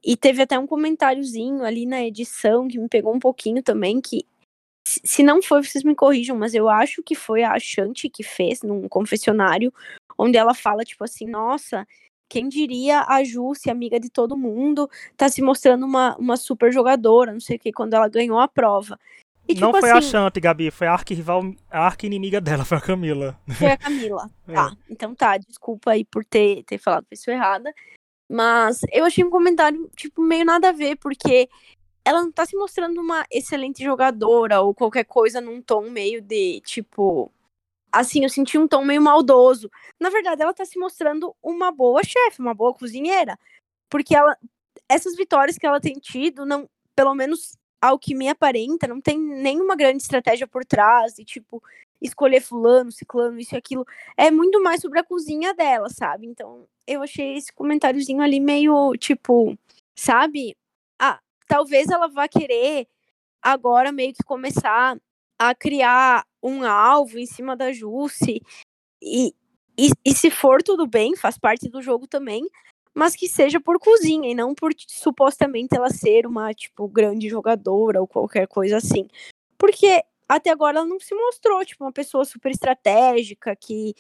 E 0.07 0.15
teve 0.15 0.43
até 0.43 0.59
um 0.59 0.67
comentáriozinho 0.67 1.63
ali 1.63 1.83
na 1.87 2.05
edição 2.05 2.67
que 2.67 2.77
me 2.77 2.87
pegou 2.87 3.11
um 3.11 3.17
pouquinho 3.17 3.63
também, 3.63 3.99
que 3.99 4.23
se 4.85 5.23
não 5.23 5.41
foi, 5.41 5.63
vocês 5.63 5.83
me 5.83 5.95
corrijam, 5.95 6.37
mas 6.37 6.53
eu 6.53 6.69
acho 6.69 7.01
que 7.01 7.15
foi 7.15 7.43
a 7.43 7.57
Shanti 7.57 8.07
que 8.07 8.23
fez 8.23 8.61
num 8.61 8.87
confessionário, 8.87 9.73
onde 10.17 10.37
ela 10.37 10.53
fala, 10.53 10.83
tipo 10.83 11.03
assim, 11.03 11.25
nossa, 11.25 11.87
quem 12.29 12.47
diria 12.47 13.03
a 13.07 13.23
Jussi, 13.23 13.69
amiga 13.69 13.99
de 13.99 14.09
todo 14.09 14.37
mundo, 14.37 14.89
tá 15.17 15.27
se 15.27 15.41
mostrando 15.41 15.85
uma, 15.85 16.15
uma 16.17 16.37
super 16.37 16.71
jogadora, 16.71 17.33
não 17.33 17.39
sei 17.39 17.57
o 17.57 17.59
que, 17.59 17.71
quando 17.71 17.95
ela 17.95 18.07
ganhou 18.07 18.39
a 18.39 18.47
prova. 18.47 18.99
E, 19.47 19.53
tipo, 19.53 19.65
não 19.65 19.79
foi 19.79 19.91
assim, 19.91 20.07
a 20.07 20.11
Shanti, 20.11 20.39
Gabi, 20.39 20.71
foi 20.71 20.87
a 20.87 20.93
arqui-rival, 20.93 21.53
a 21.69 21.85
arqui-inimiga 21.85 22.39
dela, 22.39 22.63
foi 22.63 22.77
a 22.77 22.81
Camila. 22.81 23.39
Foi 23.57 23.71
a 23.71 23.77
Camila, 23.77 24.29
é. 24.47 24.53
tá. 24.53 24.77
Então 24.89 25.15
tá, 25.15 25.37
desculpa 25.37 25.91
aí 25.91 26.05
por 26.05 26.23
ter, 26.23 26.63
ter 26.63 26.77
falado 26.77 27.05
pessoa 27.05 27.35
errada. 27.35 27.73
Mas 28.29 28.81
eu 28.91 29.05
achei 29.05 29.23
um 29.23 29.29
comentário, 29.29 29.89
tipo, 29.95 30.21
meio 30.21 30.45
nada 30.45 30.69
a 30.69 30.71
ver, 30.71 30.95
porque 30.95 31.47
ela 32.05 32.21
não 32.21 32.31
tá 32.31 32.45
se 32.45 32.55
mostrando 32.55 33.01
uma 33.01 33.25
excelente 33.31 33.83
jogadora 33.83 34.61
ou 34.61 34.75
qualquer 34.75 35.05
coisa 35.05 35.41
num 35.41 35.61
tom 35.61 35.89
meio 35.89 36.21
de, 36.21 36.61
tipo. 36.61 37.31
Assim, 37.91 38.23
eu 38.23 38.29
senti 38.29 38.57
um 38.57 38.67
tom 38.67 38.85
meio 38.85 39.01
maldoso. 39.01 39.71
Na 39.99 40.09
verdade, 40.09 40.41
ela 40.41 40.53
tá 40.53 40.65
se 40.65 40.77
mostrando 40.77 41.35
uma 41.41 41.71
boa 41.71 42.03
chefe, 42.03 42.39
uma 42.41 42.53
boa 42.53 42.73
cozinheira. 42.73 43.39
Porque 43.89 44.15
ela. 44.15 44.37
Essas 44.89 45.15
vitórias 45.15 45.57
que 45.57 45.65
ela 45.65 45.81
tem 45.81 45.95
tido, 45.95 46.45
não, 46.45 46.69
pelo 46.95 47.15
menos 47.15 47.57
ao 47.81 47.99
que 47.99 48.15
me 48.15 48.29
aparenta, 48.29 48.87
não 48.87 49.01
tem 49.01 49.19
nenhuma 49.19 49.75
grande 49.75 50.03
estratégia 50.03 50.47
por 50.47 50.65
trás, 50.65 51.17
e 51.19 51.25
tipo, 51.25 51.61
escolher 52.01 52.41
fulano, 52.41 52.91
ciclano, 52.91 53.39
isso 53.39 53.55
e 53.55 53.57
aquilo. 53.57 53.85
É 54.17 54.29
muito 54.31 54.61
mais 54.61 54.81
sobre 54.81 54.99
a 54.99 55.03
cozinha 55.03 55.53
dela, 55.53 55.89
sabe? 55.89 56.27
Então, 56.27 56.67
eu 56.87 57.01
achei 57.03 57.35
esse 57.37 57.51
comentáriozinho 57.53 58.21
ali 58.21 58.39
meio, 58.39 58.93
tipo, 58.97 59.57
sabe? 59.95 60.55
Talvez 61.47 61.89
ela 61.89 62.07
vá 62.07 62.27
querer 62.27 62.87
agora 63.41 63.91
meio 63.91 64.13
que 64.13 64.23
começar 64.23 64.97
a 65.37 65.53
criar 65.53 66.25
um 66.41 66.63
alvo 66.63 67.19
em 67.19 67.25
cima 67.25 67.55
da 67.55 67.71
Jusce. 67.71 68.41
E, 69.01 69.33
e, 69.77 69.89
e, 70.03 70.13
se 70.13 70.31
for 70.31 70.63
tudo 70.63 70.87
bem, 70.87 71.15
faz 71.15 71.37
parte 71.37 71.69
do 71.69 71.81
jogo 71.81 72.07
também, 72.07 72.47
mas 72.93 73.15
que 73.15 73.27
seja 73.27 73.59
por 73.59 73.77
cozinha 73.79 74.31
e 74.31 74.35
não 74.35 74.55
por 74.55 74.71
supostamente 74.87 75.75
ela 75.75 75.89
ser 75.89 76.25
uma, 76.25 76.53
tipo, 76.53 76.87
grande 76.87 77.29
jogadora 77.29 77.99
ou 78.01 78.07
qualquer 78.07 78.47
coisa 78.47 78.77
assim. 78.77 79.07
Porque 79.57 80.03
até 80.27 80.49
agora 80.49 80.79
ela 80.79 80.87
não 80.87 80.99
se 80.99 81.13
mostrou, 81.13 81.63
tipo, 81.65 81.83
uma 81.83 81.91
pessoa 81.91 82.25
super 82.25 82.51
estratégica 82.51 83.55
que, 83.55 83.93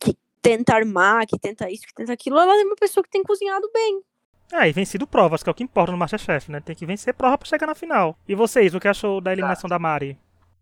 que 0.00 0.16
tenta 0.40 0.74
armar, 0.74 1.26
que 1.26 1.38
tenta 1.38 1.70
isso, 1.70 1.86
que 1.86 1.94
tenta 1.94 2.12
aquilo. 2.12 2.38
Ela 2.38 2.60
é 2.60 2.64
uma 2.64 2.76
pessoa 2.76 3.02
que 3.02 3.10
tem 3.10 3.22
cozinhado 3.22 3.68
bem. 3.74 4.00
É, 4.52 4.68
e 4.68 4.72
vencido 4.72 5.06
provas, 5.06 5.42
que 5.42 5.48
é 5.48 5.52
o 5.52 5.54
que 5.54 5.64
importa 5.64 5.92
no 5.92 5.98
Masterchef, 5.98 6.50
né? 6.50 6.60
Tem 6.60 6.76
que 6.76 6.86
vencer 6.86 7.14
prova 7.14 7.36
pra 7.36 7.48
chegar 7.48 7.66
na 7.66 7.74
final. 7.74 8.16
E 8.28 8.34
vocês, 8.34 8.74
o 8.74 8.80
que 8.80 8.88
achou 8.88 9.20
da 9.20 9.32
eliminação 9.32 9.68
da 9.68 9.78
Mari? 9.78 10.18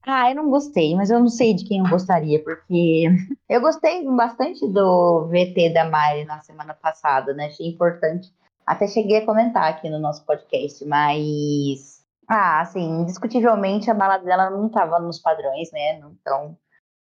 Ah, 0.06 0.30
eu 0.30 0.36
não 0.36 0.50
gostei, 0.50 0.94
mas 0.94 1.10
eu 1.10 1.18
não 1.18 1.28
sei 1.28 1.54
de 1.54 1.64
quem 1.64 1.78
eu 1.78 1.88
gostaria, 1.88 2.42
porque 2.42 3.04
eu 3.48 3.60
gostei 3.60 4.04
bastante 4.04 4.66
do 4.68 5.28
VT 5.28 5.70
da 5.72 5.88
Mari 5.88 6.24
na 6.24 6.40
semana 6.40 6.74
passada, 6.74 7.32
né? 7.32 7.46
Achei 7.46 7.66
importante. 7.68 8.28
Até 8.66 8.86
cheguei 8.86 9.18
a 9.18 9.26
comentar 9.26 9.68
aqui 9.68 9.88
no 9.88 9.98
nosso 9.98 10.24
podcast, 10.24 10.84
mas. 10.86 12.02
Ah, 12.28 12.60
assim, 12.60 13.02
indiscutivelmente 13.02 13.90
a 13.90 13.94
balada 13.94 14.24
dela 14.24 14.50
não 14.50 14.66
estava 14.66 14.98
nos 14.98 15.18
padrões, 15.18 15.70
né? 15.72 15.98
Então, 15.98 16.56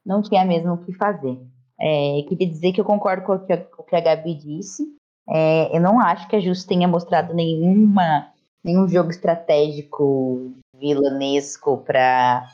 não 0.05 0.21
tinha 0.21 0.45
mesmo 0.45 0.73
o 0.73 0.85
que 0.85 0.93
fazer. 0.93 1.39
É, 1.79 2.23
queria 2.27 2.49
dizer 2.49 2.71
que 2.71 2.81
eu 2.81 2.85
concordo 2.85 3.23
com 3.23 3.33
o 3.33 3.83
que 3.83 3.95
a 3.95 4.01
Gabi 4.01 4.35
disse. 4.35 4.83
É, 5.29 5.75
eu 5.75 5.81
não 5.81 5.99
acho 5.99 6.27
que 6.27 6.35
a 6.35 6.39
Just 6.39 6.67
tenha 6.67 6.87
mostrado 6.87 7.33
nenhuma, 7.33 8.27
nenhum 8.63 8.87
jogo 8.87 9.09
estratégico 9.09 10.53
vilanesco 10.73 11.77
para 11.79 12.47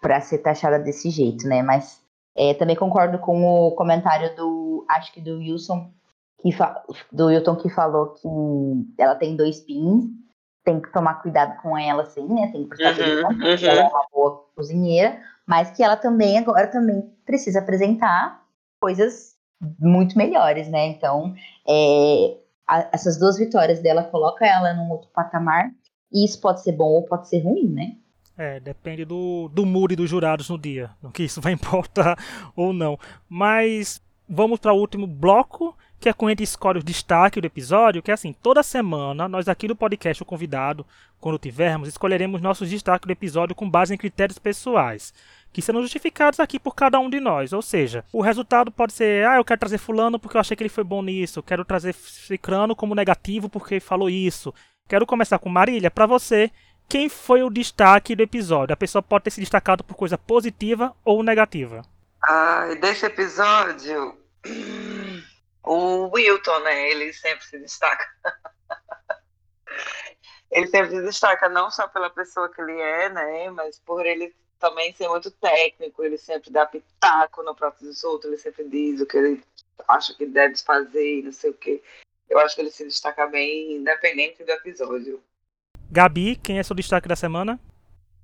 para 0.00 0.20
ser 0.20 0.38
taxada 0.38 0.78
desse 0.78 1.08
jeito, 1.08 1.48
né? 1.48 1.62
Mas 1.62 2.02
é, 2.36 2.52
também 2.52 2.76
concordo 2.76 3.18
com 3.18 3.42
o 3.42 3.72
comentário 3.72 4.36
do, 4.36 4.84
acho 4.86 5.10
que 5.10 5.20
do 5.20 5.38
Wilson, 5.38 5.90
que 6.42 6.50
do 7.10 7.26
Wilton 7.28 7.56
que 7.56 7.70
falou 7.70 8.08
que 8.08 8.28
ela 8.98 9.14
tem 9.14 9.34
dois 9.34 9.60
pins, 9.60 10.04
tem 10.62 10.78
que 10.78 10.92
tomar 10.92 11.22
cuidado 11.22 11.60
com 11.62 11.76
ela, 11.76 12.04
sim, 12.04 12.26
né? 12.26 12.48
Tem 12.52 12.64
que 12.64 12.68
prestar 12.68 12.90
atenção, 12.90 13.30
uhum, 13.30 13.36
uhum. 13.36 13.70
ela 13.70 13.80
é 13.80 13.88
uma 13.88 14.06
boa 14.12 14.44
cozinheira, 14.54 15.22
mas 15.46 15.70
que 15.70 15.82
ela 15.82 15.96
também 15.96 16.38
agora 16.38 16.66
também 16.66 17.02
precisa 17.24 17.60
apresentar 17.60 18.42
coisas 18.80 19.33
muito 19.78 20.16
melhores, 20.16 20.68
né? 20.68 20.86
Então, 20.88 21.34
é, 21.68 22.36
a, 22.66 22.88
essas 22.92 23.18
duas 23.18 23.38
vitórias 23.38 23.80
dela 23.80 24.04
coloca 24.04 24.46
ela 24.46 24.74
num 24.74 24.90
outro 24.90 25.08
patamar, 25.14 25.70
e 26.12 26.24
isso 26.24 26.40
pode 26.40 26.62
ser 26.62 26.72
bom 26.72 26.90
ou 26.90 27.04
pode 27.04 27.28
ser 27.28 27.40
ruim, 27.40 27.68
né? 27.68 27.96
É, 28.36 28.58
depende 28.58 29.04
do, 29.04 29.48
do 29.48 29.64
muro 29.64 29.92
e 29.92 29.96
dos 29.96 30.10
jurados 30.10 30.48
no 30.48 30.58
dia, 30.58 30.90
no 31.02 31.10
que 31.10 31.22
isso 31.22 31.40
vai 31.42 31.52
importar 31.52 32.18
ou 32.56 32.72
não. 32.72 32.98
Mas 33.28 34.00
vamos 34.28 34.58
para 34.58 34.72
o 34.72 34.78
último 34.78 35.06
bloco, 35.06 35.76
que 36.00 36.08
é 36.08 36.12
quando 36.12 36.28
a 36.28 36.32
gente 36.32 36.42
escolhe 36.42 36.78
o 36.78 36.84
destaque 36.84 37.40
do 37.40 37.46
episódio, 37.46 38.02
que 38.02 38.10
é 38.10 38.14
assim, 38.14 38.32
toda 38.32 38.62
semana, 38.62 39.28
nós 39.28 39.48
aqui 39.48 39.68
no 39.68 39.76
podcast, 39.76 40.22
o 40.22 40.26
convidado, 40.26 40.84
quando 41.20 41.38
tivermos, 41.38 41.88
escolheremos 41.88 42.42
nossos 42.42 42.68
destaques 42.68 43.06
do 43.06 43.12
episódio 43.12 43.54
com 43.54 43.70
base 43.70 43.94
em 43.94 43.98
critérios 43.98 44.38
pessoais, 44.38 45.14
que 45.54 45.62
serão 45.62 45.80
justificados 45.80 46.40
aqui 46.40 46.58
por 46.58 46.74
cada 46.74 46.98
um 46.98 47.08
de 47.08 47.20
nós. 47.20 47.52
Ou 47.52 47.62
seja, 47.62 48.04
o 48.12 48.20
resultado 48.20 48.72
pode 48.72 48.92
ser, 48.92 49.24
ah, 49.24 49.36
eu 49.36 49.44
quero 49.44 49.60
trazer 49.60 49.78
fulano 49.78 50.18
porque 50.18 50.36
eu 50.36 50.40
achei 50.40 50.56
que 50.56 50.64
ele 50.64 50.68
foi 50.68 50.82
bom 50.82 51.00
nisso, 51.00 51.44
quero 51.44 51.64
trazer 51.64 51.94
cicrano 51.94 52.74
como 52.74 52.94
negativo 52.94 53.48
porque 53.48 53.78
falou 53.78 54.10
isso. 54.10 54.52
Quero 54.88 55.06
começar 55.06 55.38
com 55.38 55.48
Marília, 55.48 55.92
para 55.92 56.06
você, 56.06 56.50
quem 56.88 57.08
foi 57.08 57.44
o 57.44 57.48
destaque 57.48 58.16
do 58.16 58.22
episódio? 58.24 58.74
A 58.74 58.76
pessoa 58.76 59.00
pode 59.00 59.24
ter 59.24 59.30
se 59.30 59.40
destacado 59.40 59.84
por 59.84 59.94
coisa 59.94 60.18
positiva 60.18 60.92
ou 61.04 61.22
negativa. 61.22 61.82
Ah, 62.20 62.74
desse 62.80 63.06
episódio, 63.06 64.18
o 65.62 66.10
Wilton, 66.12 66.58
né? 66.60 66.90
Ele 66.90 67.12
sempre 67.12 67.44
se 67.44 67.58
destaca. 67.60 68.06
ele 70.50 70.66
sempre 70.66 70.90
se 70.90 71.02
destaca 71.02 71.48
não 71.48 71.70
só 71.70 71.86
pela 71.86 72.10
pessoa 72.10 72.52
que 72.52 72.60
ele 72.60 72.80
é, 72.80 73.08
né? 73.08 73.50
Mas 73.50 73.78
por 73.78 74.04
ele 74.04 74.34
também 74.64 74.94
ser 74.94 75.08
muito 75.08 75.30
técnico. 75.30 76.02
Ele 76.02 76.16
sempre 76.16 76.50
dá 76.50 76.64
pitaco 76.64 77.42
no 77.42 77.54
próprio 77.54 77.86
dos 77.86 78.02
outros. 78.02 78.32
Ele 78.32 78.40
sempre 78.40 78.68
diz 78.68 79.00
o 79.00 79.06
que 79.06 79.18
ele 79.18 79.42
acha 79.86 80.14
que 80.14 80.24
deve 80.24 80.56
fazer, 80.56 81.22
não 81.22 81.32
sei 81.32 81.50
o 81.50 81.54
quê. 81.54 81.82
Eu 82.30 82.38
acho 82.38 82.54
que 82.54 82.62
ele 82.62 82.70
se 82.70 82.84
destaca 82.84 83.26
bem, 83.26 83.76
independente 83.76 84.42
do 84.42 84.50
episódio. 84.50 85.22
Gabi, 85.90 86.36
quem 86.36 86.58
é 86.58 86.62
seu 86.62 86.74
destaque 86.74 87.06
da 87.06 87.14
semana? 87.14 87.60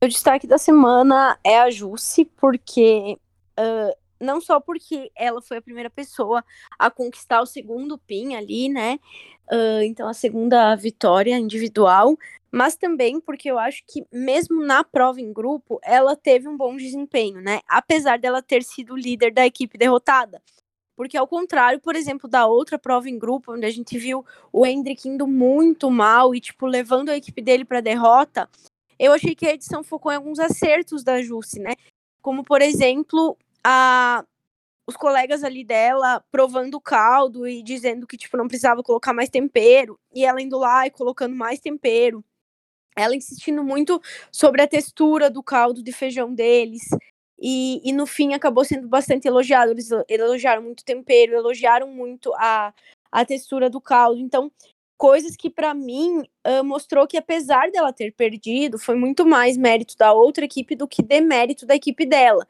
O 0.03 0.09
destaque 0.09 0.47
da 0.47 0.57
semana 0.57 1.39
é 1.45 1.61
a 1.61 1.71
Jussi, 1.71 2.25
porque 2.25 3.19
uh, 3.59 3.97
não 4.21 4.41
só 4.41 4.61
porque 4.61 5.11
ela 5.17 5.41
foi 5.41 5.57
a 5.57 5.63
primeira 5.63 5.91
pessoa 5.91 6.45
a 6.79 6.91
conquistar 6.91 7.41
o 7.41 7.47
segundo 7.47 7.99
PIN 7.99 8.35
ali, 8.35 8.69
né? 8.69 8.99
Uh, 9.51 9.83
então 9.83 10.09
a 10.09 10.15
segunda 10.15 10.77
vitória 10.77 11.37
individual, 11.37 12.17
mas 12.53 12.77
também 12.77 13.21
porque 13.21 13.51
eu 13.51 13.59
acho 13.59 13.83
que 13.87 14.05
mesmo 14.13 14.65
na 14.65 14.85
prova 14.85 15.21
em 15.21 15.33
grupo 15.33 15.81
ela 15.83 16.15
teve 16.15 16.49
um 16.49 16.57
bom 16.57 16.77
desempenho, 16.77 17.41
né? 17.41 17.61
Apesar 17.67 18.19
dela 18.19 18.43
ter 18.43 18.63
sido 18.63 18.97
líder 18.97 19.33
da 19.33 19.47
equipe 19.47 19.79
derrotada. 19.79 20.41
Porque 21.01 21.17
ao 21.17 21.27
contrário, 21.27 21.81
por 21.81 21.97
exemplo, 21.97 22.29
da 22.29 22.47
outra 22.47 22.79
prova 22.79 23.09
em 23.09 23.19
grupo, 23.19 23.55
onde 23.55 23.65
a 23.65 23.71
gente 23.71 23.99
viu 23.99 24.23
o 24.53 24.67
Hendrick 24.67 25.09
indo 25.09 25.27
muito 25.27 25.91
mal 25.91 26.35
e, 26.35 26.41
tipo, 26.41 26.67
levando 26.67 27.09
a 27.09 27.17
equipe 27.17 27.41
dele 27.41 27.65
para 27.65 27.81
derrota, 27.81 28.47
eu 28.99 29.15
achei 29.15 29.35
que 29.35 29.47
a 29.47 29.55
edição 29.55 29.83
focou 29.83 30.13
em 30.13 30.17
alguns 30.17 30.39
acertos 30.39 31.03
da 31.03 31.23
Jussi, 31.23 31.59
né? 31.59 31.73
Como, 32.21 32.45
por 32.45 32.61
exemplo, 32.61 33.35
a 33.65 34.25
os 34.91 34.97
colegas 34.97 35.45
ali 35.45 35.65
dela 35.65 36.23
provando 36.33 36.75
o 36.75 36.81
caldo 36.81 37.47
e 37.47 37.63
dizendo 37.63 38.07
que, 38.09 38.17
tipo, 38.17 38.37
não 38.37 38.49
precisava 38.49 38.83
colocar 38.83 39.13
mais 39.13 39.31
tempero, 39.31 39.99
e 40.13 40.25
ela 40.25 40.43
indo 40.43 40.59
lá 40.59 40.85
e 40.87 40.91
colocando 40.91 41.35
mais 41.37 41.61
tempero. 41.61 42.25
Ela 42.97 43.15
insistindo 43.15 43.63
muito 43.63 44.03
sobre 44.33 44.63
a 44.63 44.67
textura 44.67 45.31
do 45.31 45.43
caldo 45.43 45.83
de 45.83 45.93
feijão 45.93 46.35
deles. 46.35 46.83
E, 47.41 47.81
e 47.89 47.93
no 47.93 48.05
fim 48.05 48.35
acabou 48.35 48.65
sendo 48.65 48.89
bastante 48.89 49.29
elogiado. 49.29 49.71
Eles 49.71 49.89
elogiaram 50.09 50.63
muito 50.63 50.85
tempero, 50.85 51.35
elogiaram 51.35 51.89
muito 51.89 52.35
a, 52.35 52.75
a 53.13 53.25
textura 53.25 53.71
do 53.71 53.81
caldo. 53.81 54.21
Então, 54.21 54.51
coisas 54.99 55.37
que 55.37 55.49
para 55.49 55.73
mim 55.73 56.23
uh, 56.47 56.65
mostrou 56.65 57.07
que 57.07 57.17
apesar 57.17 57.71
dela 57.71 57.93
ter 57.93 58.13
perdido, 58.13 58.79
foi 58.79 58.97
muito 58.97 59.25
mais 59.25 59.57
mérito 59.57 59.97
da 59.97 60.13
outra 60.13 60.45
equipe 60.45 60.77
do 60.77 60.87
que 60.87 61.03
demérito 61.03 61.65
da 61.65 61.75
equipe 61.75 62.05
dela. 62.05 62.47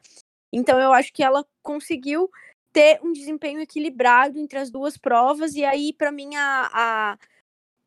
Então 0.51 0.79
eu 0.79 0.91
acho 0.93 1.13
que 1.13 1.23
ela 1.23 1.45
conseguiu 1.63 2.29
ter 2.73 2.99
um 3.03 3.11
desempenho 3.11 3.59
equilibrado 3.59 4.39
entre 4.39 4.57
as 4.57 4.69
duas 4.69 4.97
provas 4.97 5.55
e 5.55 5.63
aí 5.63 5.93
para 5.93 6.11
mim 6.11 6.35
a, 6.35 6.69
a, 6.73 7.17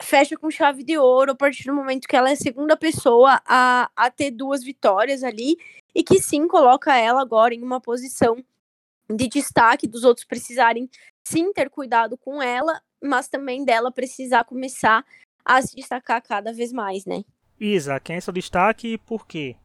fecha 0.02 0.36
com 0.36 0.50
chave 0.50 0.84
de 0.84 0.98
ouro 0.98 1.32
a 1.32 1.34
partir 1.34 1.64
do 1.64 1.74
momento 1.74 2.06
que 2.06 2.16
ela 2.16 2.28
é 2.28 2.34
a 2.34 2.36
segunda 2.36 2.76
pessoa 2.76 3.40
a, 3.46 3.90
a 3.96 4.10
ter 4.10 4.30
duas 4.30 4.62
vitórias 4.62 5.22
ali 5.22 5.56
e 5.94 6.02
que 6.02 6.20
sim 6.20 6.46
coloca 6.46 6.94
ela 6.96 7.22
agora 7.22 7.54
em 7.54 7.62
uma 7.62 7.80
posição 7.80 8.44
de 9.08 9.28
destaque 9.28 9.86
dos 9.86 10.04
outros 10.04 10.26
precisarem 10.26 10.88
sim 11.26 11.52
ter 11.52 11.70
cuidado 11.70 12.16
com 12.16 12.42
ela, 12.42 12.80
mas 13.02 13.28
também 13.28 13.64
dela 13.64 13.92
precisar 13.92 14.44
começar 14.44 15.04
a 15.44 15.60
se 15.62 15.76
destacar 15.76 16.22
cada 16.22 16.52
vez 16.52 16.72
mais, 16.72 17.04
né? 17.04 17.22
Isa, 17.60 18.00
quem 18.00 18.16
é 18.16 18.20
seu 18.20 18.32
destaque 18.32 18.94
e 18.94 18.98
por 18.98 19.26
quê? 19.26 19.56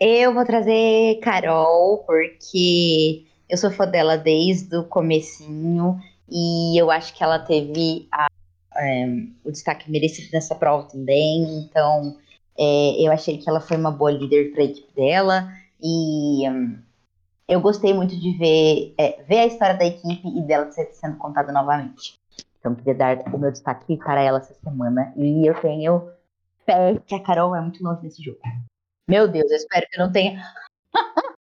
Eu 0.00 0.32
vou 0.32 0.44
trazer 0.44 1.18
Carol, 1.20 2.04
porque 2.06 3.26
eu 3.48 3.58
sou 3.58 3.68
fã 3.68 3.84
dela 3.84 4.16
desde 4.16 4.76
o 4.76 4.84
comecinho 4.84 5.98
e 6.30 6.80
eu 6.80 6.88
acho 6.88 7.12
que 7.12 7.24
ela 7.24 7.40
teve 7.40 8.06
a, 8.12 8.28
é, 8.76 9.06
o 9.44 9.50
destaque 9.50 9.90
merecido 9.90 10.28
nessa 10.32 10.54
prova 10.54 10.88
também. 10.88 11.42
Então, 11.58 12.16
é, 12.56 13.04
eu 13.04 13.10
achei 13.10 13.38
que 13.38 13.50
ela 13.50 13.60
foi 13.60 13.76
uma 13.76 13.90
boa 13.90 14.12
líder 14.12 14.52
para 14.52 14.62
a 14.62 14.66
equipe 14.66 14.94
dela. 14.94 15.52
E 15.82 16.48
um, 16.48 16.78
eu 17.48 17.60
gostei 17.60 17.92
muito 17.92 18.16
de 18.16 18.38
ver, 18.38 18.94
é, 18.96 19.20
ver 19.24 19.38
a 19.40 19.46
história 19.46 19.76
da 19.76 19.84
equipe 19.84 20.28
e 20.28 20.42
dela 20.42 20.70
sendo 20.70 21.16
contada 21.16 21.50
novamente. 21.50 22.20
Então, 22.60 22.72
queria 22.76 22.94
dar 22.94 23.34
o 23.34 23.38
meu 23.38 23.50
destaque 23.50 23.96
para 23.96 24.22
ela 24.22 24.38
essa 24.38 24.54
semana. 24.62 25.12
E 25.16 25.44
eu 25.44 25.60
tenho 25.60 26.08
fé 26.64 26.96
que 27.04 27.16
a 27.16 27.20
Carol 27.20 27.56
é 27.56 27.60
muito 27.60 27.82
longe 27.82 28.04
nesse 28.04 28.22
jogo. 28.22 28.38
Meu 29.08 29.26
Deus, 29.26 29.50
eu 29.50 29.56
espero 29.56 29.86
que 29.90 29.98
não 29.98 30.12
tenha. 30.12 30.42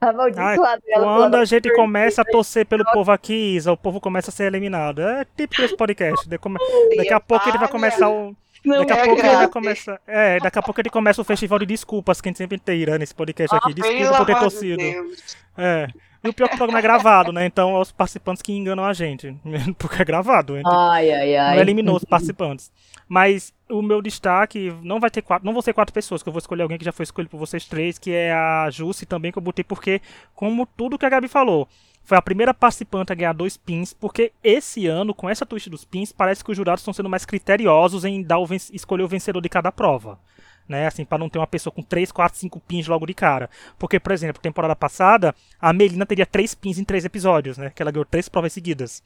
Ai, 0.00 0.56
quando 0.94 1.34
a 1.34 1.44
gente 1.44 1.74
começa 1.74 2.22
a 2.22 2.24
torcer 2.24 2.64
pelo 2.64 2.84
povo 2.84 3.10
aqui, 3.10 3.56
Isa, 3.56 3.72
o 3.72 3.76
povo 3.76 4.00
começa 4.00 4.30
a 4.30 4.32
ser 4.32 4.44
eliminado. 4.44 5.02
É 5.02 5.24
típico 5.24 5.62
desse 5.62 5.76
podcast. 5.76 6.28
Daqui 6.28 7.12
a 7.12 7.18
pouco 7.18 7.48
ele 7.48 7.58
vai 7.58 7.68
começar 7.68 8.08
o. 8.08 8.36
Daqui 8.64 8.92
a 8.92 8.96
é 8.96 9.04
pouco 9.06 9.20
ele 9.20 9.36
vai 9.36 9.48
começar. 9.48 10.00
É, 10.06 10.38
daqui 10.38 10.58
a 10.58 10.62
pouco 10.62 10.80
ele 10.80 10.90
começa 10.90 11.20
o 11.20 11.24
festival 11.24 11.58
de 11.58 11.66
desculpas 11.66 12.20
que 12.20 12.28
a 12.28 12.30
gente 12.30 12.38
sempre 12.38 12.58
tira 12.58 12.96
nesse 12.96 13.14
podcast 13.14 13.56
aqui. 13.56 13.72
Ah, 13.72 13.74
Desculpa 13.74 14.16
por 14.18 14.26
ter 14.26 14.38
torcido. 14.38 14.82
É. 15.56 15.88
E 16.22 16.28
o 16.28 16.32
pior 16.32 16.46
é 16.46 16.48
que 16.48 16.54
o 16.54 16.58
programa 16.58 16.78
é 16.78 16.82
gravado, 16.82 17.32
né? 17.32 17.46
Então 17.46 17.76
é 17.76 17.80
os 17.80 17.90
participantes 17.90 18.42
que 18.42 18.52
enganam 18.52 18.84
a 18.84 18.92
gente. 18.92 19.36
Porque 19.78 20.02
é 20.02 20.04
gravado. 20.04 20.56
Então 20.58 20.72
ai, 20.72 21.10
ai, 21.10 21.36
ai. 21.36 21.54
Não 21.56 21.62
eliminou 21.62 21.96
os 21.96 22.04
participantes. 22.04 22.70
Mas 23.08 23.52
o 23.70 23.82
meu 23.82 24.00
destaque 24.02 24.74
não 24.82 25.00
vai 25.00 25.10
ter 25.10 25.22
quatro. 25.22 25.44
Não 25.44 25.52
vão 25.52 25.62
ser 25.62 25.72
quatro 25.72 25.92
pessoas, 25.92 26.22
que 26.22 26.28
eu 26.28 26.32
vou 26.32 26.38
escolher 26.38 26.62
alguém 26.62 26.78
que 26.78 26.84
já 26.84 26.92
foi 26.92 27.04
escolhido 27.04 27.30
por 27.30 27.38
vocês 27.38 27.64
três, 27.66 27.98
que 27.98 28.10
é 28.10 28.32
a 28.32 28.68
Jussi 28.70 29.06
também, 29.06 29.30
que 29.30 29.38
eu 29.38 29.42
botei, 29.42 29.64
porque, 29.64 30.00
como 30.34 30.66
tudo 30.66 30.98
que 30.98 31.06
a 31.06 31.08
Gabi 31.08 31.28
falou, 31.28 31.68
foi 32.04 32.16
a 32.16 32.22
primeira 32.22 32.54
participante 32.54 33.12
a 33.12 33.14
ganhar 33.14 33.34
dois 33.34 33.56
pins, 33.56 33.92
porque 33.92 34.32
esse 34.42 34.86
ano, 34.86 35.12
com 35.14 35.28
essa 35.28 35.44
twist 35.44 35.68
dos 35.68 35.84
pins, 35.84 36.10
parece 36.10 36.42
que 36.42 36.50
os 36.50 36.56
jurados 36.56 36.80
estão 36.80 36.94
sendo 36.94 37.08
mais 37.08 37.26
criteriosos 37.26 38.04
em 38.04 38.22
dar 38.22 38.38
o 38.38 38.48
escolher 38.72 39.02
o 39.02 39.08
vencedor 39.08 39.42
de 39.42 39.48
cada 39.48 39.70
prova. 39.70 40.18
Né, 40.66 40.86
assim, 40.86 41.02
para 41.02 41.16
não 41.16 41.30
ter 41.30 41.38
uma 41.38 41.46
pessoa 41.46 41.72
com 41.72 41.82
3, 41.82 42.12
4, 42.12 42.38
5 42.38 42.60
pins 42.60 42.86
logo 42.86 43.06
de 43.06 43.14
cara. 43.14 43.48
Porque, 43.78 43.98
por 43.98 44.12
exemplo, 44.12 44.40
temporada 44.40 44.76
passada, 44.76 45.34
a 45.58 45.72
Melina 45.72 46.04
teria 46.04 46.26
3 46.26 46.54
pins 46.54 46.78
em 46.78 46.84
3 46.84 47.06
episódios, 47.06 47.56
né? 47.56 47.72
Que 47.74 47.80
ela 47.80 47.90
ganhou 47.90 48.04
3 48.04 48.28
provas 48.28 48.52
seguidas. 48.52 49.02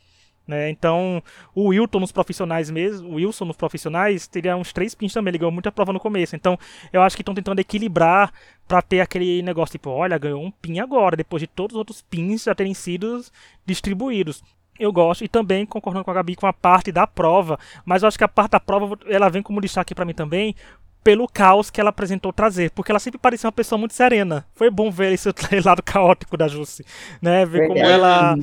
Né? 0.47 0.71
Então, 0.71 1.23
o 1.55 1.69
Wilton 1.69 2.01
nos 2.01 2.13
profissionais 2.13 2.71
mesmo, 2.71 3.09
o 3.09 3.15
Wilson 3.15 3.45
nos 3.45 3.57
profissionais, 3.57 4.27
teria 4.27 4.57
uns 4.57 4.73
três 4.73 4.95
pins 4.95 5.13
também, 5.13 5.31
ele 5.31 5.39
ganhou 5.39 5.53
muita 5.53 5.71
prova 5.71 5.93
no 5.93 6.01
começo. 6.01 6.35
Então, 6.35 6.59
eu 6.93 7.03
acho 7.03 7.17
que 7.17 7.23
estão 7.23 7.35
tentando 7.35 7.61
equilibrar 7.61 8.33
para 8.67 8.83
ter 8.83 9.01
aquele 9.01 9.43
negócio 9.43 9.73
tipo, 9.73 9.91
olha, 9.91 10.19
ganhou 10.19 10.43
um 10.43 10.51
pin 10.51 10.81
agora, 10.81 11.17
depois 11.17 11.41
de 11.41 11.47
todos 11.47 11.75
os 11.75 11.79
outros 11.79 12.03
pins 12.03 12.45
já 12.45 12.55
terem 12.55 12.75
sido 12.75 13.25
distribuídos. 13.65 14.43
Eu 14.79 14.93
gosto, 14.93 15.23
e 15.23 15.29
também 15.29 15.67
concordando 15.67 16.05
com 16.05 16.11
a 16.11 16.15
Gabi 16.15 16.35
com 16.35 16.47
a 16.47 16.53
parte 16.53 16.91
da 16.91 17.07
prova, 17.07 17.59
mas 17.85 18.03
eu 18.03 18.09
acho 18.09 18.19
que 18.19 18.25
a 18.25 18.29
parte 18.29 18.53
da 18.53 18.61
prova 18.61 18.99
ela 19.07 19.29
vem 19.29 19.43
como 19.43 19.61
destaque 19.61 19.95
para 19.95 20.05
mim 20.05 20.15
também, 20.15 20.57
pelo 21.05 21.29
caos 21.29 21.71
que 21.71 21.81
ela 21.81 21.91
apresentou 21.91 22.33
trazer, 22.33 22.71
porque 22.71 22.91
ela 22.91 22.99
sempre 22.99 23.19
parecia 23.19 23.47
uma 23.47 23.53
pessoa 23.53 23.79
muito 23.79 23.95
serena. 23.95 24.47
Foi 24.55 24.71
bom 24.71 24.91
ver 24.91 25.13
esse 25.13 25.29
lado 25.65 25.83
caótico 25.83 26.37
da 26.37 26.49
Jussi, 26.49 26.85
né? 27.21 27.45
Ver 27.45 27.69
como 27.69 27.79
ela 27.79 28.37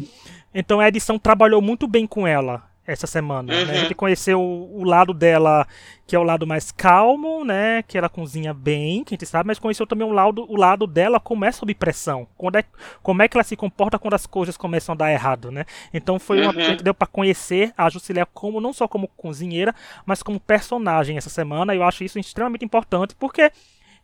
então 0.54 0.80
a 0.80 0.88
edição 0.88 1.20
trabalhou 1.20 1.62
muito 1.62 1.88
bem 1.88 2.08
com 2.08 2.28
ela 2.28 2.70
essa 2.92 3.06
semana. 3.06 3.54
Uhum. 3.54 3.66
Né? 3.66 3.72
A 3.72 3.76
gente 3.82 3.94
conheceu 3.94 4.42
o, 4.42 4.82
o, 4.82 4.84
lado 4.84 5.14
dela, 5.14 5.68
que 6.08 6.16
é 6.16 6.20
o 6.20 6.24
lado 6.24 6.48
mais 6.48 6.72
calmo, 6.72 7.46
né? 7.46 7.84
Que 7.84 7.98
ela 7.98 8.10
cozinha 8.10 8.54
bem, 8.54 9.04
que 9.04 9.14
a 9.14 9.16
gente 9.16 9.26
sabe, 9.28 9.48
mas 9.48 9.60
conheceu 9.60 9.86
também 9.86 10.08
o 10.08 10.12
lado, 10.12 10.46
o 10.50 10.56
lado 10.56 10.88
dela 10.88 11.20
como 11.20 11.46
é 11.46 11.52
sob 11.52 11.74
pressão. 11.76 12.28
Quando 12.36 12.58
é, 12.58 12.64
como 13.04 13.22
é 13.22 13.28
que 13.28 13.38
ela 13.38 13.44
se 13.44 13.56
comporta 13.56 14.00
quando 14.00 14.16
as 14.16 14.26
coisas 14.26 14.58
começam 14.58 14.94
a 14.94 14.98
dar 14.98 15.12
errado, 15.12 15.52
né? 15.52 15.66
Então 15.94 16.18
foi 16.18 16.42
uma 16.42 16.54
uhum. 16.54 16.78
deu 16.78 16.94
para 16.94 17.08
conhecer 17.08 17.74
a 17.78 17.90
Jusilia 17.90 18.26
como 18.26 18.60
não 18.60 18.74
só 18.74 18.88
como 18.88 19.08
cozinheira, 19.08 19.74
mas 20.06 20.24
como 20.24 20.40
personagem 20.40 21.18
essa 21.18 21.30
semana. 21.30 21.74
E 21.76 21.78
eu 21.78 21.84
acho 21.84 22.04
isso 22.04 22.18
extremamente 22.18 22.66
importante, 22.66 23.16
porque 23.16 23.52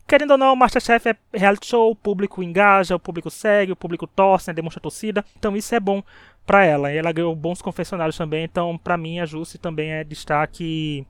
Querendo 0.06 0.32
ou 0.32 0.38
não, 0.38 0.52
o 0.52 0.56
Masterchef 0.56 1.08
é 1.08 1.16
reality 1.32 1.66
show, 1.66 1.90
o 1.90 1.96
público 1.96 2.42
engaja, 2.42 2.94
o 2.94 3.00
público 3.00 3.28
segue, 3.28 3.72
o 3.72 3.76
público 3.76 4.06
torce, 4.06 4.48
né, 4.48 4.54
demonstra 4.54 4.80
torcida. 4.80 5.24
Então 5.36 5.56
isso 5.56 5.74
é 5.74 5.80
bom 5.80 6.02
para 6.46 6.64
ela. 6.64 6.92
E 6.92 6.96
ela 6.96 7.10
ganhou 7.10 7.34
bons 7.34 7.60
confessionários 7.60 8.16
também. 8.16 8.44
Então, 8.44 8.78
para 8.78 8.96
mim, 8.96 9.18
a 9.18 9.26
Jussi 9.26 9.58
também 9.58 9.90
é 9.90 10.04
destaque 10.04 11.04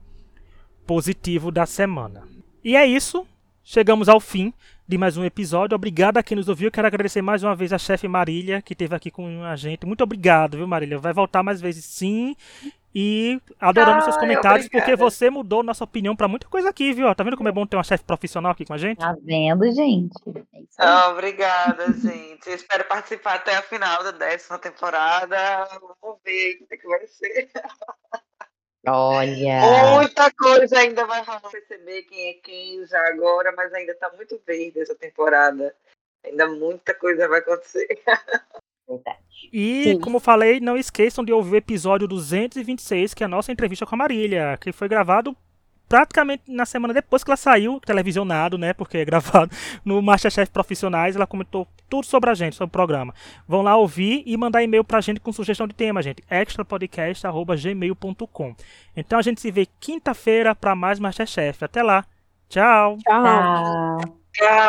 positivo 0.85 1.51
da 1.51 1.65
semana. 1.65 2.23
E 2.63 2.75
é 2.75 2.85
isso. 2.85 3.25
Chegamos 3.63 4.09
ao 4.09 4.19
fim 4.19 4.53
de 4.87 4.97
mais 4.97 5.17
um 5.17 5.25
episódio. 5.25 5.75
Obrigado 5.75 6.17
a 6.17 6.23
quem 6.23 6.37
nos 6.37 6.47
ouviu. 6.47 6.71
Quero 6.71 6.87
agradecer 6.87 7.21
mais 7.21 7.43
uma 7.43 7.55
vez 7.55 7.73
a 7.73 7.77
chefe 7.77 8.07
Marília, 8.07 8.61
que 8.61 8.73
esteve 8.73 8.95
aqui 8.95 9.11
com 9.11 9.43
a 9.43 9.55
gente. 9.55 9.85
Muito 9.85 10.03
obrigado, 10.03 10.57
viu, 10.57 10.65
Marília? 10.65 10.97
Vai 10.97 11.13
voltar 11.13 11.43
mais 11.43 11.61
vezes 11.61 11.85
sim. 11.85 12.35
E 12.99 13.39
adoramos 13.59 14.01
ah, 14.01 14.05
seus 14.05 14.17
comentários, 14.17 14.65
obrigada. 14.65 14.83
porque 14.83 14.95
você 14.95 15.29
mudou 15.29 15.61
nossa 15.61 15.83
opinião 15.83 16.15
para 16.15 16.27
muita 16.27 16.47
coisa 16.47 16.69
aqui, 16.69 16.91
viu? 16.93 17.13
Tá 17.13 17.23
vendo 17.23 17.37
como 17.37 17.47
é 17.47 17.51
bom 17.51 17.63
ter 17.63 17.77
uma 17.77 17.83
chefe 17.83 18.03
profissional 18.03 18.53
aqui 18.53 18.65
com 18.65 18.73
a 18.73 18.77
gente? 18.79 18.97
Tá 18.97 19.15
vendo, 19.21 19.71
gente? 19.71 20.15
É 20.55 20.63
ah, 20.79 21.09
obrigada, 21.09 21.93
gente. 21.93 22.49
Espero 22.49 22.85
participar 22.85 23.35
até 23.35 23.55
a 23.55 23.61
final 23.61 24.03
da 24.03 24.09
décima 24.09 24.57
temporada. 24.57 25.37
Vamos 26.01 26.17
ver 26.25 26.55
o 26.55 26.65
que, 26.65 26.73
é 26.73 26.77
que 26.77 26.87
vai 26.87 27.05
ser. 27.05 27.51
Olha. 28.87 29.61
Muita 29.93 30.31
coisa 30.31 30.79
ainda 30.79 31.05
vai 31.05 31.23
rolar. 31.23 31.51
Perceber 31.51 32.01
quem 32.01 32.29
é 32.31 32.33
quem 32.33 32.83
já 32.87 33.09
agora, 33.09 33.53
mas 33.55 33.71
ainda 33.75 33.93
tá 33.93 34.11
muito 34.15 34.41
verde 34.43 34.79
essa 34.79 34.95
temporada. 34.95 35.75
Ainda 36.25 36.47
muita 36.47 36.95
coisa 36.95 37.27
vai 37.27 37.41
acontecer. 37.41 37.87
Verdade. 38.87 39.17
E, 39.51 39.83
Sim. 39.83 39.99
como 39.99 40.19
falei, 40.19 40.59
não 40.59 40.77
esqueçam 40.77 41.23
de 41.23 41.31
ouvir 41.31 41.53
o 41.53 41.57
episódio 41.57 42.07
226, 42.07 43.13
que 43.13 43.23
é 43.23 43.25
a 43.25 43.29
nossa 43.29 43.51
entrevista 43.51 43.85
com 43.85 43.95
a 43.95 43.97
Marília, 43.97 44.57
que 44.59 44.71
foi 44.71 44.87
gravado 44.87 45.35
praticamente 45.87 46.43
na 46.47 46.65
semana 46.65 46.93
depois 46.93 47.23
que 47.23 47.29
ela 47.29 47.37
saiu, 47.37 47.79
televisionado, 47.79 48.57
né? 48.57 48.73
Porque 48.73 48.97
é 48.97 49.05
gravado 49.05 49.51
no 49.85 50.01
Masterchef 50.01 50.51
Profissionais. 50.51 51.15
Ela 51.15 51.27
comentou 51.27 51.67
tudo 51.89 52.05
sobre 52.05 52.29
a 52.29 52.33
gente, 52.33 52.55
sobre 52.55 52.69
o 52.69 52.71
programa. 52.71 53.13
Vão 53.47 53.61
lá 53.61 53.77
ouvir 53.77 54.23
e 54.25 54.35
mandar 54.35 54.63
e-mail 54.63 54.83
pra 54.83 54.99
gente 55.01 55.19
com 55.19 55.31
sugestão 55.31 55.67
de 55.67 55.73
tema, 55.73 56.01
gente. 56.01 56.23
extrapodcast.gmail.com. 56.29 58.55
Então 58.95 59.19
a 59.19 59.21
gente 59.21 59.41
se 59.41 59.51
vê 59.51 59.67
quinta-feira 59.79 60.53
para 60.53 60.75
mais 60.75 60.99
Masterchef. 60.99 61.63
Até 61.63 61.81
lá. 61.81 62.05
Tchau. 62.49 62.97
Tchau. 63.03 63.97
Tchau. 64.33 64.67